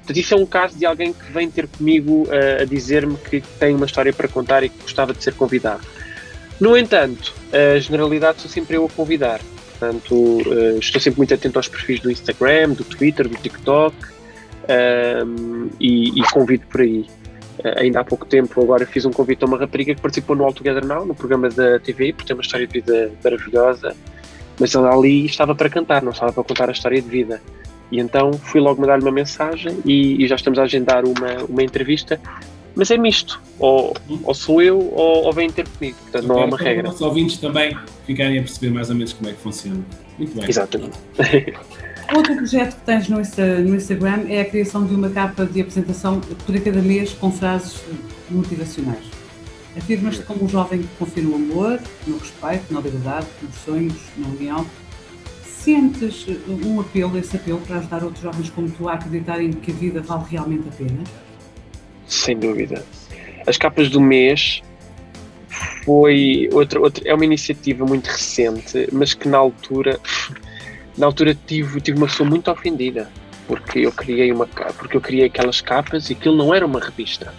Portanto, 0.08 0.24
isso 0.24 0.32
é 0.32 0.36
um 0.38 0.46
caso 0.46 0.78
de 0.78 0.86
alguém 0.86 1.12
que 1.12 1.30
vem 1.30 1.50
ter 1.50 1.68
comigo 1.68 2.22
uh, 2.28 2.62
a 2.62 2.64
dizer-me 2.64 3.14
que 3.18 3.42
tem 3.60 3.74
uma 3.74 3.84
história 3.84 4.10
para 4.10 4.26
contar 4.26 4.62
e 4.62 4.70
que 4.70 4.80
gostava 4.80 5.12
de 5.12 5.22
ser 5.22 5.34
convidado. 5.34 5.82
No 6.58 6.78
entanto, 6.78 7.34
a 7.52 7.78
generalidade 7.78 8.40
sou 8.40 8.50
sempre 8.50 8.78
eu 8.78 8.86
a 8.86 8.88
convidar. 8.88 9.38
Portanto, 9.78 10.14
uh, 10.14 10.78
estou 10.78 10.98
sempre 10.98 11.18
muito 11.18 11.34
atento 11.34 11.58
aos 11.58 11.68
perfis 11.68 12.00
do 12.00 12.10
Instagram, 12.10 12.70
do 12.70 12.84
Twitter, 12.84 13.28
do 13.28 13.36
TikTok 13.36 13.94
um, 15.26 15.68
e, 15.78 16.18
e, 16.18 16.22
convido 16.32 16.66
por 16.68 16.80
aí. 16.80 17.04
Uh, 17.58 17.80
ainda 17.80 18.00
há 18.00 18.04
pouco 18.04 18.24
tempo, 18.24 18.62
agora 18.62 18.86
fiz 18.86 19.04
um 19.04 19.10
convite 19.10 19.44
a 19.44 19.46
uma 19.46 19.58
rapariga 19.58 19.94
que 19.94 20.00
participou 20.00 20.34
no 20.34 20.42
All 20.42 20.54
Together 20.54 20.86
Now, 20.86 21.04
no 21.04 21.14
programa 21.14 21.50
da 21.50 21.78
TV, 21.80 22.14
porque 22.14 22.28
tem 22.28 22.34
uma 22.34 22.42
história 22.42 22.66
de 22.66 22.80
vida 22.80 23.12
maravilhosa, 23.22 23.94
mas 24.58 24.74
ela 24.74 24.90
ali 24.90 25.26
estava 25.26 25.54
para 25.54 25.68
cantar, 25.68 26.02
não 26.02 26.12
estava 26.12 26.32
para 26.32 26.44
contar 26.44 26.70
a 26.70 26.72
história 26.72 27.02
de 27.02 27.08
vida. 27.10 27.42
E 27.90 28.00
então 28.00 28.32
fui 28.32 28.60
logo 28.60 28.80
mandar-lhe 28.80 29.02
uma 29.02 29.12
mensagem 29.12 29.78
e, 29.84 30.22
e, 30.22 30.28
já 30.28 30.36
estamos 30.36 30.58
a 30.58 30.62
agendar 30.62 31.04
uma, 31.04 31.44
uma 31.48 31.62
entrevista, 31.62 32.20
mas 32.76 32.90
é 32.90 32.98
misto, 32.98 33.40
ou, 33.58 33.94
ou 34.22 34.34
sou 34.34 34.62
eu 34.62 34.78
ou, 34.78 35.24
ou 35.24 35.32
vem 35.32 35.50
ter 35.50 35.66
comigo, 35.66 35.96
portanto 36.02 36.24
okay, 36.24 36.36
não 36.36 36.42
há 36.42 36.46
uma 36.46 36.56
regra. 36.56 36.90
Os 36.90 37.00
ouvintes 37.00 37.38
também 37.38 37.76
ficarem 38.06 38.38
a 38.38 38.42
perceber 38.42 38.70
mais 38.70 38.90
ou 38.90 38.96
menos 38.96 39.12
como 39.12 39.30
é 39.30 39.32
que 39.32 39.40
funciona. 39.40 39.80
Muito 40.18 40.34
bem. 40.34 40.48
Exatamente. 40.48 40.98
Outro 42.14 42.36
projeto 42.36 42.76
que 42.76 42.80
tens 42.86 43.08
no, 43.08 43.18
no 43.18 43.76
Instagram 43.76 44.24
é 44.28 44.40
a 44.40 44.44
criação 44.44 44.86
de 44.86 44.94
uma 44.94 45.10
capa 45.10 45.44
de 45.44 45.60
apresentação 45.60 46.20
para 46.20 46.60
cada 46.60 46.80
mês 46.80 47.12
com 47.12 47.30
frases 47.30 47.82
motivacionais. 48.30 49.04
Afirmas-te 49.76 50.22
como 50.22 50.44
um 50.44 50.48
jovem 50.48 50.80
que 50.80 50.88
confia 50.98 51.22
no 51.22 51.34
amor, 51.34 51.78
no 52.06 52.16
respeito, 52.16 52.72
na 52.72 52.80
liberdade, 52.80 53.26
nos 53.42 53.54
sonhos, 53.56 53.94
na 54.16 54.26
união. 54.28 54.66
Sentes 55.62 56.26
um 56.48 56.80
apelo, 56.80 57.18
esse 57.18 57.36
apelo, 57.36 57.60
para 57.60 57.78
ajudar 57.78 58.04
outros 58.04 58.22
jovens 58.22 58.50
como 58.50 58.70
tu 58.70 58.88
a 58.88 58.94
acreditarem 58.94 59.50
que 59.52 59.70
a 59.70 59.74
vida 59.74 60.00
vale 60.00 60.24
realmente 60.30 60.68
a 60.68 60.72
pena? 60.72 61.04
Sem 62.06 62.38
dúvida. 62.38 62.84
As 63.46 63.56
capas 63.56 63.90
do 63.90 64.00
mês 64.00 64.62
foi 65.84 66.48
outra, 66.52 66.80
outra, 66.80 67.08
é 67.08 67.12
uma 67.12 67.24
iniciativa 67.24 67.84
muito 67.84 68.06
recente, 68.06 68.88
mas 68.92 69.14
que 69.14 69.28
na 69.28 69.38
altura 69.38 69.98
na 70.96 71.06
altura 71.06 71.36
tive, 71.46 71.80
tive 71.80 71.98
uma 71.98 72.06
pessoa 72.06 72.28
muito 72.28 72.50
ofendida 72.50 73.10
porque 73.48 73.80
eu 73.80 73.90
criei 73.90 74.30
uma 74.30 74.46
porque 74.46 74.96
eu 74.96 75.00
criei 75.00 75.26
aquelas 75.26 75.60
capas 75.60 76.10
e 76.10 76.12
aquilo 76.12 76.36
não 76.36 76.54
era 76.54 76.66
uma 76.66 76.78
revista. 76.78 77.32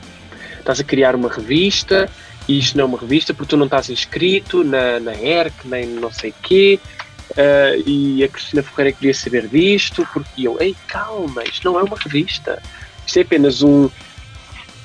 Estás 0.58 0.80
a 0.80 0.84
criar 0.84 1.16
uma 1.16 1.30
revista 1.30 2.10
e 2.48 2.58
isto 2.58 2.76
não 2.76 2.84
é 2.84 2.88
uma 2.88 2.98
revista 2.98 3.34
porque 3.34 3.52
tu 3.52 3.58
não 3.58 3.66
estás 3.66 3.90
inscrito 3.90 4.64
na, 4.64 5.00
na 5.00 5.14
ERC, 5.14 5.54
nem 5.66 5.86
não 5.86 6.12
sei 6.12 6.34
quê. 6.42 6.80
Uh, 7.40 7.88
e 7.88 8.24
a 8.24 8.28
Cristina 8.28 8.62
Ferreira 8.62 8.98
queria 8.98 9.14
saber 9.14 9.48
disto, 9.48 10.06
porque 10.12 10.46
eu, 10.46 10.58
ei, 10.60 10.76
calma, 10.88 11.42
isto 11.46 11.72
não 11.72 11.80
é 11.80 11.84
uma 11.84 11.98
revista. 11.98 12.62
Isto 13.08 13.20
é 13.20 13.22
apenas 13.22 13.62
um, 13.62 13.90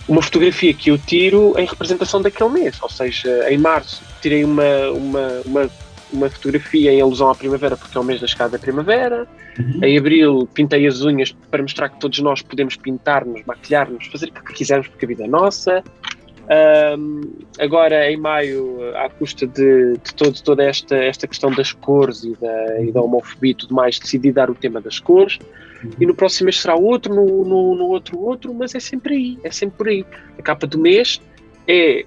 uma 0.06 0.22
fotografia 0.22 0.72
que 0.72 0.90
eu 0.90 0.96
tiro 0.96 1.58
em 1.58 1.66
representação 1.66 2.22
daquele 2.22 2.50
mês. 2.50 2.76
Ou 2.80 2.88
seja, 2.88 3.50
em 3.50 3.58
março 3.58 4.02
tirei 4.22 4.44
uma, 4.44 4.90
uma, 4.92 5.42
uma 5.44 5.70
uma 6.14 6.30
fotografia 6.30 6.92
em 6.92 7.00
alusão 7.00 7.28
à 7.28 7.34
primavera, 7.34 7.76
porque 7.76 7.96
é 7.98 8.00
o 8.00 8.04
mês 8.04 8.20
da 8.20 8.26
chegada 8.26 8.52
da 8.52 8.58
primavera. 8.58 9.26
Uhum. 9.58 9.80
Em 9.82 9.98
abril 9.98 10.48
pintei 10.54 10.86
as 10.86 11.02
unhas 11.02 11.34
para 11.50 11.62
mostrar 11.62 11.88
que 11.88 11.98
todos 11.98 12.18
nós 12.20 12.40
podemos 12.40 12.76
pintar-nos, 12.76 13.44
maquilhar-nos, 13.44 14.06
fazer 14.06 14.28
o 14.28 14.32
que 14.32 14.54
quisermos, 14.54 14.86
porque 14.86 15.04
a 15.04 15.08
vida 15.08 15.24
é 15.24 15.28
nossa. 15.28 15.82
Agora, 17.58 18.10
em 18.10 18.16
maio, 18.16 18.94
à 18.96 19.08
custa 19.08 19.46
de, 19.46 19.94
de 19.94 20.14
todo, 20.14 20.42
toda 20.42 20.64
esta, 20.64 20.96
esta 20.96 21.26
questão 21.26 21.50
das 21.50 21.72
cores 21.72 22.24
e 22.24 22.34
da, 22.36 22.82
e 22.82 22.92
da 22.92 23.00
homofobia 23.00 23.52
e 23.52 23.54
tudo 23.54 23.74
mais, 23.74 23.98
decidi 23.98 24.32
dar 24.32 24.50
o 24.50 24.54
tema 24.54 24.80
das 24.80 24.98
cores. 24.98 25.38
Uhum. 25.82 25.90
E 26.00 26.06
no 26.06 26.14
próximo 26.14 26.46
mês 26.46 26.60
será 26.60 26.74
outro, 26.74 27.14
no, 27.14 27.44
no, 27.44 27.74
no 27.74 27.84
outro, 27.86 28.18
outro, 28.20 28.52
mas 28.52 28.74
é 28.74 28.80
sempre 28.80 29.14
aí, 29.14 29.38
é 29.42 29.50
sempre 29.50 29.76
por 29.76 29.88
aí. 29.88 30.04
A 30.38 30.42
capa 30.42 30.66
do 30.66 30.78
mês 30.78 31.20
é 31.66 32.04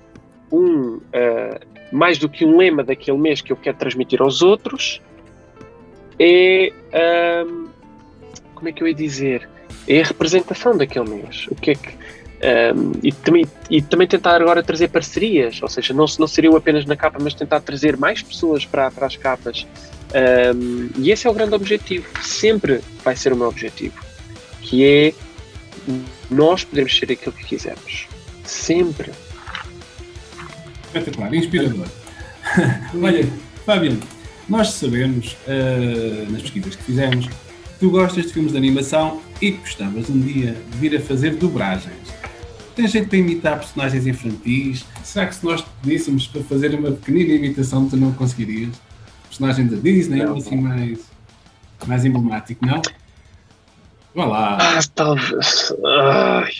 um, 0.52 0.98
uh, 0.98 1.02
mais 1.92 2.18
do 2.18 2.30
que 2.30 2.46
um 2.46 2.58
lema 2.58 2.84
daquele 2.84 3.18
mês 3.18 3.42
que 3.42 3.52
eu 3.52 3.58
quero 3.58 3.78
transmitir 3.78 4.22
aos 4.22 4.42
outros, 4.42 5.02
é. 6.20 6.72
Como 8.56 8.68
é 8.68 8.72
que 8.72 8.82
eu 8.82 8.88
ia 8.88 8.94
dizer? 8.94 9.48
É 9.88 10.02
a 10.02 10.06
representação 10.06 10.76
daquele 10.76 11.10
mês. 11.10 11.48
O 11.50 11.56
que 11.56 11.72
é 11.72 11.76
que. 11.76 11.90
Um, 12.38 12.92
e, 13.02 13.12
também, 13.12 13.48
e 13.70 13.82
também 13.82 14.08
tentar 14.08 14.42
agora 14.42 14.62
trazer 14.62 14.90
parcerias, 14.90 15.60
ou 15.62 15.68
seja, 15.68 15.94
não, 15.94 16.06
não 16.20 16.28
seria 16.28 16.56
apenas 16.56 16.86
na 16.86 16.96
capa, 16.96 17.18
mas 17.20 17.34
tentar 17.34 17.62
trazer 17.62 17.98
mais 17.98 18.22
pessoas 18.22 18.64
para, 18.64 18.92
para 18.92 19.08
as 19.08 19.16
capas. 19.16 19.66
Um, 20.56 20.90
e 20.98 21.12
esse 21.12 21.26
é 21.26 21.30
o 21.30 21.34
grande 21.34 21.56
objetivo, 21.56 22.08
sempre 22.22 22.82
vai 23.04 23.16
ser 23.16 23.34
o 23.34 23.36
meu 23.36 23.48
objetivo, 23.48 23.96
que 24.62 24.86
é 24.86 25.14
nós 26.30 26.64
podemos 26.64 26.96
ser 26.96 27.12
aquilo 27.12 27.32
que 27.32 27.46
quisermos. 27.46 28.08
Sempre 28.44 29.12
espetacular, 30.98 31.34
inspirador. 31.34 31.88
Olha, 33.02 33.28
Fábio, 33.66 34.00
nós 34.48 34.72
sabemos, 34.72 35.38
uh, 35.48 36.32
nas 36.32 36.42
pesquisas 36.42 36.76
que 36.76 36.84
fizemos, 36.84 37.28
que 37.28 37.80
tu 37.80 37.92
gostas 37.92 38.26
de 38.26 38.34
filmes 38.34 38.52
de 38.52 38.58
animação 38.58 39.22
e 39.42 39.52
que 39.52 39.58
gostavas 39.58 40.10
um 40.10 40.20
dia 40.20 40.56
de 40.72 40.78
vir 40.78 40.96
a 40.96 41.02
fazer 41.02 41.36
dobragens. 41.36 42.17
Tens 42.78 42.92
jeito 42.92 43.10
para 43.10 43.18
imitar 43.18 43.58
personagens 43.58 44.06
infantis? 44.06 44.86
Será 45.04 45.26
que 45.26 45.34
se 45.34 45.44
nós 45.44 45.62
te 45.62 45.68
pedíssemos 45.82 46.28
para 46.28 46.44
fazer 46.44 46.76
uma 46.76 46.92
pequenina 46.92 47.34
imitação, 47.34 47.90
tu 47.90 47.98
não 47.98 48.12
conseguirias? 48.14 48.80
Personagem 49.24 49.66
da 49.66 49.78
Disney, 49.78 50.24
não, 50.24 50.38
assim 50.38 50.58
mais, 50.58 51.00
mais 51.88 52.06
emblemático, 52.06 52.64
não? 52.64 52.80
Vá 54.14 54.26
lá. 54.26 54.58
Ah, 54.62 54.80
talvez. 54.94 55.74
Ai. 55.84 56.52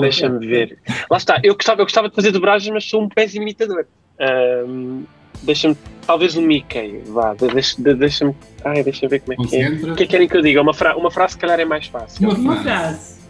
Deixa-me 0.00 0.46
ver. 0.46 0.78
Lá 1.10 1.16
está, 1.16 1.40
eu 1.42 1.56
gostava, 1.56 1.80
eu 1.80 1.86
gostava 1.86 2.08
de 2.08 2.14
fazer 2.14 2.30
dobragens, 2.30 2.72
mas 2.72 2.84
sou 2.88 3.02
um 3.02 3.08
péssimo 3.08 3.42
imitador. 3.42 3.84
Um, 4.20 5.02
deixa-me, 5.42 5.76
talvez 6.06 6.36
um 6.36 6.42
Mickey, 6.42 7.02
vá, 7.06 7.34
deixa-me, 7.34 7.94
deixa 7.94 8.32
ai, 8.64 8.84
deixa 8.84 9.08
ver 9.08 9.18
como 9.18 9.32
é 9.32 9.48
que 9.48 9.56
é. 9.56 9.68
O 9.68 9.80
que 9.80 9.90
é 9.90 9.94
que 9.94 10.06
querem 10.06 10.28
que 10.28 10.36
eu 10.36 10.42
diga? 10.42 10.62
Uma, 10.62 10.72
fra 10.72 10.96
uma 10.96 11.10
frase, 11.10 11.32
se 11.32 11.40
calhar, 11.40 11.58
é 11.58 11.64
mais 11.64 11.88
fácil. 11.88 12.30
Uma 12.30 12.62
frase. 12.62 13.21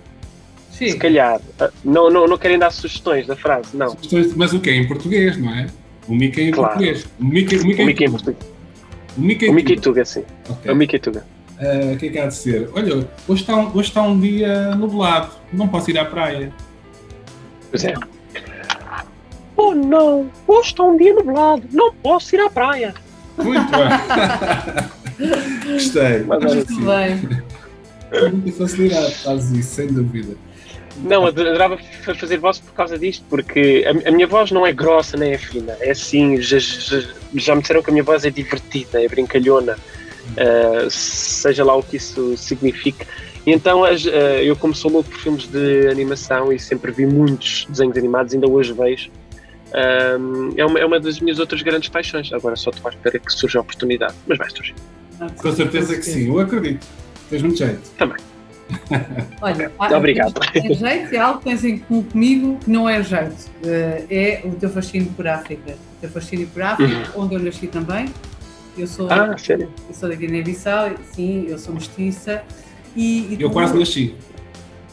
Sim. 0.83 0.91
Se 0.91 0.97
calhar. 0.97 1.41
Ah, 1.61 1.71
não, 1.85 2.11
não, 2.11 2.27
não 2.27 2.37
querem 2.37 2.59
dar 2.59 2.73
sugestões 2.73 3.25
da 3.27 3.37
frase, 3.37 3.77
não. 3.77 3.91
Sugestões, 3.91 4.35
mas 4.35 4.53
o 4.53 4.59
que 4.59 4.71
é 4.71 4.75
em 4.75 4.89
português, 4.89 5.37
não 5.37 5.55
é? 5.55 5.69
O 6.09 6.15
Mickey 6.15 6.43
em 6.43 6.51
claro. 6.51 6.71
português. 6.71 7.07
O 7.21 7.25
Mickey, 7.25 7.57
o 7.59 7.67
Mickey, 7.67 7.83
o 7.83 7.87
Mickey 7.87 8.05
em 8.05 8.11
português. 8.11 8.53
O 9.17 9.21
Mickey, 9.21 9.49
o 9.49 9.53
Mickey 9.53 9.77
Tuga, 9.77 10.05
sim. 10.05 10.25
Okay. 10.49 10.71
É 10.71 10.73
o 10.73 10.77
Mickey 10.77 10.99
Tuga. 10.99 11.25
Uh, 11.61 11.95
o 11.95 11.97
que 11.97 12.07
é 12.07 12.09
que 12.11 12.19
há 12.19 12.27
de 12.27 12.35
ser? 12.35 12.69
Olha, 12.75 13.09
hoje 13.29 13.43
está, 13.43 13.57
um, 13.57 13.69
hoje 13.69 13.89
está 13.89 14.03
um 14.03 14.19
dia 14.19 14.75
nublado, 14.75 15.31
não 15.53 15.69
posso 15.69 15.91
ir 15.91 15.99
à 15.99 16.05
praia. 16.05 16.53
Pois 17.71 17.85
é. 17.85 17.95
Oh 19.57 19.73
não, 19.73 20.29
hoje 20.49 20.71
está 20.71 20.83
um 20.83 20.97
dia 20.97 21.15
nublado, 21.15 21.63
não 21.71 21.95
posso 21.95 22.35
ir 22.35 22.41
à 22.41 22.51
praia. 22.51 22.93
Muito 23.39 23.71
bem. 23.71 23.89
Gostei. 25.75 26.25
Mas 26.27 26.43
Muito 26.43 26.81
bem. 26.81 27.43
Com 28.11 28.37
muita 28.37 28.53
facilidade, 28.59 29.15
fazes 29.15 29.59
isso, 29.59 29.75
sem 29.77 29.87
dúvida. 29.87 30.35
Não, 30.97 31.27
adorava 31.27 31.79
fa- 32.03 32.15
fazer 32.15 32.37
voz 32.39 32.59
por 32.59 32.73
causa 32.75 32.99
disto, 32.99 33.25
porque 33.29 33.85
a, 33.87 34.09
a 34.09 34.13
minha 34.13 34.27
voz 34.27 34.51
não 34.51 34.67
é 34.67 34.73
grossa 34.73 35.17
nem 35.17 35.33
é 35.33 35.39
fina, 35.39 35.77
é 35.81 35.91
assim, 35.91 36.41
já, 36.41 36.59
já, 36.59 37.03
já 37.35 37.55
me 37.55 37.61
disseram 37.63 37.83
que 37.83 37.91
a 37.91 37.93
minha 37.93 38.05
voz 38.05 38.25
é 38.25 38.31
divertida, 38.31 39.03
é 39.03 39.09
brincalhona, 39.09 39.77
ah, 40.37 40.87
seja 40.91 41.65
lá 41.65 41.75
o 41.75 41.83
que 41.83 41.97
isso 41.97 42.37
signifique. 42.37 43.07
E 43.47 43.51
então 43.53 43.85
as- 43.85 44.07
ah, 44.07 44.11
eu 44.43 44.55
como 44.55 44.75
sou 44.75 44.91
louco 44.91 45.11
por 45.11 45.19
filmes 45.19 45.47
de 45.47 45.89
animação 45.89 46.53
e 46.53 46.59
sempre 46.59 46.93
vi 46.93 47.07
muitos 47.07 47.67
desenhos 47.69 47.97
animados, 47.97 48.35
ainda 48.35 48.49
hoje 48.49 48.73
vejo, 48.73 49.11
ah, 49.75 50.19
é, 50.57 50.65
uma, 50.67 50.79
é 50.79 50.85
uma 50.85 51.01
das 51.01 51.19
minhas 51.21 51.39
outras 51.39 51.63
grandes 51.63 51.89
paixões. 51.89 52.31
Agora 52.33 52.55
só 52.55 52.71
estou 52.71 52.89
à 52.89 52.95
espera 52.95 53.19
que 53.19 53.33
surja 53.33 53.59
a 53.59 53.63
oportunidade, 53.63 54.15
mas 54.27 54.37
vai 54.39 54.51
surgir. 54.51 54.75
Com 55.39 55.53
certeza 55.53 55.97
que 55.97 56.03
sim, 56.05 56.29
eu 56.29 56.39
acredito. 56.39 56.87
Tens 57.31 57.41
muito 57.43 57.57
jeito. 57.57 57.81
Olha, 59.41 59.71
Obrigado. 59.97 60.35
Tem 60.53 60.75
jeito, 60.75 61.15
é 61.15 61.19
algo 61.19 61.39
que 61.39 61.45
tens 61.47 61.65
em 61.65 61.79
comum 61.79 62.03
comigo 62.05 62.59
que 62.65 62.71
não 62.71 62.89
é 62.89 63.03
jeito. 63.03 63.51
Eh, 63.65 64.05
É 64.11 64.43
o 64.47 64.53
teu 64.53 64.71
fascínio 64.71 65.11
por 65.17 65.27
África. 65.27 65.73
O 65.73 66.01
teu 66.01 66.11
fascínio 66.11 66.47
por 66.49 66.63
África, 66.63 67.11
onde 67.17 67.35
eu 67.35 67.41
nasci 67.41 67.67
também. 67.67 68.07
Eu 68.77 68.87
sou, 68.87 69.11
Ah, 69.11 69.37
sério? 69.37 69.69
eu 69.89 69.95
sou 69.95 70.09
da 70.09 70.15
Guiné-Bissau, 70.15 70.93
sim, 71.15 71.47
eu 71.49 71.59
sou 71.59 71.75
mestiça. 71.75 72.43
E, 72.97 73.35
e 73.35 73.37
Eu 73.41 73.49
tu- 73.49 73.53
quase 73.53 73.79
nasci. 73.79 74.15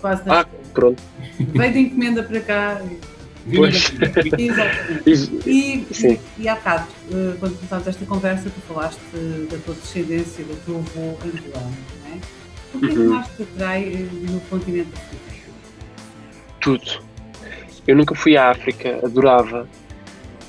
quase 0.02 0.22
Ah, 0.26 0.36
nasci. 0.46 0.50
pronto. 0.74 1.02
Veio 1.40 1.74
de 1.74 1.80
encomenda 1.80 2.24
para 2.24 2.40
cá. 2.42 2.82
Vim 3.46 3.58
Pois. 3.58 3.92
Exatamente. 4.38 5.10
E, 5.46 5.86
Sim. 5.94 6.20
e, 6.38 6.42
e 6.44 6.48
há 6.50 6.56
bocado, 6.56 6.88
eh, 7.12 7.36
quando 7.40 7.56
começámos 7.56 7.88
esta 7.88 8.06
conversa, 8.06 8.44
tu 8.50 8.62
falaste 8.68 9.00
da 9.50 9.58
tua 9.60 9.74
descendência, 9.76 10.44
do 10.44 10.56
teu 10.66 10.76
avô 10.78 11.18
angolano? 11.26 11.74
O 12.74 12.80
que 12.80 12.86
é 12.86 12.90
que 12.90 12.98
Uhum. 13.00 13.10
mais 13.10 13.28
te 13.36 13.44
atrai 13.44 13.84
eh, 13.94 14.08
no 14.32 14.40
continente 14.42 14.90
africano? 14.94 15.30
tudo. 16.62 17.10
Eu 17.88 17.96
nunca 17.96 18.14
fui 18.14 18.36
à 18.38 18.52
África, 18.52 19.00
adorava. 19.04 19.68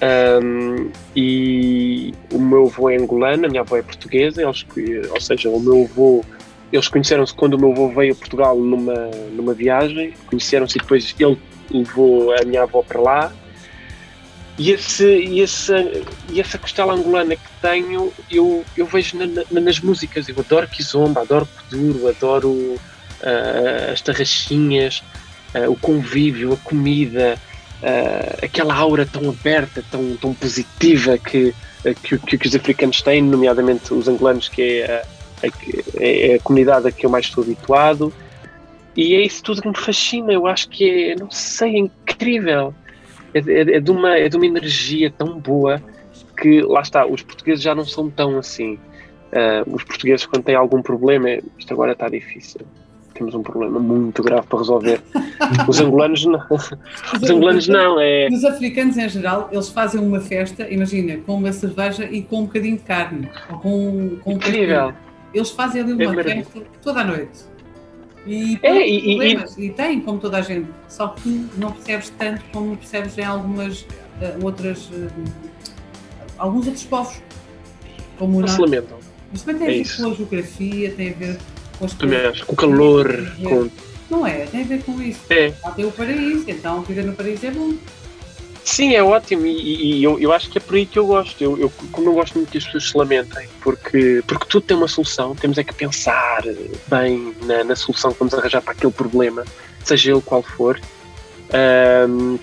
Ahm, 0.03 0.91
e 1.15 2.13
o 2.33 2.39
meu 2.39 2.67
avô 2.67 2.89
é 2.91 2.97
angolano, 2.97 3.47
a 3.47 3.49
minha 3.49 3.61
avó 3.61 3.77
é 3.77 3.83
portuguesa, 3.83 4.43
eles, 4.43 4.65
ou 5.11 5.21
seja, 5.21 5.49
o 5.51 5.61
meu 5.61 5.85
avô, 5.85 6.25
eles 6.73 6.89
conheceram-se 6.89 7.35
quando 7.35 7.55
o 7.55 7.59
meu 7.61 7.73
avô 7.73 7.89
veio 7.91 8.13
a 8.13 8.17
Portugal 8.17 8.57
numa, 8.59 8.95
numa 9.33 9.53
viagem, 9.55 10.15
conheceram-se 10.27 10.79
e 10.79 10.81
depois 10.81 11.15
ele 11.19 11.39
levou 11.71 12.35
a 12.35 12.45
minha 12.45 12.63
avó 12.63 12.83
para 12.83 13.01
lá. 13.01 13.33
E, 14.63 14.73
esse, 14.73 15.07
e, 15.07 15.43
e 16.29 16.39
essa 16.39 16.59
costela 16.59 16.93
angolana 16.93 17.35
que 17.35 17.51
tenho, 17.63 18.13
eu, 18.31 18.63
eu 18.77 18.85
vejo 18.85 19.17
na- 19.17 19.27
na- 19.51 19.61
nas 19.63 19.81
músicas. 19.81 20.29
Eu 20.29 20.39
adoro 20.39 20.69
Kizomba, 20.69 21.23
adoro 21.23 21.49
Kuduro, 21.71 22.09
adoro 22.09 22.77
ah, 23.23 23.93
as 23.93 24.03
tarraxinhas, 24.03 25.03
ah, 25.55 25.67
o 25.71 25.77
convívio, 25.77 26.53
a 26.53 26.59
comida, 26.59 27.39
ah, 27.83 28.37
aquela 28.45 28.75
aura 28.75 29.07
tão 29.07 29.31
aberta, 29.31 29.83
tão, 29.91 30.15
tão 30.19 30.35
positiva 30.35 31.17
que, 31.17 31.55
que, 32.03 32.19
que- 32.19 32.37
que 32.39 32.47
os 32.47 32.55
africanos 32.55 33.01
têm, 33.01 33.23
nomeadamente 33.23 33.95
os 33.95 34.09
angolanos, 34.09 34.51
que 34.51 34.61
é 34.83 35.07
a, 35.43 35.47
a 35.47 35.51
é 35.95 36.35
a 36.35 36.41
comunidade 36.41 36.87
a 36.87 36.93
que 36.93 37.07
eu 37.07 37.11
mais 37.11 37.25
estou 37.25 37.43
habituado. 37.45 38.13
E 38.95 39.15
é 39.15 39.23
isso 39.25 39.43
tudo 39.43 39.63
que 39.63 39.69
me 39.69 39.79
fascina. 39.79 40.31
Eu 40.35 40.47
acho 40.47 40.69
que 40.69 41.13
é, 41.13 41.15
não 41.15 41.31
sei, 41.31 41.77
é 41.77 41.79
incrível. 41.79 42.75
É, 43.35 43.39
é- 43.39 43.77
é 43.77 43.81
de 43.81 43.91
uma, 43.91 44.17
é 44.17 44.29
de 44.29 44.37
uma 44.37 44.47
energia 44.47 45.11
tão 45.11 45.39
boa 45.39 45.81
que, 46.41 46.63
lá 46.63 46.81
está, 46.81 47.07
os 47.07 47.23
portugueses 47.23 47.63
já 47.63 47.75
não 47.75 47.85
são 47.85 48.09
tão 48.11 48.39
assim. 48.39 48.79
Ah, 49.33 49.63
os 49.67 49.85
portugueses, 49.85 50.27
quando 50.27 50.43
têm 50.45 50.55
algum 50.55 50.83
problema, 50.83 51.31
é, 51.31 51.41
isto 51.59 51.73
agora 51.73 51.93
está 51.93 52.09
difícil. 52.09 52.61
Temos 53.15 53.35
um 53.35 53.43
problema 53.43 53.79
muito 53.79 54.23
grave 54.23 54.47
para 54.47 54.59
resolver. 54.61 55.01
Os 55.69 55.79
angolanos 55.79 56.25
não. 56.25 56.41
Os 57.21 57.29
angolanos 57.31 57.69
não, 57.69 58.01
é. 58.01 58.29
Os 58.33 58.43
africanos, 58.45 58.97
em 58.97 59.09
geral, 59.11 59.49
eles 59.53 59.69
fazem 59.69 60.01
uma 60.01 60.21
festa, 60.21 60.67
imagina, 60.71 61.19
com 61.27 61.35
uma 61.35 61.53
cerveja 61.53 62.05
e 62.11 62.23
com 62.23 62.41
um 62.41 62.45
bocadinho 62.47 62.79
de 62.79 62.83
carne, 62.83 63.29
ou 63.51 63.59
com, 63.59 64.17
com 64.23 64.31
um 64.31 64.37
Incrível. 64.37 64.95
Eles 65.35 65.51
fazem 65.51 65.83
ali 65.83 65.93
É 65.93 65.95
uma 66.07 66.15
maravilhoso. 66.15 66.51
festa 66.51 66.69
toda 66.83 67.01
a 67.01 67.05
noite. 67.05 67.41
E, 68.31 68.61
É, 68.63 68.89
e- 68.89 69.19
e- 69.19 69.45
e, 69.59 69.71
têm, 69.71 70.01
como 70.01 70.21
toda 70.21 70.39
a 70.39 70.41
gente, 70.41 70.69
só 70.89 71.09
que 71.09 71.49
não 71.57 71.73
percebes 71.73 72.13
tanto 72.17 72.45
como 72.53 72.77
percebes 72.77 73.19
em 73.19 73.25
algumas 73.25 73.85
eh, 74.23 74.37
outras. 74.41 74.89
eh, 74.93 75.09
alguns 76.39 76.67
outros 76.69 76.85
povos. 76.85 77.21
Como 78.17 78.39
o 78.39 78.41
Não 78.43 78.47
se 78.49 78.61
lamentam. 78.61 78.99
Isto 79.35 79.47
também 79.47 79.59
tem 79.63 79.67
É 79.69 79.71
a 79.71 79.75
ver 79.75 79.83
isso. 79.83 80.03
com 80.05 80.11
a 80.11 80.15
geografia, 80.15 80.93
tem 80.93 81.11
a 81.11 81.13
ver 81.15 81.39
com 81.77 81.85
as 81.87 81.97
acho. 82.31 82.47
Com 82.47 82.53
o 82.53 82.57
calor, 82.57 83.33
com. 83.43 83.69
Não 84.09 84.25
é, 84.25 84.47
tem 84.47 84.61
a 84.63 84.65
ver 84.65 84.83
com 84.85 85.03
isso. 85.03 85.21
É. 85.29 85.53
Lá 85.65 85.73
tem 85.73 85.85
o 85.85 85.91
paraíso, 85.91 86.45
então 86.49 86.83
viver 86.83 87.05
no 87.05 87.15
paraíso 87.15 87.47
é 87.47 87.51
bom. 87.51 87.75
Sim, 88.71 88.95
é 88.95 89.03
ótimo 89.03 89.45
e, 89.47 89.99
e- 89.99 90.05
eu, 90.05 90.19
eu 90.21 90.33
acho 90.33 90.49
que 90.49 90.59
é 90.59 90.61
por 90.61 90.77
aí 90.77 90.87
que 90.87 90.99
eu 90.99 91.05
gosto. 91.07 91.43
Eu, 91.43 91.59
eu, 91.59 91.71
como 91.91 92.07
não 92.07 92.15
gosto 92.15 92.35
muito 92.39 92.51
que 92.51 92.59
as 92.59 92.65
pessoas 92.65 92.89
se 92.89 92.97
lamentem, 92.97 93.49
porque, 93.61 94.23
porque 94.27 94.47
tudo 94.49 94.65
tem 94.65 94.77
uma 94.77 94.87
solução, 94.87 95.35
temos 95.37 95.59
é 95.59 95.65
que 95.65 95.75
pensar 95.75 96.43
bem 96.87 97.35
na, 97.43 97.65
na 97.65 97.75
solução 97.75 98.13
que 98.13 98.19
vamos 98.21 98.33
arranjar 98.33 98.63
para 98.63 98.73
aquele 98.73 98.93
problema, 98.93 99.45
seja 99.83 100.13
ele 100.13 100.23
qual 100.23 100.43
for. 100.43 100.81
Ahm, 101.53 102.39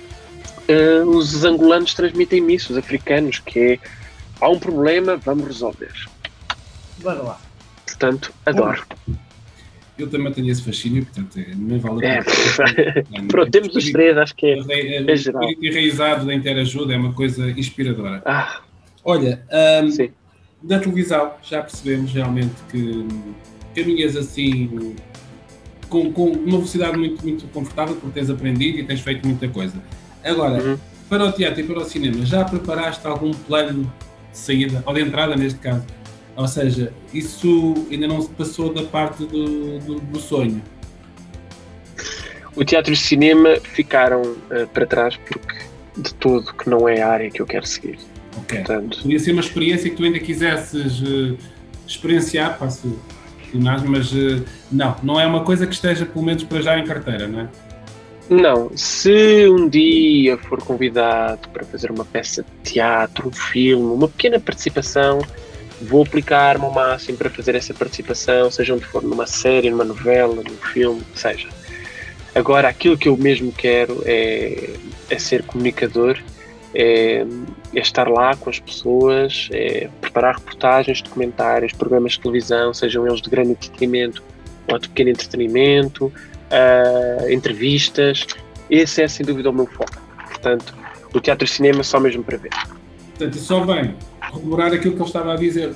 ah, 0.69 1.05
os 1.07 1.45
angolanos 1.45 1.93
transmitem-me 1.93 2.55
isso, 2.55 2.73
os 2.73 2.77
africanos, 2.77 3.39
que 3.39 3.59
é 3.59 3.79
há 4.41 4.49
um 4.49 4.59
problema, 4.59 5.15
vamos 5.25 5.47
resolver. 5.47 5.93
Bora 6.97 7.23
lá. 7.23 7.41
Portanto, 7.85 8.33
adoro. 8.45 8.85
Eu 9.97 10.07
também 10.09 10.31
tenho 10.31 10.49
esse 10.51 10.61
fascínio, 10.61 11.03
portanto, 11.05 11.39
é- 11.39 11.55
não 11.55 11.79
vale 11.79 12.05
a 12.05 12.09
É. 12.09 12.23
pena. 12.23 13.05
Pronto, 13.27 13.51
temos 13.51 13.75
os 13.75 13.91
três, 13.91 14.15
acho 14.17 14.35
que 14.35 14.45
é. 14.45 14.59
É, 14.69 14.95
é. 14.97 15.01
O 15.01 15.11
espírito 15.11 15.65
enraizado 15.65 16.25
da 16.25 16.33
interajuda 16.33 16.93
é 16.93 16.97
uma 16.97 17.13
coisa 17.13 17.49
inspiradora. 17.51 18.21
Ah, 18.25 18.61
Olha, 19.03 19.41
da 20.61 20.79
televisão 20.79 21.31
já 21.41 21.61
percebemos 21.61 22.11
realmente 22.11 22.51
que 22.69 23.05
caminhas 23.73 24.17
assim 24.17 24.95
com, 25.87 26.11
com 26.11 26.31
uma 26.31 26.57
velocidade 26.57 26.97
muito, 26.97 27.23
muito 27.23 27.47
confortável 27.47 27.95
porque 27.95 28.19
tens 28.19 28.29
aprendido 28.29 28.79
e 28.79 28.83
tens 28.83 28.99
feito 28.99 29.25
muita 29.25 29.47
coisa. 29.47 29.81
Agora, 30.23 30.61
Uhum. 30.61 30.77
para 31.07 31.23
o 31.25 31.31
teatro 31.31 31.61
e 31.61 31.63
para 31.63 31.79
o 31.79 31.85
cinema, 31.85 32.25
já 32.25 32.43
preparaste 32.43 33.07
algum 33.07 33.31
plano 33.31 33.83
de 34.29 34.37
saída, 34.37 34.83
ou 34.85 34.93
de 34.93 35.01
entrada 35.01 35.37
neste 35.37 35.59
caso? 35.59 35.85
Ou 36.37 36.47
seja, 36.47 36.93
isso 37.11 37.73
ainda 37.91 38.07
não 38.07 38.21
se 38.21 38.29
passou 38.29 38.71
da 38.71 38.83
parte 38.83 39.25
do, 39.25 39.79
do, 39.79 39.99
do 39.99 40.19
sonho. 40.19 40.61
O 42.55 42.63
teatro 42.63 42.91
e 42.91 42.93
o 42.93 42.97
cinema 42.97 43.57
ficaram 43.61 44.35
ah, 44.51 44.67
para 44.71 44.85
trás 44.85 45.17
porque 45.17 45.65
de 45.97 46.13
todo 46.13 46.53
que 46.53 46.69
não 46.69 46.87
é 46.87 47.01
a 47.01 47.09
área 47.09 47.31
que 47.31 47.41
eu 47.41 47.45
quero 47.45 47.65
seguir. 47.65 47.97
Ok. 48.37 48.59
Portanto, 48.59 49.01
Podia 49.01 49.19
ser 49.19 49.31
uma 49.31 49.41
experiência 49.41 49.89
que 49.89 49.95
tu 49.95 50.03
ainda 50.03 50.19
quisesses 50.19 51.01
eh, 51.01 51.35
experienciar, 51.87 52.57
passo 52.57 52.99
mas 53.87 54.13
eh, 54.13 54.43
não, 54.71 54.95
não 55.01 55.19
é 55.19 55.25
uma 55.25 55.43
coisa 55.43 55.65
que 55.65 55.73
esteja 55.73 56.05
pelo 56.05 56.23
menos 56.23 56.43
para 56.43 56.61
já 56.61 56.77
em 56.77 56.85
carteira, 56.85 57.27
não 57.27 57.41
é? 57.41 57.49
Não, 58.29 58.69
se 58.75 59.47
um 59.47 59.69
dia 59.69 60.37
for 60.37 60.61
convidado 60.61 61.47
para 61.49 61.63
fazer 61.65 61.89
uma 61.89 62.03
peça 62.03 62.43
de 62.43 62.71
teatro, 62.71 63.29
um 63.29 63.31
filme, 63.31 63.85
uma 63.85 64.07
pequena 64.09 64.37
participação, 64.37 65.19
vou 65.81 66.03
aplicar-me 66.03 66.65
ao 66.65 66.71
máximo 66.71 67.17
para 67.17 67.29
fazer 67.29 67.55
essa 67.55 67.73
participação, 67.73 68.49
seja 68.49 68.73
onde 68.73 68.85
for, 68.85 69.03
numa 69.03 69.27
série, 69.27 69.69
numa 69.69 69.83
novela, 69.83 70.35
num 70.35 70.57
filme, 70.73 71.01
seja. 71.13 71.49
Agora, 72.33 72.67
aquilo 72.67 72.97
que 72.97 73.09
eu 73.09 73.17
mesmo 73.17 73.51
quero 73.51 74.01
é, 74.05 74.73
é 75.09 75.19
ser 75.19 75.43
comunicador, 75.43 76.17
é, 76.73 77.25
é 77.73 77.79
estar 77.79 78.07
lá 78.07 78.35
com 78.35 78.49
as 78.49 78.59
pessoas, 78.59 79.49
é 79.51 79.89
preparar 80.01 80.35
reportagens, 80.35 81.01
documentários, 81.01 81.73
programas 81.73 82.13
de 82.13 82.19
televisão, 82.19 82.73
sejam 82.73 83.07
eles 83.07 83.21
de 83.21 83.29
grande 83.29 83.51
entretenimento 83.51 84.23
ou 84.71 84.77
de 84.77 84.89
pequeno 84.89 85.09
entretenimento, 85.11 86.13
ah, 86.51 87.31
entrevistas. 87.31 88.27
Esse 88.69 89.01
é 89.01 89.07
sem 89.07 89.25
dúvida 89.25 89.49
o 89.49 89.53
meu 89.53 89.65
foco. 89.65 89.97
Portanto, 90.27 90.75
o 91.13 91.19
teatro 91.19 91.45
e 91.45 91.47
cinema 91.47 91.83
só 91.83 91.99
mesmo 91.99 92.23
para 92.23 92.37
ver. 92.37 92.51
Portanto, 93.17 93.37
só 93.37 93.61
vem 93.61 93.95
corroborar 94.31 94.73
aquilo 94.73 94.93
que 94.93 95.01
ele 95.01 95.07
estava 95.07 95.33
a 95.33 95.35
dizer. 95.35 95.73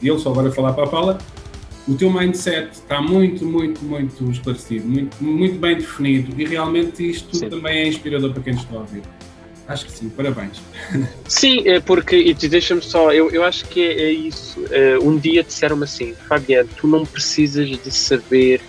E 0.00 0.08
ele 0.08 0.18
só 0.18 0.30
agora 0.30 0.50
falar 0.50 0.72
para 0.72 0.84
a 0.84 0.86
Paula. 0.86 1.18
O 1.86 1.94
teu 1.94 2.10
mindset 2.10 2.70
está 2.72 3.00
muito, 3.00 3.46
muito, 3.46 3.82
muito 3.82 4.30
esclarecido, 4.30 4.86
muito, 4.86 5.16
muito 5.24 5.58
bem 5.58 5.76
definido 5.76 6.38
e 6.38 6.44
realmente 6.44 7.08
isto 7.08 7.34
Sim. 7.34 7.48
também 7.48 7.78
é 7.78 7.88
inspirador 7.88 8.32
para 8.32 8.42
quem 8.42 8.52
nos 8.52 8.62
está 8.62 8.76
a 8.76 8.80
ouvir. 8.80 9.02
Acho 9.66 9.86
que 9.86 9.92
sim, 9.92 10.08
parabéns. 10.08 10.60
Sim, 11.28 11.66
é 11.66 11.78
porque, 11.78 12.16
e 12.16 12.34
deixa-me 12.34 12.80
só, 12.80 13.12
eu, 13.12 13.30
eu 13.30 13.44
acho 13.44 13.66
que 13.66 13.82
é, 13.82 14.02
é 14.02 14.12
isso. 14.12 14.64
Eh, 14.70 14.98
um 14.98 15.18
dia 15.18 15.42
disseram-me 15.42 15.84
assim, 15.84 16.14
Fabiano, 16.26 16.68
tu 16.74 16.86
não 16.86 17.04
precisas 17.04 17.68
de 17.68 17.90
saber 17.90 18.62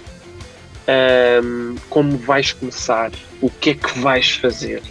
ahm, 0.90 1.76
como 1.90 2.18
vais 2.18 2.52
começar, 2.52 3.12
o 3.42 3.50
que 3.50 3.72
é 3.72 3.74
que 3.76 4.00
vais 4.00 4.32
fazer. 4.32 4.82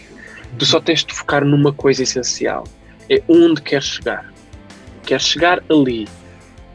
Tu 0.59 0.65
só 0.65 0.81
tens 0.81 1.05
de 1.05 1.13
focar 1.13 1.45
numa 1.45 1.73
coisa 1.73 2.03
essencial: 2.03 2.65
é 3.11 3.23
onde 3.29 3.61
queres 3.63 3.87
chegar. 3.87 4.33
Queres 5.05 5.25
chegar 5.25 5.63
ali. 5.71 6.09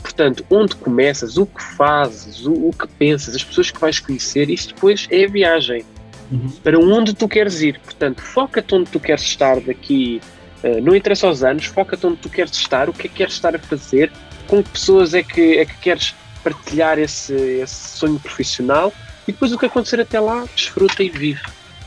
Portanto, 0.02 0.46
onde 0.50 0.76
começas, 0.76 1.38
o 1.38 1.46
que 1.46 1.64
fazes, 1.64 2.46
o, 2.46 2.52
o 2.52 2.74
que 2.74 2.88
pensas, 2.88 3.36
as 3.36 3.44
pessoas 3.44 3.72
que 3.72 3.80
vais 3.80 4.00
conhecer, 4.00 4.50
isso 4.50 4.70
depois 4.74 5.08
é 5.10 5.26
a 5.26 5.28
viagem. 5.28 5.86
Uhum. 6.32 6.50
Para 6.64 6.80
onde 6.80 7.14
tu 7.14 7.28
queres 7.28 7.62
ir. 7.62 7.80
Portanto, 7.80 8.22
foca-te 8.22 8.76
onde 8.76 8.90
tu 8.90 9.00
queres 9.00 9.24
estar 9.24 9.60
daqui. 9.62 10.22
Uh, 10.64 10.82
não 10.82 10.96
interessa 10.96 11.28
aos 11.28 11.44
anos, 11.44 11.66
foca-te 11.66 12.06
onde 12.06 12.18
tu 12.18 12.30
queres 12.30 12.52
estar, 12.54 12.90
o 12.90 12.94
que 12.94 13.08
é 13.08 13.10
que 13.10 13.16
queres 13.16 13.34
estar 13.34 13.56
a 13.56 13.60
fazer, 13.60 14.12
com 14.48 14.64
que 14.64 14.70
pessoas 14.70 15.14
é 15.14 15.22
que, 15.22 15.58
é 15.58 15.66
que 15.66 15.78
queres 15.78 16.16
partilhar 16.44 16.98
esse, 17.00 17.34
esse 17.34 17.98
sonho 17.98 18.20
profissional 18.20 18.94
e 19.28 19.32
depois 19.32 19.52
o 19.52 19.58
que 19.58 19.66
acontecer 19.66 20.00
até 20.00 20.20
lá, 20.20 20.46
desfruta 20.56 21.02
e 21.04 21.10
vive. 21.10 21.42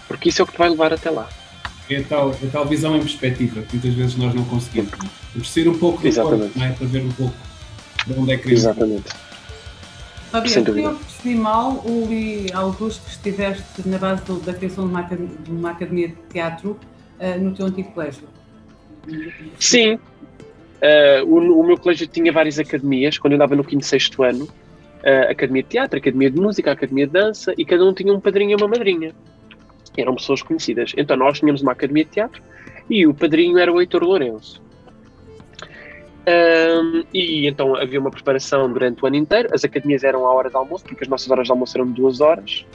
Porque 0.08 0.28
isso 0.28 0.40
é 0.40 0.44
o 0.44 0.46
que 0.46 0.52
te 0.52 0.58
vai 0.58 0.68
levar 0.68 0.92
até 0.92 1.10
lá. 1.10 1.28
É 1.88 2.02
tal, 2.02 2.30
é 2.30 2.46
tal 2.50 2.66
visão 2.66 2.96
em 2.96 3.00
perspectiva 3.00 3.62
que 3.62 3.76
muitas 3.76 3.94
vezes 3.94 4.16
nós 4.16 4.34
não 4.34 4.44
conseguimos. 4.44 4.90
Temos 4.90 5.46
de 5.46 5.48
ser 5.48 5.68
um 5.68 5.78
pouco 5.78 6.02
do 6.02 6.08
Exatamente. 6.08 6.52
corpo, 6.52 6.58
não 6.58 6.66
é? 6.66 6.72
para 6.72 6.86
ver 6.86 7.02
um 7.02 7.12
pouco 7.12 7.34
de 8.06 8.18
onde 8.18 8.32
é 8.32 8.36
que 8.36 8.52
Exatamente. 8.52 9.26
Fabiano, 10.30 10.74
se 10.74 10.80
eu 10.82 10.94
percebi 10.94 11.34
mal, 11.36 11.82
o 11.84 12.06
li 12.08 12.46
alguns 12.52 12.98
que 12.98 13.10
estiveste 13.10 13.88
na 13.88 13.98
base 13.98 14.24
do, 14.24 14.40
da 14.40 14.52
criação 14.52 14.86
de 14.86 14.90
uma, 14.90 15.02
de 15.02 15.50
uma, 15.50 15.70
academia 15.70 16.08
de 16.08 16.16
teatro 16.30 16.78
uh, 17.20 17.40
no 17.40 17.52
teu 17.54 17.66
antigo 17.66 17.90
colégio. 17.92 18.24
Sim. 19.58 19.94
Uh, 19.94 21.24
o, 21.24 21.60
o, 21.60 21.66
meu 21.66 21.78
colégio 21.78 22.06
tinha 22.06 22.32
várias 22.32 22.58
academias, 22.58 23.18
quando 23.18 23.32
eu 23.32 23.36
andava 23.36 23.54
no 23.54 23.64
5 23.64 23.80
e 23.80 23.84
6 23.84 24.10
ano, 24.18 24.44
uh, 24.44 25.30
academia 25.30 25.62
de 25.62 25.68
teatro, 25.68 25.98
academia 25.98 26.30
de 26.30 26.40
música, 26.40 26.72
academia 26.72 27.06
de 27.06 27.12
dança, 27.12 27.54
e 27.56 27.64
cada 27.64 27.84
um 27.84 27.94
tinha 27.94 28.12
um 28.12 28.20
padrinho 28.20 28.50
e 28.50 28.54
uma 28.56 28.68
madrinha. 28.68 29.14
Eram 29.96 30.14
pessoas 30.14 30.42
conhecidas. 30.42 30.92
Então 30.96 31.16
nós 31.16 31.38
tínhamos 31.38 31.62
uma 31.62 31.72
academia 31.72 32.04
de 32.04 32.10
teatro 32.10 32.42
e 32.88 33.06
o 33.06 33.14
padrinho 33.14 33.58
era 33.58 33.72
o 33.72 33.80
Heitor 33.80 34.02
Lourenço. 34.02 34.62
Um, 36.28 37.04
e 37.14 37.46
então 37.46 37.76
havia 37.76 38.00
uma 38.00 38.10
preparação 38.10 38.72
durante 38.72 39.02
o 39.02 39.06
ano 39.06 39.16
inteiro. 39.16 39.48
As 39.52 39.64
academias 39.64 40.02
eram 40.02 40.26
à 40.26 40.32
hora 40.32 40.50
de 40.50 40.56
almoço, 40.56 40.84
porque 40.84 41.04
as 41.04 41.08
nossas 41.08 41.30
horas 41.30 41.46
de 41.46 41.52
almoço 41.52 41.76
eram 41.76 41.88
duas 41.90 42.20
horas. 42.20 42.66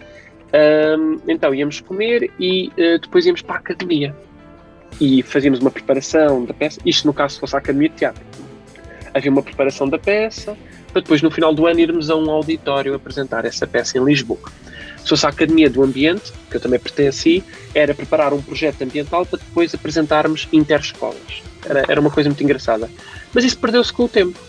Um, 0.54 1.18
então 1.28 1.54
íamos 1.54 1.82
comer 1.82 2.32
e 2.40 2.68
uh, 2.70 3.00
depois 3.00 3.26
íamos 3.26 3.42
para 3.42 3.56
a 3.56 3.60
academia. 3.60 4.16
E 5.00 5.22
fazíamos 5.22 5.60
uma 5.60 5.72
preparação 5.72 6.46
da 6.46 6.54
peça. 6.54 6.80
Isto 6.86 7.08
no 7.08 7.14
caso 7.14 7.40
fosse 7.40 7.56
a 7.56 7.60
academia 7.60 7.90
de 7.90 7.96
teatro. 7.96 8.24
Havia 9.14 9.32
uma 9.32 9.44
preparação 9.44 9.88
da 9.90 10.00
peça, 10.00 10.58
para 10.92 11.02
depois 11.02 11.22
no 11.22 11.30
final 11.30 11.54
do 11.54 11.66
ano 11.66 11.80
irmos 11.80 12.10
a 12.10 12.16
um 12.16 12.30
auditório 12.30 12.94
apresentar 12.96 13.44
essa 13.44 13.68
peça 13.68 13.98
em 13.98 14.04
Lisboa. 14.04 14.40
Se 15.04 15.10
fosse 15.10 15.26
a 15.26 15.30
Academia 15.30 15.70
do 15.70 15.84
Ambiente, 15.84 16.32
que 16.50 16.58
eu 16.58 16.62
também 16.62 16.80
pertenci, 16.80 17.44
era 17.74 17.94
preparar 17.94 18.34
um 18.34 18.42
projeto 18.42 18.84
ambiental 18.84 19.26
para 19.26 19.40
depois 19.40 19.74
apresentarmos 19.74 20.48
interescolas. 20.54 21.42
Era, 21.66 21.86
era 21.88 22.02
uma 22.02 22.12
coisa 22.12 22.30
muito 22.30 22.44
engraçada. 22.44 22.90
Mas 23.34 23.44
isso 23.44 23.58
perdeu-se 23.58 23.92
com 23.92 24.04
o 24.04 24.10
tempo. 24.10 24.40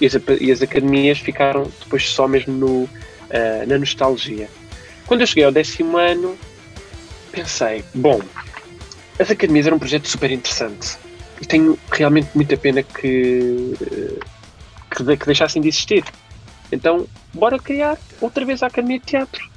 E 0.00 0.06
as, 0.06 0.16
e 0.40 0.50
as, 0.50 0.62
academias 0.62 1.18
ficaram 1.18 1.70
depois 1.80 2.08
só 2.08 2.26
mesmo 2.26 2.54
no, 2.54 2.82
uh, 2.84 2.88
na 3.66 3.78
nostalgia. 3.78 4.48
Quando 5.06 5.20
eu 5.20 5.26
cheguei 5.26 5.44
ao 5.44 5.52
décimo 5.52 5.96
ano, 5.96 6.36
pensei, 7.30 7.84
bom, 7.94 8.20
as 9.18 9.30
academias 9.30 9.66
eram 9.66 9.76
um 9.76 9.80
projeto 9.80 10.08
super 10.08 10.30
interessante. 10.30 10.96
E 11.40 11.46
tenho 11.46 11.78
realmente 11.90 12.28
muita 12.34 12.56
pena 12.56 12.82
que, 12.82 13.74
que, 14.90 15.16
que 15.16 15.26
deixassem 15.26 15.60
de 15.60 15.68
existir. 15.68 16.04
Então, 16.70 17.06
bora 17.34 17.58
criar 17.58 17.98
outra 18.20 18.44
vez 18.44 18.62
a 18.62 18.68
Academia 18.68 18.98
de 18.98 19.04
Teatro. 19.04 19.51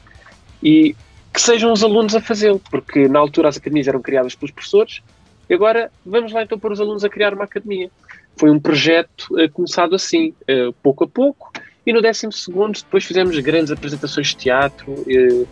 E 0.66 0.96
que 1.32 1.40
sejam 1.40 1.72
os 1.72 1.84
alunos 1.84 2.16
a 2.16 2.22
fazê-lo, 2.22 2.60
porque 2.72 3.08
na 3.08 3.20
altura 3.20 3.50
as 3.50 3.58
academias 3.58 3.88
eram 3.88 4.02
criadas 4.02 4.34
pelos 4.34 4.52
professores, 4.52 5.02
e 5.48 5.54
agora 5.54 5.92
vamos 6.04 6.32
lá 6.32 6.42
então 6.42 6.58
pôr 6.58 6.72
os 6.72 6.82
alunos 6.82 7.04
a 7.04 7.10
criar 7.10 7.36
uma 7.36 7.44
academia. 7.44 7.92
Foi 8.36 8.50
um 8.50 8.60
projeto 8.60 9.28
uh, 9.32 9.50
começado 9.52 9.94
assim, 9.94 10.34
uh, 10.50 10.74
pouco 10.82 11.04
a 11.04 11.08
pouco, 11.08 11.52
e 11.86 11.94
no 11.94 12.02
12 12.02 12.28
depois 12.84 13.06
fizemos 13.06 13.38
grandes 13.40 13.72
apresentações 13.72 14.30
de 14.30 14.38
teatro. 14.38 14.92
Uh, 14.92 15.48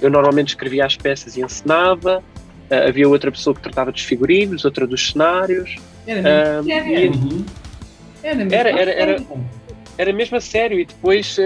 eu 0.00 0.10
normalmente 0.10 0.48
escrevia 0.48 0.86
as 0.86 0.96
peças 0.96 1.36
e 1.36 1.40
ensinava, 1.40 2.22
havia 2.70 3.08
outra 3.08 3.32
pessoa 3.32 3.56
que 3.56 3.62
tratava 3.62 3.90
dos 3.90 4.02
figurinos, 4.02 4.64
outra 4.64 4.86
dos 4.86 5.10
cenários. 5.10 5.74
Era, 6.06 6.62
mesmo, 6.62 7.44
era, 8.22 8.42
era, 8.54 8.70
era, 8.70 8.90
era, 8.92 9.12
era, 9.12 9.26
era 10.00 10.12
mesmo 10.12 10.36
a 10.36 10.40
sério 10.40 10.78
e 10.80 10.84
depois 10.84 11.36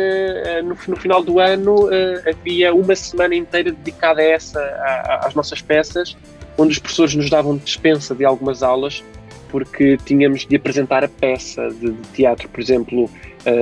no, 0.63 0.77
no 0.89 0.97
final 0.97 1.23
do 1.23 1.41
ano 1.41 1.89
havia 2.29 2.73
uma 2.73 2.95
semana 2.95 3.35
inteira 3.35 3.73
dedicada 3.73 4.21
a 4.21 4.25
essa, 4.25 4.61
a, 4.61 5.27
às 5.27 5.35
nossas 5.35 5.61
peças 5.61 6.17
onde 6.57 6.73
os 6.73 6.79
professores 6.79 7.15
nos 7.15 7.29
davam 7.29 7.57
dispensa 7.57 8.15
de 8.15 8.25
algumas 8.25 8.63
aulas 8.63 9.03
porque 9.49 9.97
tínhamos 10.05 10.47
de 10.47 10.57
apresentar 10.57 11.05
a 11.05 11.09
peça 11.09 11.69
de, 11.69 11.93
de 11.93 12.09
teatro, 12.13 12.49
por 12.49 12.61
exemplo, 12.61 13.09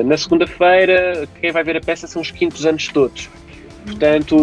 na 0.05 0.17
segunda-feira, 0.17 1.29
quem 1.41 1.51
vai 1.51 1.65
ver 1.65 1.77
a 1.77 1.81
peça 1.81 2.07
são 2.07 2.23
os 2.23 2.31
quintos 2.31 2.65
anos 2.65 2.89
todos. 2.89 3.29
Portanto, 3.85 4.37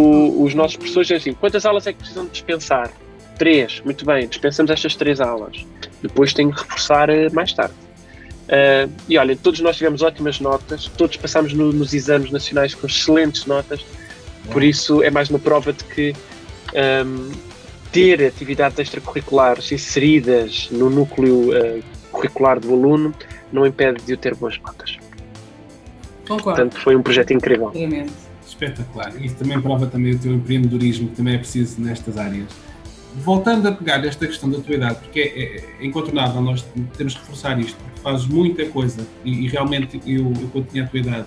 os 0.44 0.54
nossos 0.54 0.76
professores 0.76 1.12
assim: 1.12 1.34
quantas 1.34 1.66
aulas 1.66 1.88
é 1.88 1.94
que 1.94 2.00
precisam 2.00 2.26
dispensar? 2.28 2.92
Três. 3.38 3.82
Muito 3.86 4.06
bem, 4.06 4.28
dispensamos 4.28 4.70
estas 4.70 4.96
três 4.96 5.22
aulas. 5.22 5.66
Depois 6.02 6.34
tenho 6.34 6.54
que 6.54 6.62
reforçar 6.62 7.08
mais 7.32 7.54
tarde. 7.54 7.74
Uh, 8.50 8.92
e 9.08 9.16
olhem, 9.16 9.38
todos 9.38 9.60
nós 9.60 9.78
tivemos 9.78 10.02
ótimas 10.02 10.40
notas, 10.40 10.88
todos 10.98 11.16
passámos 11.18 11.54
no, 11.54 11.72
nos 11.72 11.94
exames 11.94 12.32
nacionais 12.32 12.74
com 12.74 12.88
excelentes 12.88 13.46
notas, 13.46 13.86
por 14.52 14.64
isso 14.64 15.04
é 15.04 15.12
mais 15.12 15.30
uma 15.30 15.38
prova 15.38 15.72
de 15.72 15.84
que 15.84 16.16
um, 17.06 17.32
ter 17.92 18.26
atividades 18.26 18.80
extracurriculares 18.80 19.72
inseridas 19.72 20.68
no 20.72 20.90
núcleo 20.90 21.52
uh, 21.52 21.84
curricular 22.12 22.60
do 22.60 22.74
aluno 22.74 23.14
não 23.52 23.68
impede 23.68 24.04
de 24.04 24.14
eu 24.14 24.18
ter 24.18 24.34
boas 24.34 24.58
notas. 24.60 24.98
Concordo. 26.28 26.44
Portanto, 26.44 26.80
foi 26.80 26.96
um 26.96 27.04
projeto 27.04 27.34
incrível. 27.34 27.70
Realmente. 27.70 28.14
Espetacular. 28.48 29.14
Isso 29.24 29.36
também 29.36 29.62
prova 29.62 29.86
também 29.86 30.14
o 30.14 30.20
teu 30.20 30.34
empreendedorismo, 30.34 31.10
que 31.10 31.16
também 31.16 31.36
é 31.36 31.38
preciso 31.38 31.80
nestas 31.80 32.18
áreas. 32.18 32.48
Voltando 33.16 33.68
a 33.68 33.72
pegar 33.72 34.06
esta 34.06 34.28
questão 34.28 34.50
da 34.50 34.60
tua 34.60 34.76
idade, 34.76 35.00
porque 35.00 35.20
é, 35.20 35.84
é 35.84 35.86
incontornável, 35.86 36.42
nós 36.42 36.66
temos 36.96 37.16
que 37.16 37.20
reforçar 37.22 37.60
isto, 37.60 37.76
porque 37.78 38.02
fazes 38.02 38.28
muita 38.28 38.66
coisa 38.66 39.06
e, 39.26 39.46
e 39.46 39.48
realmente 39.48 40.00
eu, 40.06 40.32
eu, 40.40 40.48
quando 40.52 40.68
tinha 40.68 40.84
a 40.84 40.88
tua 40.88 41.00
idade, 41.00 41.26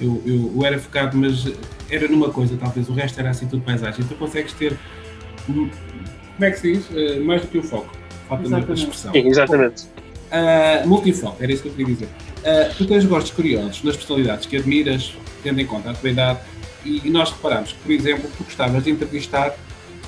eu, 0.00 0.22
eu, 0.26 0.52
eu, 0.56 0.64
era 0.64 0.78
focado, 0.78 1.16
mas 1.16 1.46
era 1.88 2.08
numa 2.08 2.30
coisa, 2.30 2.56
talvez 2.56 2.88
o 2.88 2.92
resto 2.92 3.18
era 3.20 3.30
assim 3.30 3.46
tudo 3.46 3.62
paisagem. 3.62 4.04
Tu 4.04 4.14
consegues 4.14 4.52
ter 4.54 4.76
como 5.46 5.70
é 6.40 6.50
que 6.50 6.58
se 6.58 6.72
diz? 6.72 6.86
Uh, 6.90 7.24
mais 7.24 7.42
do 7.42 7.48
que 7.48 7.58
o 7.58 7.62
foco. 7.62 7.90
Falta 8.28 8.56
a 8.56 8.72
expressão. 8.72 9.12
Sim, 9.12 9.28
exatamente. 9.28 9.82
Uh, 9.84 10.88
multifoco, 10.88 11.42
era 11.42 11.52
isso 11.52 11.62
que 11.62 11.68
eu 11.68 11.72
queria 11.72 11.94
dizer. 11.94 12.06
Uh, 12.06 12.74
tu 12.78 12.86
tens 12.86 13.04
gostos 13.04 13.32
curiosos 13.32 13.82
nas 13.82 13.96
personalidades 13.96 14.46
que 14.46 14.56
admiras, 14.56 15.14
tendo 15.42 15.60
em 15.60 15.66
conta 15.66 15.90
a 15.90 15.94
tua 15.94 16.08
idade, 16.08 16.40
e 16.82 17.10
nós 17.10 17.30
reparamos 17.30 17.72
que, 17.72 17.78
por 17.78 17.92
exemplo, 17.92 18.30
tu 18.38 18.44
gostavas 18.44 18.84
de 18.84 18.90
entrevistar 18.90 19.54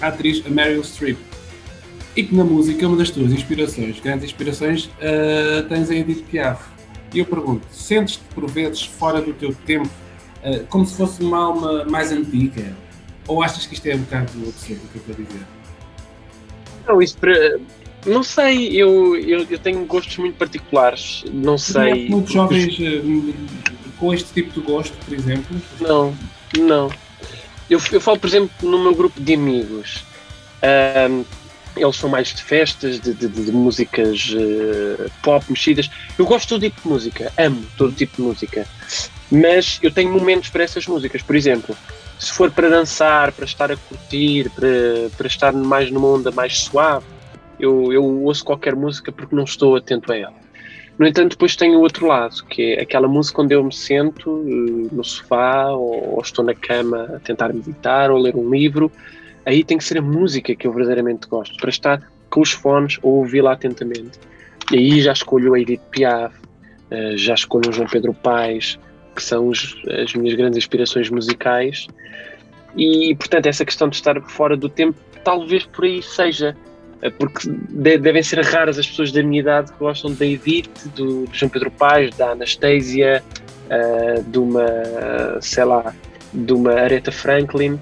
a 0.03 0.09
atriz 0.09 0.43
Meryl 0.45 0.83
Streep 0.85 1.17
e 2.15 2.23
que 2.23 2.35
na 2.35 2.45
música 2.45 2.87
uma 2.87 2.97
das 2.97 3.11
tuas 3.11 3.33
inspirações, 3.33 3.99
grandes 4.01 4.25
inspirações, 4.27 4.85
uh, 4.85 5.67
tens 5.69 5.91
a 5.91 5.95
Edith 5.95 6.25
Piaf. 6.25 6.63
E 7.15 7.19
eu 7.19 7.25
pergunto, 7.25 7.67
sentes-te 7.71 8.23
por 8.35 8.51
vezes 8.51 8.85
fora 8.85 9.21
do 9.21 9.33
teu 9.33 9.55
tempo, 9.67 9.89
uh, 10.45 10.67
como 10.69 10.85
se 10.85 10.97
fosse 10.97 11.23
uma 11.23 11.39
alma 11.39 11.85
mais 11.87 12.13
antiga? 12.13 12.75
Ou 13.27 13.43
achas 13.43 13.67
que 13.67 13.75
isto 13.75 13.87
é 13.87 13.95
um 13.95 14.01
bocado 14.01 14.31
absurdo 14.47 14.81
o 14.85 14.89
que 14.89 14.97
eu 14.97 15.01
estou 15.01 15.15
a 15.15 15.29
dizer? 15.29 15.47
Não, 16.87 17.03
isso 17.03 17.17
para. 17.17 17.61
Não 18.05 18.23
sei, 18.25 18.75
eu, 18.75 19.17
eu, 19.17 19.47
eu, 19.49 19.59
tenho 19.61 19.85
gostos 19.85 20.17
muito 20.19 20.37
particulares. 20.37 21.25
Não 21.33 21.57
sei. 21.57 22.09
Muitos 22.09 22.33
jovens 22.33 22.77
uh, 22.79 23.35
com 23.99 24.13
este 24.13 24.33
tipo 24.33 24.61
de 24.61 24.67
gosto, 24.67 24.97
por 25.05 25.15
exemplo? 25.15 25.57
Não, 25.81 26.13
não. 26.59 26.91
Eu, 27.69 27.81
eu 27.91 28.01
falo, 28.01 28.19
por 28.19 28.27
exemplo, 28.27 28.51
no 28.63 28.79
meu 28.83 28.95
grupo 28.95 29.21
de 29.21 29.35
amigos. 29.35 30.05
Um, 31.11 31.25
eles 31.77 31.97
são 31.97 32.09
mais 32.09 32.29
de 32.29 32.43
festas, 32.43 33.01
de, 33.01 33.15
de, 33.15 33.29
de 33.29 33.53
músicas 33.53 34.31
uh, 34.35 35.11
pop 35.23 35.45
mexidas. 35.49 35.91
Eu 36.19 36.27
gosto 36.27 36.43
de 36.43 36.49
todo 36.49 36.61
tipo 36.61 36.83
de 36.83 36.89
música, 36.89 37.33
amo 37.39 37.65
todo 37.79 37.93
tipo 37.93 38.17
de 38.17 38.23
música. 38.23 38.67
Mas 39.31 39.79
eu 39.83 39.91
tenho 39.91 40.13
momentos 40.13 40.51
para 40.51 40.65
essas 40.65 40.87
músicas. 40.87 41.23
Por 41.23 41.35
exemplo, 41.35 41.77
se 42.19 42.33
for 42.33 42.51
para 42.51 42.69
dançar, 42.69 43.33
para 43.33 43.45
estar 43.45 43.73
a 43.73 43.77
curtir, 43.77 44.51
para, 44.51 44.69
para 45.17 45.27
estar 45.27 45.53
mais 45.53 45.91
numa 45.91 46.09
onda 46.09 46.31
mais 46.31 46.59
suave, 46.59 47.07
eu, 47.59 47.93
eu 47.93 48.05
ouço 48.05 48.45
qualquer 48.45 48.77
música 48.77 49.11
porque 49.11 49.35
não 49.35 49.45
estou 49.45 49.75
atento 49.75 50.13
a 50.13 50.17
ela. 50.17 50.35
No 50.99 51.07
entanto, 51.07 51.31
depois 51.31 51.57
tem 51.57 51.75
o 51.75 51.81
outro 51.81 52.07
lado, 52.07 52.45
que 52.45 52.75
é 52.75 52.83
aquela 52.83 53.09
música 53.09 53.43
onde 53.43 53.55
eu 53.55 53.65
me 53.65 53.73
sento 53.73 54.31
uh, 54.31 54.89
no 54.95 55.03
sofá 55.03 55.71
ou, 55.71 56.15
ou, 56.15 56.21
estou 56.21 56.45
na 56.45 56.55
cama 56.55 57.11
a 57.17 57.19
tentar 57.19 57.53
meditar 57.53 58.11
ou 58.11 58.19
ler 58.19 58.37
um 58.37 58.51
livro. 58.51 58.93
Aí 59.45 59.65
tem 59.65 59.79
que 59.79 59.85
ser 59.85 59.99
a 59.99 60.03
música 60.03 60.55
que 60.55 60.67
eu 60.67 60.73
verdadeiramente 60.73 61.27
gosto, 61.27 61.57
para 61.57 61.71
estar 61.71 62.03
com 62.31 62.41
os 62.41 62.53
fones 62.53 62.99
ou 63.03 63.15
ouvi-la 63.17 63.53
atentamente. 63.53 64.19
E 64.71 64.77
aí 64.77 65.01
já 65.01 65.13
escolho 65.13 65.55
a 65.55 65.61
Edith 65.61 65.81
Piaf, 65.91 66.35
uh, 66.37 67.17
já 67.17 67.35
escolho 67.35 67.71
o 67.71 67.73
João 67.73 67.89
Pedro 67.89 68.15
Paes, 68.15 68.79
que 69.15 69.23
são 69.23 69.49
os, 69.49 69.77
as 70.03 70.15
minhas 70.15 70.35
grandes 70.35 70.59
inspirações 70.59 71.11
musicais. 71.11 71.87
E, 72.77 73.15
portanto, 73.17 73.47
essa 73.47 73.65
questão 73.65 73.89
de 73.89 73.97
estar 73.97 74.21
fora 74.23 74.57
do 74.57 74.69
tempo, 74.69 74.99
talvez 75.25 75.65
por 75.65 75.85
aí 75.85 76.03
seja. 76.03 76.57
Porque 77.11 77.49
devem 77.49 78.23
ser 78.23 78.41
raras 78.45 78.79
as 78.79 78.87
pessoas 78.87 79.11
da 79.11 79.23
minha 79.23 79.41
idade 79.41 79.73
que 79.73 79.79
gostam 79.79 80.13
da 80.15 80.25
Edith, 80.25 80.71
do, 80.95 81.27
do 81.27 81.35
João 81.35 81.51
Pedro 81.51 81.71
Paes, 81.71 82.15
da 82.17 82.31
Anastasia, 82.31 83.23
uh, 83.67 84.23
de 84.23 84.39
uma, 84.39 85.41
sei 85.41 85.65
lá, 85.65 85.95
de 86.33 86.53
uma 86.53 86.73
Aretha 86.75 87.11
Franklin. 87.11 87.79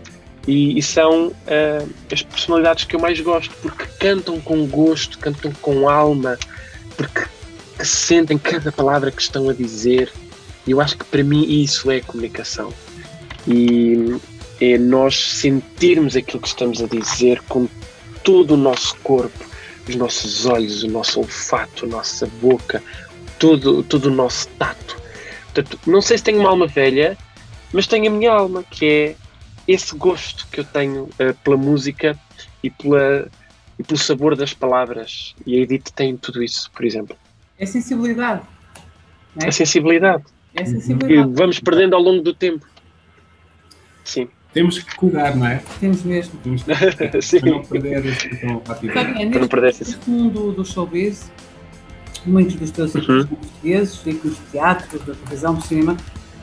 E, 0.48 0.78
e 0.78 0.82
são 0.82 1.28
uh, 1.28 1.90
as 2.10 2.22
personalidades 2.22 2.84
que 2.84 2.96
eu 2.96 3.00
mais 3.00 3.20
gosto, 3.20 3.54
porque 3.60 3.84
cantam 3.98 4.40
com 4.40 4.66
gosto, 4.66 5.18
cantam 5.18 5.52
com 5.60 5.86
alma, 5.86 6.38
porque 6.96 7.26
sentem 7.84 8.38
cada 8.38 8.72
palavra 8.72 9.10
que 9.10 9.20
estão 9.20 9.50
a 9.50 9.52
dizer. 9.52 10.10
E 10.66 10.70
eu 10.70 10.80
acho 10.80 10.96
que 10.96 11.04
para 11.04 11.22
mim 11.22 11.44
isso 11.62 11.90
é 11.90 12.00
comunicação. 12.00 12.72
E 13.46 14.16
é 14.60 14.78
nós 14.78 15.16
sentirmos 15.16 16.16
aquilo 16.16 16.40
que 16.40 16.48
estamos 16.48 16.82
a 16.82 16.86
dizer 16.86 17.42
com 17.48 17.68
todo 18.30 18.54
o 18.54 18.56
nosso 18.56 18.96
corpo, 18.98 19.44
os 19.88 19.96
nossos 19.96 20.46
olhos, 20.46 20.84
o 20.84 20.88
nosso 20.88 21.18
olfato, 21.18 21.84
a 21.84 21.88
nossa 21.88 22.28
boca, 22.40 22.80
todo, 23.40 23.82
todo 23.82 24.06
o 24.06 24.10
nosso 24.10 24.46
tato. 24.50 24.96
Portanto, 25.46 25.80
não 25.84 26.00
sei 26.00 26.16
se 26.16 26.22
tenho 26.22 26.38
uma 26.38 26.50
alma 26.50 26.68
velha, 26.68 27.18
mas 27.72 27.88
tenho 27.88 28.06
a 28.06 28.14
minha 28.14 28.30
alma, 28.30 28.62
que 28.62 28.86
é 28.86 29.16
esse 29.66 29.96
gosto 29.96 30.46
que 30.46 30.60
eu 30.60 30.64
tenho 30.64 31.04
uh, 31.04 31.34
pela 31.42 31.56
música 31.56 32.16
e, 32.62 32.70
pela, 32.70 33.28
e 33.76 33.82
pelo 33.82 33.98
sabor 33.98 34.36
das 34.36 34.54
palavras. 34.54 35.34
E 35.44 35.56
a 35.56 35.62
Edith 35.62 35.90
tem 35.92 36.16
tudo 36.16 36.40
isso, 36.40 36.70
por 36.70 36.84
exemplo. 36.84 37.16
É 37.58 37.66
sensibilidade. 37.66 38.42
É? 39.40 39.48
A 39.48 39.52
sensibilidade. 39.52 40.22
É 40.54 40.64
sensibilidade. 40.64 41.30
E 41.30 41.34
vamos 41.34 41.58
perdendo 41.58 41.96
ao 41.96 42.00
longo 42.00 42.22
do 42.22 42.32
tempo. 42.32 42.64
Sim. 44.04 44.28
Temos 44.52 44.80
que 44.80 44.96
cuidar, 44.96 45.36
não 45.36 45.46
é? 45.46 45.62
Temos 45.78 46.02
mesmo. 46.02 46.38
Temos 46.42 46.64
que, 46.66 47.22
Sim. 47.22 47.40
Para 47.40 47.50
não 47.50 47.62
perder 47.62 48.06
esse 48.06 48.26
então, 48.26 48.58
Para 48.58 49.40
não 49.40 49.48
perder 49.48 49.68
esse 49.68 49.98
mundo 50.08 50.52
do 50.52 50.64
showbiz, 50.64 51.30
muitos 52.26 52.56
dos 52.56 52.70
teus 52.72 52.94
uhum. 52.94 53.02
são 53.02 53.26
portugueses, 53.26 54.06
ícones 54.06 54.36
de 54.36 54.44
teatro, 54.50 54.98
da 54.98 55.14
televisão, 55.14 55.54
do 55.54 55.62
cinema, 55.62 55.96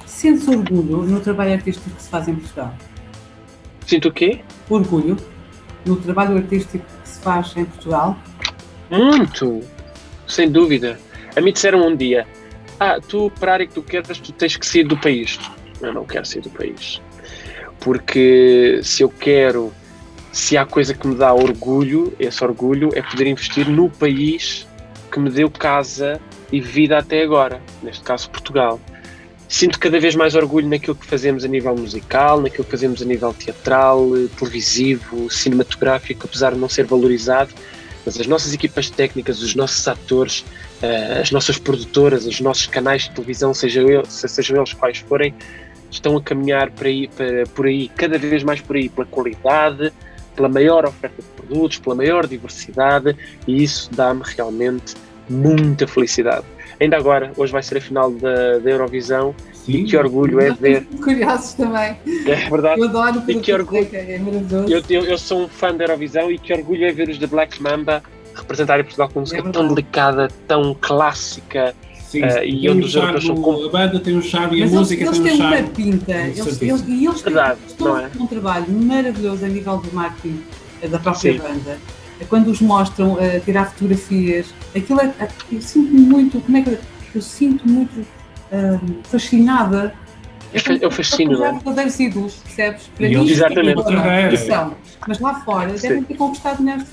sentes 0.06 0.48
orgulho 0.48 1.04
no 1.04 1.20
trabalho 1.20 1.54
artístico 1.54 1.90
que 1.90 2.02
se 2.02 2.10
faz 2.10 2.28
em 2.30 2.36
Portugal? 2.36 2.74
Sinto 3.86 4.08
o 4.08 4.12
quê? 4.12 4.42
Orgulho 4.70 5.18
no 5.86 5.98
trabalho 5.98 6.38
artístico 6.38 6.86
que 7.04 7.10
se 7.10 7.20
faz 7.22 7.56
em 7.58 7.66
Portugal? 7.66 8.18
Muito! 8.90 9.62
Sem 10.26 10.50
dúvida. 10.50 10.98
A 11.36 11.42
mim 11.42 11.52
disseram 11.52 11.86
um 11.86 11.96
dia, 11.96 12.26
ah, 12.80 13.00
tu, 13.06 13.30
para 13.38 13.52
a 13.52 13.54
área 13.56 13.68
que 13.68 13.74
tu 13.74 13.82
queres, 13.82 14.18
tu 14.20 14.32
tens 14.32 14.56
que 14.56 14.66
sair 14.66 14.86
do 14.86 14.98
país. 14.98 15.38
Eu 15.82 15.94
não 15.94 16.06
quero 16.06 16.26
sair 16.26 16.42
do 16.42 16.50
país 16.50 17.02
porque 17.80 18.80
se 18.84 19.04
eu 19.04 19.10
quero, 19.10 19.74
se 20.32 20.58
há 20.58 20.66
coisa 20.66 20.94
que 20.94 21.08
me 21.08 21.16
dá 21.16 21.34
orgulho, 21.34 22.14
esse 22.20 22.44
orgulho 22.44 22.90
é 22.94 23.02
poder 23.02 23.28
investir 23.28 23.68
no 23.68 23.90
país 23.90 24.68
que 25.12 25.20
me 25.20 25.30
deu 25.30 25.50
casa 25.50 26.20
e 26.52 26.62
vida 26.62 26.98
até 26.98 27.24
agora, 27.24 27.62
neste 27.82 28.04
caso 28.04 28.30
Portugal. 28.30 28.80
Sinto 29.50 29.80
cada 29.80 29.98
vez 30.00 30.14
mais 30.14 30.36
orgulho 30.36 30.68
naquilo 30.68 30.96
que 30.96 31.06
fazemos 31.06 31.46
a 31.46 31.48
nível 31.48 31.76
musical, 31.76 32.42
naquilo 32.42 32.66
que 32.66 32.72
fazemos 32.72 33.02
a 33.02 33.06
nível 33.06 33.34
teatral, 33.34 34.10
televisivo, 34.38 35.30
cinematográfico, 35.30 36.26
apesar 36.26 36.54
de 36.54 36.60
não 36.60 36.68
ser 36.68 36.86
valorizado, 36.86 37.54
mas 38.06 38.20
as 38.20 38.28
nossas 38.28 38.54
equipas 38.54 38.90
técnicas, 38.90 39.42
os 39.42 39.56
nossos 39.56 39.88
atores, 39.88 40.44
eh, 40.82 41.20
as 41.22 41.32
nossas 41.32 41.58
produtoras, 41.58 42.26
os 42.26 42.42
nossos 42.42 42.68
canais 42.68 43.04
de 43.04 43.12
televisão, 43.12 43.54
sejam 43.54 43.90
eles, 43.90 44.10
sejam 44.10 44.58
eles 44.58 44.74
quais 44.74 44.98
forem, 44.98 45.34
estão 45.90 46.18
a 46.18 46.22
caminhar 46.22 46.72
por 46.72 46.88
aí, 46.88 47.08
para, 47.08 47.44
por 47.56 47.66
aí, 47.66 47.90
cada 47.90 48.18
vez 48.18 48.44
mais 48.44 48.62
por 48.62 48.76
aí, 48.76 48.90
pela 48.90 49.08
qualidade, 49.08 49.92
pela 50.36 50.50
maior 50.50 50.86
oferta 50.86 51.22
de 51.22 51.28
produtos, 51.30 51.80
pela 51.80 51.96
maior 51.96 52.28
diversidade, 52.28 53.16
e 53.48 53.64
isso 53.64 53.90
dá-me 53.94 54.22
realmente 54.24 54.96
muita 55.30 55.88
felicidade. 55.88 56.46
Ainda 56.80 56.96
agora, 56.96 57.32
hoje 57.36 57.52
vai 57.52 57.64
ser 57.64 57.78
a 57.78 57.82
final 57.82 58.12
da, 58.12 58.60
da 58.60 58.70
Eurovisão, 58.70 59.34
Sim, 59.52 59.72
e 59.72 59.84
que 59.84 59.98
orgulho 59.98 60.40
é 60.40 60.52
ver. 60.52 60.86
Curiosos 61.04 61.54
também. 61.54 61.98
É 62.26 62.50
verdade. 62.50 62.80
Eu 62.80 62.88
adoro 62.88 63.24
e 63.28 63.36
que 63.40 63.52
orgulho. 63.52 63.88
É 63.92 64.18
maravilhoso. 64.20 64.72
Eu, 64.72 64.84
eu, 64.90 65.06
eu, 65.06 65.18
sou 65.18 65.44
um 65.44 65.48
fã 65.48 65.76
da 65.76 65.86
Eurovisão 65.86 66.32
e 66.32 66.38
que 66.38 66.54
orgulho 66.54 66.86
é 66.86 66.92
ver 66.92 67.10
os 67.10 67.18
da 67.18 67.28
Black 67.28 67.62
Mamba 67.62 68.04
representarem 68.36 68.84
Portugal 68.84 69.10
com 69.10 69.22
música 69.22 69.40
é 69.40 69.52
tão 69.52 69.68
delicada, 69.68 70.28
tão 70.48 70.76
clássica, 70.80 71.76
Sim, 72.08 72.24
uh, 72.24 72.44
e 72.44 72.70
onde 72.70 72.86
os 72.86 72.96
europeus 72.96 73.26
são 73.26 73.36
com... 73.36 73.66
A 73.66 73.70
banda 73.70 74.00
tem 74.00 74.18
um 74.18 74.22
charme 74.22 74.60
e 74.60 74.64
a 74.64 74.68
música 74.68 75.04
eles, 75.04 75.20
tem 75.20 75.34
um 75.34 75.38
charme. 75.38 75.58
Eles 75.58 75.70
têm 75.72 75.86
uma 75.86 75.92
pinta. 75.92 76.14
Eles, 76.14 76.62
eles, 76.62 76.84
e 76.88 77.06
eles 77.06 77.22
Verdade, 77.22 77.60
estão 77.68 78.00
é? 78.00 78.10
um 78.18 78.28
trabalho 78.28 78.66
maravilhoso 78.70 79.44
a 79.44 79.48
nível 79.50 79.78
do 79.78 79.94
marketing 79.94 80.42
eh, 80.82 80.88
da 80.88 81.00
própria 81.00 81.34
Sim. 81.34 81.40
banda. 81.40 81.78
É 82.20 82.26
quando 82.26 82.48
os 82.48 82.62
mostram 82.62 83.18
a 83.18 83.38
uh, 83.38 83.40
tirar 83.44 83.72
fotografias, 83.72 84.54
aquilo 84.76 85.02
é, 85.02 85.14
eu 85.52 85.62
sinto 85.62 85.94
muito, 85.94 86.40
como 86.40 86.58
é 86.58 86.62
que 86.62 86.78
eu 87.14 87.22
sinto 87.22 87.68
muito 87.68 88.00
uh, 88.00 89.04
fascinada 89.04 89.94
eu, 90.82 90.92
fascino, 90.92 91.38
não 91.38 91.46
é? 91.46 91.52
verdadeiros 91.54 92.00
ídolos, 92.00 92.34
percebes? 92.36 92.90
Para 92.96 93.10
mim, 93.10 93.30
Exatamente. 93.30 94.38
São. 94.38 94.76
Mas 95.08 95.20
lá 95.20 95.36
fora 95.42 95.78
Sim. 95.78 95.88
devem 95.88 96.04
ter 96.04 96.18
conquistado 96.18 96.62
milhares 96.62 96.86
de 96.86 96.92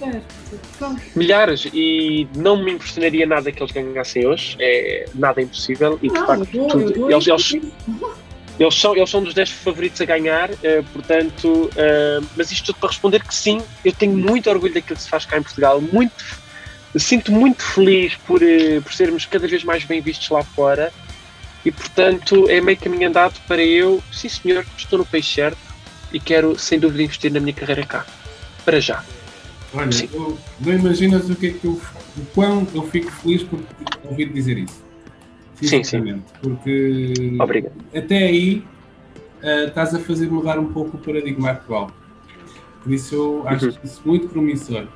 fãs. 0.78 0.96
Milhares, 1.16 1.68
e 1.72 2.28
não 2.36 2.62
me 2.62 2.72
impressionaria 2.72 3.26
nada 3.26 3.50
que 3.50 3.62
eles 3.62 3.72
ganhassem 3.72 4.26
hoje, 4.26 4.56
é 4.60 5.06
nada 5.14 5.42
impossível, 5.42 5.98
e 6.02 6.08
de 6.08 6.14
não, 6.14 6.26
facto, 6.26 6.48
eu, 6.52 6.66
tudo, 6.66 6.92
eu, 6.92 7.10
eles, 7.10 7.26
eles, 7.26 7.52
eles, 8.58 8.74
são, 8.74 8.96
eles 8.96 9.10
são 9.10 9.22
dos 9.22 9.34
10 9.34 9.50
favoritos 9.50 10.00
a 10.00 10.04
ganhar, 10.04 10.50
uh, 10.50 10.84
portanto, 10.92 11.48
uh, 11.48 12.26
mas 12.36 12.52
isto 12.52 12.66
tudo 12.66 12.78
para 12.78 12.88
responder 12.90 13.22
que 13.24 13.34
sim, 13.34 13.60
eu 13.84 13.92
tenho 13.92 14.16
muito 14.16 14.48
orgulho 14.48 14.74
daquilo 14.74 14.96
que 14.96 15.02
se 15.02 15.08
faz 15.08 15.26
cá 15.26 15.38
em 15.38 15.42
Portugal, 15.42 15.80
muito, 15.80 16.42
sinto 16.96 17.32
muito 17.32 17.62
feliz 17.62 18.14
por, 18.26 18.40
uh, 18.42 18.82
por 18.82 18.92
sermos 18.92 19.26
cada 19.26 19.48
vez 19.48 19.64
mais 19.64 19.84
bem 19.84 20.00
vistos 20.00 20.28
lá 20.28 20.42
fora 20.42 20.92
e 21.64 21.72
portanto 21.72 22.48
é 22.48 22.60
meio 22.60 22.76
caminho 22.78 23.08
andado 23.08 23.40
para 23.46 23.62
eu, 23.62 24.02
sim 24.12 24.28
senhor, 24.28 24.64
estou 24.76 24.98
no 24.98 25.06
país 25.06 25.26
certo 25.26 25.58
e 26.12 26.20
quero 26.20 26.58
sem 26.58 26.78
dúvida 26.78 27.02
investir 27.02 27.32
na 27.32 27.40
minha 27.40 27.54
carreira 27.54 27.84
cá. 27.84 28.06
Para 28.64 28.80
já. 28.80 29.04
Olha, 29.72 29.90
tu 30.08 30.38
não 30.60 30.72
imaginas 30.72 31.28
o 31.28 31.34
que 31.34 31.48
é 31.48 31.50
que 31.52 31.64
eu, 31.64 31.72
o 31.72 32.24
quão 32.34 32.66
eu 32.74 32.82
fico 32.88 33.10
feliz 33.10 33.42
por 33.42 33.58
ouvir 34.04 34.32
dizer 34.32 34.58
isso. 34.58 34.84
Sim, 35.60 35.82
sim. 35.82 36.22
Porque 36.40 37.12
Obrigado. 37.40 37.74
até 37.94 38.18
aí 38.18 38.64
uh, 39.42 39.68
estás 39.68 39.94
a 39.94 39.98
fazer 39.98 40.30
mudar 40.30 40.58
um 40.58 40.72
pouco 40.72 40.96
o 40.96 41.00
paradigma 41.00 41.50
atual. 41.50 41.90
Por 42.82 42.92
isso 42.92 43.14
eu 43.14 43.48
acho 43.48 43.66
uhum. 43.66 43.78
isso 43.82 44.02
muito 44.04 44.28
promissor. 44.28 44.86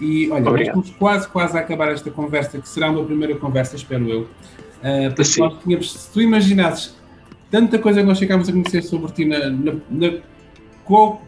E 0.00 0.30
olha, 0.30 0.62
estamos 0.62 0.90
quase, 0.90 1.28
quase 1.28 1.56
a 1.56 1.60
acabar 1.60 1.90
esta 1.92 2.10
conversa, 2.10 2.58
que 2.58 2.68
será 2.68 2.90
uma 2.90 3.04
primeira 3.04 3.34
conversa, 3.36 3.76
espero 3.76 4.08
eu. 4.08 4.20
Uh, 4.20 5.14
porque 5.14 5.40
nós 5.40 5.62
tínhamos, 5.62 5.92
se 5.92 6.12
tu 6.12 6.20
imaginasses 6.20 6.96
tanta 7.50 7.78
coisa 7.78 8.00
que 8.00 8.06
nós 8.06 8.18
ficámos 8.18 8.48
a 8.48 8.52
conhecer 8.52 8.82
sobre 8.82 9.12
ti 9.12 9.24
na, 9.24 9.50
na, 9.50 9.72
na 9.90 10.12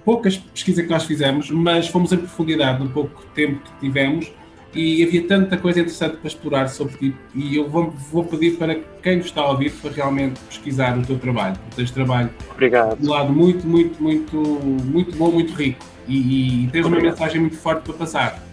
poucas 0.05 0.37
pesquisas 0.37 0.85
que 0.85 0.91
nós 0.91 1.05
fizemos, 1.05 1.51
mas 1.51 1.89
fomos 1.89 2.13
em 2.13 2.17
profundidade 2.17 2.83
no 2.83 2.91
pouco 2.91 3.25
tempo 3.35 3.61
que 3.61 3.87
tivemos 3.87 4.31
e 4.75 5.03
havia 5.03 5.27
tanta 5.27 5.57
coisa 5.57 5.81
interessante 5.81 6.19
para 6.19 6.29
explorar 6.29 6.69
sobre 6.69 6.97
ti. 6.97 7.17
E 7.35 7.57
eu 7.57 7.69
vou, 7.69 7.91
vou 7.91 8.25
pedir 8.25 8.57
para 8.57 8.77
quem 9.03 9.19
está 9.19 9.41
a 9.41 9.51
ouvir 9.51 9.73
para 9.73 9.91
realmente 9.91 10.39
pesquisar 10.49 10.97
o 10.97 11.03
teu 11.03 11.19
trabalho. 11.19 11.57
O 11.73 11.75
teu 11.75 11.87
trabalho 11.87 12.31
Obrigado. 12.53 12.97
de 12.99 13.07
um 13.07 13.11
lado 13.11 13.33
muito, 13.33 13.67
muito, 13.67 14.01
muito, 14.01 14.37
muito 14.37 15.17
bom, 15.17 15.33
muito 15.33 15.53
rico. 15.55 15.85
E, 16.07 16.65
e 16.65 16.69
tens 16.69 16.87
Obrigado. 16.87 17.05
uma 17.05 17.11
mensagem 17.11 17.41
muito 17.41 17.57
forte 17.57 17.83
para 17.83 17.95
passar. 17.95 18.48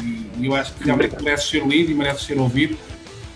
E, 0.00 0.26
e 0.38 0.46
eu 0.46 0.54
acho 0.54 0.74
que 0.74 0.84
realmente 0.84 1.14
Obrigado. 1.14 1.24
mereces 1.24 1.48
ser 1.48 1.66
lido 1.66 1.90
e 1.90 1.94
mereces 1.94 2.22
ser 2.22 2.38
ouvido 2.38 2.76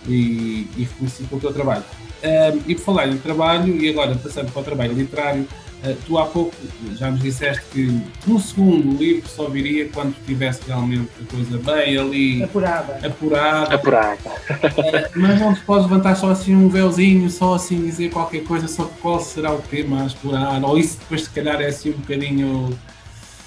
e, 0.06 0.66
e 0.76 0.84
reconhecido 0.84 1.28
pelo 1.28 1.40
teu 1.40 1.52
trabalho. 1.52 1.84
Um, 2.22 2.60
e 2.66 2.74
por 2.74 2.82
falar 2.82 3.08
em 3.08 3.16
trabalho, 3.16 3.82
e 3.82 3.88
agora 3.88 4.14
passando 4.14 4.52
para 4.52 4.60
o 4.60 4.64
trabalho 4.64 4.92
literário, 4.92 5.48
uh, 5.82 5.96
tu 6.06 6.18
há 6.18 6.26
pouco 6.26 6.54
já 6.94 7.10
nos 7.10 7.20
disseste 7.20 7.62
que 7.72 8.02
um 8.28 8.38
segundo 8.38 8.98
livro 8.98 9.26
só 9.26 9.48
viria 9.48 9.88
quando 9.88 10.14
tivesse 10.26 10.60
realmente 10.66 11.08
a 11.18 11.34
coisa 11.34 11.56
bem 11.56 11.96
ali 11.96 12.42
apurada. 12.42 13.06
apurada. 13.06 13.74
apurada. 13.74 14.18
Uh, 14.28 15.10
mas 15.16 15.40
não 15.40 15.54
te 15.54 15.60
podes 15.62 15.84
levantar 15.84 16.14
só 16.14 16.30
assim 16.30 16.54
um 16.54 16.68
véuzinho, 16.68 17.30
só 17.30 17.54
assim 17.54 17.80
dizer 17.80 18.10
qualquer 18.10 18.44
coisa 18.44 18.68
sobre 18.68 18.92
qual 19.00 19.18
será 19.20 19.50
o 19.52 19.62
tema 19.62 20.02
a 20.02 20.06
explorar, 20.06 20.62
ou 20.62 20.76
isso 20.76 20.98
depois 20.98 21.22
se 21.22 21.30
calhar 21.30 21.58
é 21.62 21.68
assim 21.68 21.90
um 21.90 21.98
bocadinho. 21.98 22.78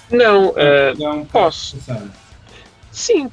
Não, 0.09 0.47
uh, 0.49 1.13
um 1.13 1.25
posso. 1.25 1.77
Sim, 2.93 3.29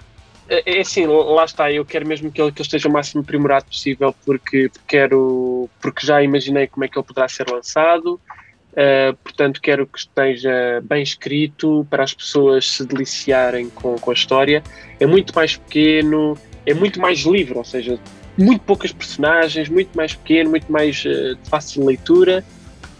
é, 0.50 0.78
é 0.78 0.80
assim, 0.80 1.06
lá 1.06 1.44
está, 1.44 1.70
eu 1.70 1.84
quero 1.84 2.04
mesmo 2.04 2.30
que 2.32 2.42
ele, 2.42 2.50
que 2.50 2.60
ele 2.60 2.66
esteja 2.66 2.88
o 2.88 2.92
máximo 2.92 3.22
aprimorado 3.22 3.66
possível 3.66 4.12
porque 4.26 4.68
quero, 4.88 5.70
porque 5.80 6.04
já 6.04 6.20
imaginei 6.20 6.66
como 6.66 6.84
é 6.84 6.88
que 6.88 6.98
ele 6.98 7.06
poderá 7.06 7.28
ser 7.28 7.48
lançado, 7.48 8.14
uh, 8.72 9.16
portanto 9.22 9.60
quero 9.60 9.86
que 9.86 10.00
esteja 10.00 10.80
bem 10.82 11.04
escrito 11.04 11.86
para 11.88 12.02
as 12.02 12.12
pessoas 12.12 12.68
se 12.68 12.84
deliciarem 12.84 13.70
com, 13.70 13.94
com 13.94 14.10
a 14.10 14.14
história. 14.14 14.60
É 14.98 15.06
muito 15.06 15.32
mais 15.36 15.56
pequeno, 15.56 16.36
é 16.66 16.74
muito 16.74 17.00
mais 17.00 17.20
livre, 17.20 17.56
ou 17.56 17.64
seja, 17.64 17.96
muito 18.36 18.62
poucas 18.62 18.90
personagens, 18.90 19.68
muito 19.68 19.96
mais 19.96 20.14
pequeno, 20.14 20.50
muito 20.50 20.70
mais 20.70 21.04
uh, 21.04 21.36
de 21.36 21.48
fácil 21.48 21.86
leitura. 21.86 22.44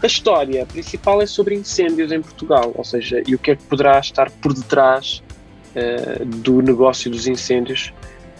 A 0.01 0.07
história 0.07 0.65
principal 0.65 1.21
é 1.21 1.25
sobre 1.25 1.53
incêndios 1.53 2.13
em 2.13 2.21
Portugal, 2.21 2.71
ou 2.75 2.83
seja, 2.83 3.21
e 3.27 3.35
o 3.35 3.39
que 3.39 3.51
é 3.51 3.55
que 3.57 3.63
poderá 3.63 3.99
estar 3.99 4.31
por 4.31 4.53
detrás 4.53 5.21
uh, 5.75 6.25
do 6.25 6.61
negócio 6.61 7.09
dos 7.09 7.27
incêndios 7.27 7.93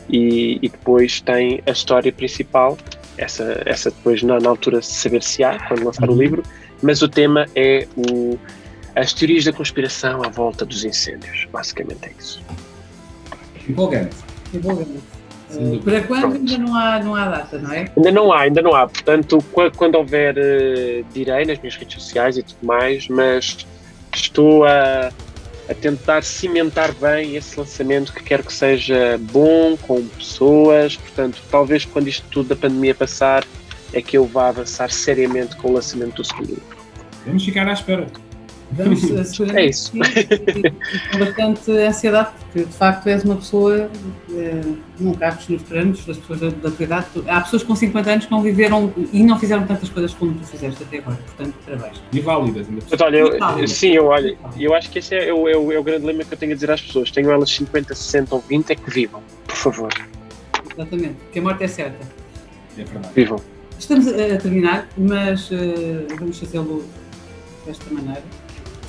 e, 0.09 0.59
e, 0.61 0.69
depois 0.69 1.21
tem 1.21 1.61
a 1.65 1.71
história 1.71 2.11
principal, 2.11 2.77
essa, 3.17 3.61
essa 3.65 3.91
depois 3.91 4.23
na, 4.23 4.39
na 4.39 4.49
altura 4.49 4.81
saber-se-á, 4.81 5.67
quando 5.67 5.85
lançar 5.85 6.09
o 6.09 6.15
livro, 6.15 6.43
mas 6.81 7.01
o 7.01 7.07
tema 7.07 7.45
é 7.55 7.87
o, 7.95 8.37
as 8.95 9.13
teorias 9.13 9.45
da 9.45 9.53
conspiração 9.53 10.23
à 10.23 10.29
volta 10.29 10.65
dos 10.65 10.83
incêndios, 10.83 11.47
basicamente 11.51 11.99
é 12.03 12.11
isso. 12.17 12.41
Empolgante. 13.67 14.17
Empolgante. 14.53 14.99
Uh, 15.53 15.79
para 15.83 16.01
quando 16.03 16.21
Pronto. 16.21 16.37
ainda 16.37 16.57
não 16.57 16.75
há, 16.75 16.99
não 16.99 17.15
há 17.15 17.27
data, 17.27 17.59
não 17.59 17.73
é? 17.73 17.91
Ainda 17.95 18.11
não 18.11 18.31
há, 18.31 18.41
ainda 18.41 18.61
não 18.61 18.73
há. 18.73 18.87
Portanto, 18.87 19.43
quando, 19.75 19.95
houver, 19.95 20.35
uh, 20.37 21.05
direi 21.13 21.45
nas 21.45 21.59
minhas 21.59 21.75
redes 21.75 22.01
sociais 22.01 22.37
e 22.37 22.43
tudo 22.43 22.65
mais, 22.65 23.07
mas 23.09 23.65
estou 24.13 24.65
a, 24.65 25.11
a 25.71 25.73
tentar 25.73 26.21
cimentar 26.23 26.93
bem 26.93 27.37
esse 27.37 27.57
lançamento 27.57 28.13
que 28.13 28.21
quero 28.21 28.43
que 28.43 28.53
seja 28.53 29.17
bom, 29.31 29.77
com 29.77 30.05
pessoas. 30.05 30.97
Portanto, 30.97 31.41
talvez 31.49 31.85
quando 31.85 32.09
isto 32.09 32.27
tudo 32.29 32.49
da 32.49 32.55
pandemia 32.55 32.93
passar, 32.93 33.45
é 33.93 34.01
que 34.01 34.17
eu 34.17 34.25
vá 34.25 34.49
avançar 34.49 34.91
seriamente 34.91 35.55
com 35.55 35.69
o 35.69 35.73
lançamento 35.73 36.15
do 36.15 36.23
segundo 36.25 36.49
livro. 36.49 36.77
Vamos 37.25 37.45
ficar 37.45 37.67
à 37.67 37.73
espera. 37.73 38.07
Vamos 38.73 39.03
eh, 39.03 39.23
seguramente 39.25 39.59
é 39.59 39.69
isso. 39.69 39.91
com 41.11 41.19
bastante 41.19 41.71
ansiedade, 41.71 42.29
porque 42.39 42.67
de 42.67 42.73
facto 42.73 43.07
és 43.07 43.23
uma 43.23 43.35
pessoa, 43.35 43.89
eh, 44.33 44.61
não 44.99 45.13
cabes 45.13 45.47
nos 45.49 45.63
treinos 45.63 46.05
das 46.05 46.17
pessoas 46.17 46.39
da, 46.39 46.49
da 46.49 46.71
tua 46.71 46.83
idade. 46.83 47.05
Há 47.27 47.41
pessoas 47.41 47.63
com 47.63 47.75
50 47.75 48.11
anos 48.11 48.25
que 48.25 48.31
não 48.31 48.41
viveram 48.41 48.93
e 49.11 49.23
não 49.23 49.39
fizeram 49.39 49.65
tantas 49.65 49.89
coisas 49.89 50.13
como 50.13 50.33
tu 50.33 50.45
fizeste 50.45 50.83
até 50.83 50.99
agora, 50.99 51.17
portanto, 51.17 51.55
parabéns. 51.65 52.01
E 52.11 52.19
válidas 52.19 52.67
ainda. 52.69 52.81
Mas, 52.89 53.01
olha, 53.01 53.17
eu, 53.17 53.67
sim, 53.67 53.91
eu, 53.91 54.05
olha, 54.05 54.37
eu 54.57 54.73
acho 54.73 54.89
que 54.89 54.99
esse 54.99 55.15
é, 55.15 55.29
é, 55.29 55.33
o, 55.33 55.47
é, 55.47 55.57
o, 55.57 55.71
é 55.71 55.79
o 55.79 55.83
grande 55.83 56.05
lema 56.05 56.23
que 56.23 56.33
eu 56.33 56.37
tenho 56.37 56.53
a 56.53 56.55
dizer 56.55 56.71
às 56.71 56.81
pessoas. 56.81 57.11
Tenho 57.11 57.29
elas 57.29 57.49
50, 57.49 57.93
60 57.93 58.35
ou 58.35 58.41
20, 58.41 58.69
é 58.71 58.75
que 58.75 58.89
vivam, 58.89 59.21
por 59.47 59.55
favor. 59.55 59.93
Exatamente, 60.73 61.15
que 61.31 61.39
a 61.39 61.41
morte 61.41 61.63
é 61.63 61.67
certa. 61.67 62.07
É 62.77 62.83
verdade. 62.83 63.13
Vivam. 63.13 63.39
Estamos 63.77 64.07
a 64.07 64.37
terminar, 64.37 64.87
mas 64.95 65.49
uh, 65.49 65.55
vamos 66.19 66.37
fazê-lo 66.39 66.85
desta 67.65 67.93
maneira. 67.93 68.21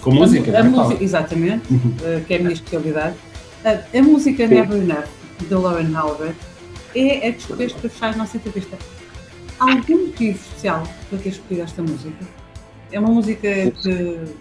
Com 0.02 0.10
música, 0.10 0.56
a, 0.56 0.60
a 0.60 0.64
música 0.64 1.02
Exatamente, 1.02 1.72
uh, 1.72 2.24
que 2.26 2.34
é 2.34 2.36
a 2.36 2.40
minha 2.40 2.52
especialidade. 2.52 3.16
Uh, 3.64 3.98
a 3.98 4.02
música 4.02 4.48
Sim. 4.48 4.54
Never 4.54 4.82
Enough, 4.82 5.06
de 5.48 5.54
Lauren 5.54 5.94
Halbert, 5.94 6.34
é 6.94 7.28
a 7.28 7.32
que 7.32 7.38
escolheste 7.38 7.78
para 7.78 7.88
fechar 7.88 8.12
a 8.12 8.16
nossa 8.16 8.36
entrevista. 8.36 8.76
Há 9.60 9.70
algum 9.70 10.06
motivo 10.06 10.36
especial 10.36 10.82
para 11.08 11.18
ter 11.20 11.28
escolhido 11.28 11.62
esta 11.62 11.82
música? 11.82 12.26
É 12.90 12.98
uma 12.98 13.10
música 13.10 13.48
que 13.70 14.34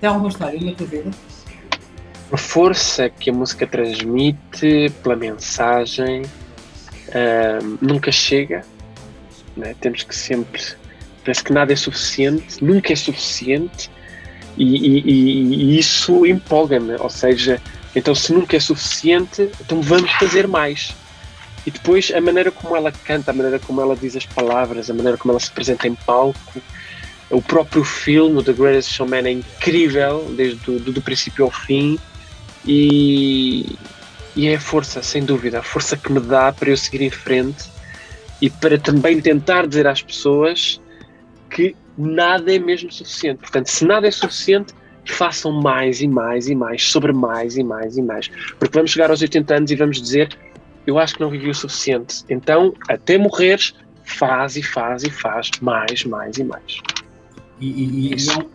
tem 0.00 0.08
alguma 0.08 0.28
história 0.28 0.60
na 0.60 0.72
tua 0.72 0.86
vida? 0.86 1.10
A 2.30 2.36
força 2.36 3.08
que 3.08 3.30
a 3.30 3.32
música 3.32 3.66
transmite 3.66 4.92
pela 5.02 5.16
mensagem 5.16 6.22
uh, 6.22 7.78
nunca 7.80 8.12
chega. 8.12 8.62
Né? 9.56 9.74
Temos 9.80 10.02
que 10.02 10.14
sempre. 10.14 10.62
Parece 11.24 11.42
que 11.42 11.52
nada 11.54 11.72
é 11.72 11.76
suficiente, 11.76 12.62
nunca 12.62 12.92
é 12.92 12.96
suficiente 12.96 13.90
e, 14.56 14.64
e, 14.64 15.74
e 15.74 15.78
isso 15.78 16.24
empolga-me, 16.26 16.94
ou 16.98 17.10
seja, 17.10 17.60
então 17.94 18.14
se 18.14 18.32
nunca 18.32 18.56
é 18.56 18.60
suficiente, 18.60 19.50
então 19.60 19.80
vamos 19.80 20.10
fazer 20.12 20.46
mais. 20.46 20.94
E 21.66 21.70
depois 21.70 22.12
a 22.14 22.20
maneira 22.20 22.50
como 22.50 22.76
ela 22.76 22.92
canta, 22.92 23.30
a 23.30 23.34
maneira 23.34 23.58
como 23.58 23.80
ela 23.80 23.96
diz 23.96 24.16
as 24.16 24.26
palavras, 24.26 24.90
a 24.90 24.94
maneira 24.94 25.16
como 25.16 25.32
ela 25.32 25.40
se 25.40 25.48
apresenta 25.48 25.88
em 25.88 25.94
palco, 25.94 26.62
o 27.30 27.40
próprio 27.40 27.82
filme, 27.82 28.42
The 28.42 28.52
Greatest 28.52 28.92
Showman, 28.92 29.26
é 29.26 29.30
incrível, 29.30 30.32
desde 30.36 30.70
o 30.70 30.78
do, 30.78 30.92
do 30.92 31.02
princípio 31.02 31.44
ao 31.44 31.50
fim. 31.50 31.98
E, 32.66 33.76
e 34.36 34.46
é 34.46 34.56
a 34.56 34.60
força, 34.60 35.02
sem 35.02 35.24
dúvida, 35.24 35.60
a 35.60 35.62
força 35.62 35.96
que 35.96 36.12
me 36.12 36.20
dá 36.20 36.52
para 36.52 36.70
eu 36.70 36.76
seguir 36.76 37.02
em 37.02 37.10
frente 37.10 37.64
e 38.40 38.50
para 38.50 38.78
também 38.78 39.20
tentar 39.20 39.66
dizer 39.66 39.86
às 39.86 40.02
pessoas 40.02 40.80
nada 41.96 42.54
é 42.54 42.58
mesmo 42.58 42.90
suficiente. 42.90 43.38
Portanto, 43.38 43.66
se 43.66 43.84
nada 43.84 44.06
é 44.06 44.10
suficiente, 44.10 44.74
façam 45.04 45.52
mais 45.52 46.00
e 46.00 46.08
mais 46.08 46.48
e 46.48 46.54
mais, 46.54 46.82
sobre 46.82 47.12
mais 47.12 47.56
e 47.56 47.62
mais 47.62 47.96
e 47.96 48.02
mais. 48.02 48.28
Porque 48.58 48.76
vamos 48.76 48.90
chegar 48.90 49.10
aos 49.10 49.20
80 49.20 49.54
anos 49.54 49.70
e 49.70 49.76
vamos 49.76 50.00
dizer: 50.00 50.36
Eu 50.86 50.98
acho 50.98 51.14
que 51.14 51.20
não 51.20 51.30
vivi 51.30 51.50
o 51.50 51.54
suficiente. 51.54 52.24
Então, 52.28 52.74
até 52.88 53.18
morreres, 53.18 53.74
faz 54.04 54.56
e 54.56 54.62
faz 54.62 55.02
e 55.04 55.10
faz 55.10 55.50
mais, 55.60 56.04
mais 56.04 56.36
e 56.38 56.44
mais. 56.44 56.80
E, 57.60 57.66
e, 57.66 58.14
e, 58.14 58.28
é 58.28 58.36
um, 58.36 58.50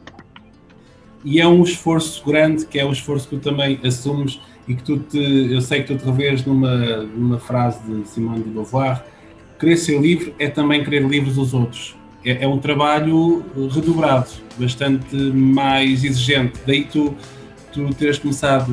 e, 1.24 1.42
é 1.42 1.48
um, 1.48 1.64
esforço 1.64 2.24
grande, 2.26 2.66
que 2.66 2.78
é 2.78 2.86
um 2.86 2.92
esforço 2.92 3.28
que 3.28 3.38
tu 3.38 3.42
também 3.42 3.80
assumes 3.84 4.40
e 4.68 4.76
que 4.76 4.84
tu 4.84 5.00
te, 5.00 5.18
eu 5.52 5.62
sei 5.62 5.82
que 5.82 5.94
tu 5.94 5.98
te 5.98 6.06
revês 6.06 6.46
numa, 6.46 6.76
numa 6.98 7.40
frase 7.40 7.80
de 7.84 8.08
Simone 8.08 8.44
de 8.44 8.50
Beauvoir: 8.50 9.04
querer 9.58 9.78
ser 9.78 10.00
livre 10.00 10.36
é 10.38 10.50
também 10.50 10.84
querer 10.84 11.04
livres 11.04 11.38
os 11.38 11.54
outros 11.54 11.99
é, 12.24 12.44
é, 12.44 12.48
um 12.48 12.60
trabalho 12.60 13.46
redobrado, 13.72 14.30
bastante 14.58 15.16
mais 15.16 16.04
exigente. 16.04 16.60
Daí 16.66 16.86
tu, 16.86 17.16
tu 17.72 17.94
teres 17.94 18.20
começado, 18.20 18.72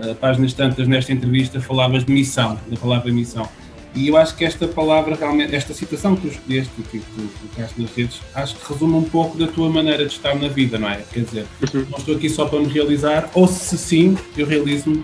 a 0.00 0.14
páginas 0.14 0.52
tantas 0.52 0.86
nesta 0.86 1.12
entrevista, 1.12 1.60
falavas 1.60 2.04
de 2.04 2.12
missão, 2.12 2.58
da 2.68 2.76
palavra 2.76 3.12
missão. 3.12 3.48
E 3.96 4.08
eu 4.08 4.16
acho 4.18 4.36
que 4.36 4.44
esta 4.44 4.68
palavra, 4.68 5.16
realmente, 5.16 5.54
esta 5.54 5.72
situação 5.72 6.14
que 6.14 6.22
tu 6.22 6.28
escolheste 6.28 6.70
e 6.78 6.82
que 6.82 6.98
tu 6.98 7.30
colocaste 7.40 7.80
nas 7.80 7.90
redes, 7.92 8.20
acho 8.34 8.54
que 8.56 8.70
resume 8.70 8.94
um 8.94 9.02
pouco 9.02 9.38
da 9.38 9.46
tua 9.46 9.70
maneira 9.70 10.04
de 10.04 10.12
estar 10.12 10.34
na 10.34 10.48
vida, 10.48 10.78
não 10.78 10.90
é? 10.90 11.00
Quer 11.10 11.20
dizer, 11.20 11.46
uhum. 11.72 11.86
não 11.90 11.98
estou 11.98 12.14
aqui 12.14 12.28
só 12.28 12.44
para 12.44 12.60
me 12.60 12.66
realizar, 12.66 13.30
ou 13.32 13.48
se 13.48 13.78
sim, 13.78 14.18
eu 14.36 14.46
realizo-me 14.46 15.00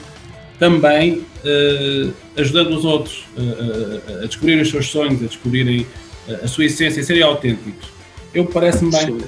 também 0.58 1.14
uh, 1.14 2.12
ajudando 2.36 2.76
os 2.76 2.84
outros 2.84 3.24
uh, 3.34 3.40
uh, 3.40 4.24
a 4.24 4.26
descobrir 4.26 4.60
os 4.60 4.68
seus 4.68 4.90
sonhos, 4.90 5.22
a 5.22 5.26
descobrirem 5.26 5.86
a 6.28 6.48
sua 6.48 6.64
essência, 6.64 7.02
serem 7.02 7.22
autênticos. 7.22 7.88
Eu 8.34 8.46
parece-me 8.46 8.90
bem 8.90 9.18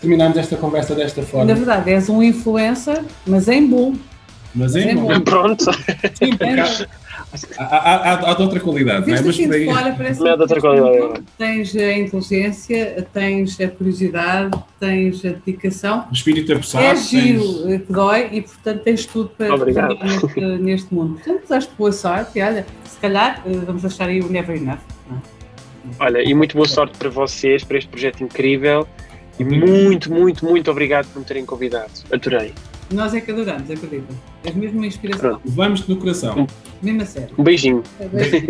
terminarmos 0.00 0.36
esta 0.36 0.56
conversa 0.56 0.94
desta 0.94 1.22
forma. 1.22 1.46
Na 1.46 1.54
verdade, 1.54 1.90
és 1.90 2.08
um 2.08 2.22
influencer, 2.22 3.02
mas 3.26 3.48
em 3.48 3.66
bom. 3.66 3.94
Mas 4.54 4.76
em, 4.76 4.94
bom. 4.94 5.08
bom. 5.08 5.20
Pronto. 5.20 5.64
Sim, 5.64 6.30
há, 7.58 7.64
há, 7.64 7.96
há, 7.96 8.30
há, 8.30 8.34
de 8.34 8.42
outra 8.42 8.60
qualidade, 8.60 9.08
não 9.08 9.16
é? 9.16 9.20
Mas 9.20 9.28
assim 9.28 9.48
de 9.48 9.64
fora 9.64 9.92
parece 9.96 10.20
não 10.20 10.28
é 10.28 10.36
de 10.36 10.42
outra 10.42 10.60
qualidade. 10.60 11.22
Tens 11.36 11.76
a 11.76 11.92
inteligência, 11.92 13.06
tens 13.12 13.60
a 13.60 13.68
curiosidade, 13.68 14.58
tens 14.78 15.24
a 15.24 15.30
dedicação. 15.30 16.06
O 16.10 16.14
espírito 16.14 16.52
aguçado. 16.52 16.84
É 16.84 16.94
giro 16.94 17.42
tens... 17.42 17.82
que 17.82 17.92
dói 17.92 18.28
e, 18.32 18.42
portanto, 18.42 18.82
tens 18.82 19.06
tudo 19.06 19.30
para 19.30 19.56
neste, 19.56 20.40
neste 20.60 20.94
mundo. 20.94 21.14
Portanto, 21.14 21.42
desejo 21.48 21.68
boa 21.76 21.92
sorte 21.92 22.38
e, 22.38 22.42
olha, 22.42 22.64
se 22.84 22.98
calhar 22.98 23.42
eh, 23.44 23.50
vamos 23.66 23.82
deixar 23.82 24.08
aí 24.08 24.20
o 24.20 24.30
Never 24.30 24.56
Enough. 24.56 24.93
É? 25.84 26.04
Olha, 26.04 26.22
e 26.22 26.34
muito 26.34 26.56
boa 26.56 26.68
sorte 26.68 26.96
para 26.98 27.10
vocês, 27.10 27.64
para 27.64 27.78
este 27.78 27.88
projeto 27.88 28.22
incrível. 28.22 28.86
E 29.38 29.44
muito, 29.44 30.12
muito, 30.12 30.44
muito 30.44 30.70
obrigado 30.70 31.06
por 31.12 31.18
me 31.18 31.24
terem 31.24 31.44
convidado. 31.44 31.90
Adorei. 32.12 32.54
Nós 32.92 33.14
é 33.14 33.20
que 33.20 33.30
adoramos, 33.30 33.70
acredita. 33.70 34.12
És 34.44 34.54
mesmo 34.54 34.78
uma 34.78 34.86
inspiração. 34.86 35.40
Vamos-te 35.44 35.90
no 35.90 35.96
coração. 35.96 36.46
Mesmo 36.82 37.02
a 37.02 37.06
sério. 37.06 37.34
Um 37.36 37.42
beijinho. 37.42 37.82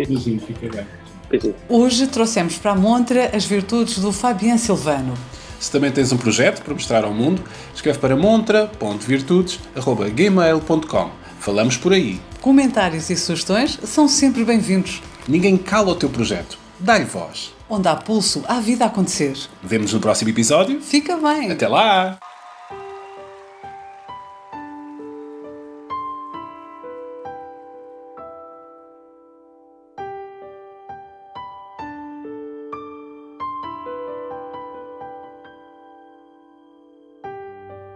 beijinho, 0.07 0.39
fica 0.41 0.69
bem. 0.69 0.85
Beijinho. 1.29 1.55
Hoje 1.67 2.07
trouxemos 2.07 2.57
para 2.57 2.71
a 2.71 2.75
montra 2.75 3.31
as 3.35 3.45
virtudes 3.45 3.97
do 3.97 4.11
Fabian 4.11 4.57
Silvano. 4.57 5.13
Se 5.59 5.71
também 5.71 5.91
tens 5.91 6.11
um 6.11 6.17
projeto 6.17 6.61
para 6.61 6.73
mostrar 6.73 7.05
ao 7.05 7.13
mundo, 7.13 7.41
escreve 7.73 7.97
para 7.97 8.15
montra.virtudes.gmail.com. 8.15 11.09
Falamos 11.39 11.77
por 11.77 11.93
aí. 11.93 12.19
Comentários 12.41 13.09
e 13.09 13.15
sugestões 13.15 13.79
são 13.83 14.07
sempre 14.07 14.43
bem-vindos. 14.43 15.01
Ninguém 15.27 15.57
cala 15.57 15.89
o 15.91 15.95
teu 15.95 16.09
projeto 16.09 16.64
dá-lhe 16.79 17.05
voz. 17.05 17.53
Onde 17.69 17.87
há 17.87 17.95
pulso, 17.95 18.43
há 18.47 18.59
vida 18.59 18.85
a 18.85 18.87
acontecer. 18.87 19.37
Vemos 19.61 19.93
no 19.93 19.99
próximo 19.99 20.29
episódio. 20.29 20.81
Fica 20.81 21.17
bem. 21.17 21.51
Até 21.51 21.67
lá! 21.67 22.19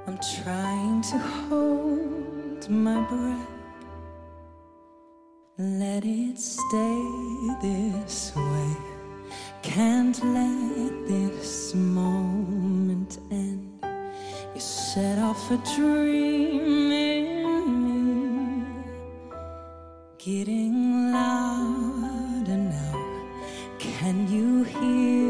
I'm 0.08 0.18
trying 0.44 1.02
to 1.04 1.18
hold 1.20 2.68
my 2.70 3.00
breath. 3.08 3.59
Let 5.62 6.06
it 6.06 6.40
stay 6.40 7.04
this 7.62 8.34
way. 8.34 8.78
Can't 9.62 10.18
let 10.24 11.06
this 11.06 11.76
moment 11.76 13.20
end. 13.30 13.68
You 14.56 14.62
set 14.62 15.20
off 15.20 15.52
a 15.52 15.58
dream 15.76 16.94
in 16.94 17.36
me, 17.84 18.64
getting 20.18 21.12
louder 21.12 22.56
now. 22.56 23.20
Can 23.80 24.30
you 24.30 24.64
hear 24.64 25.29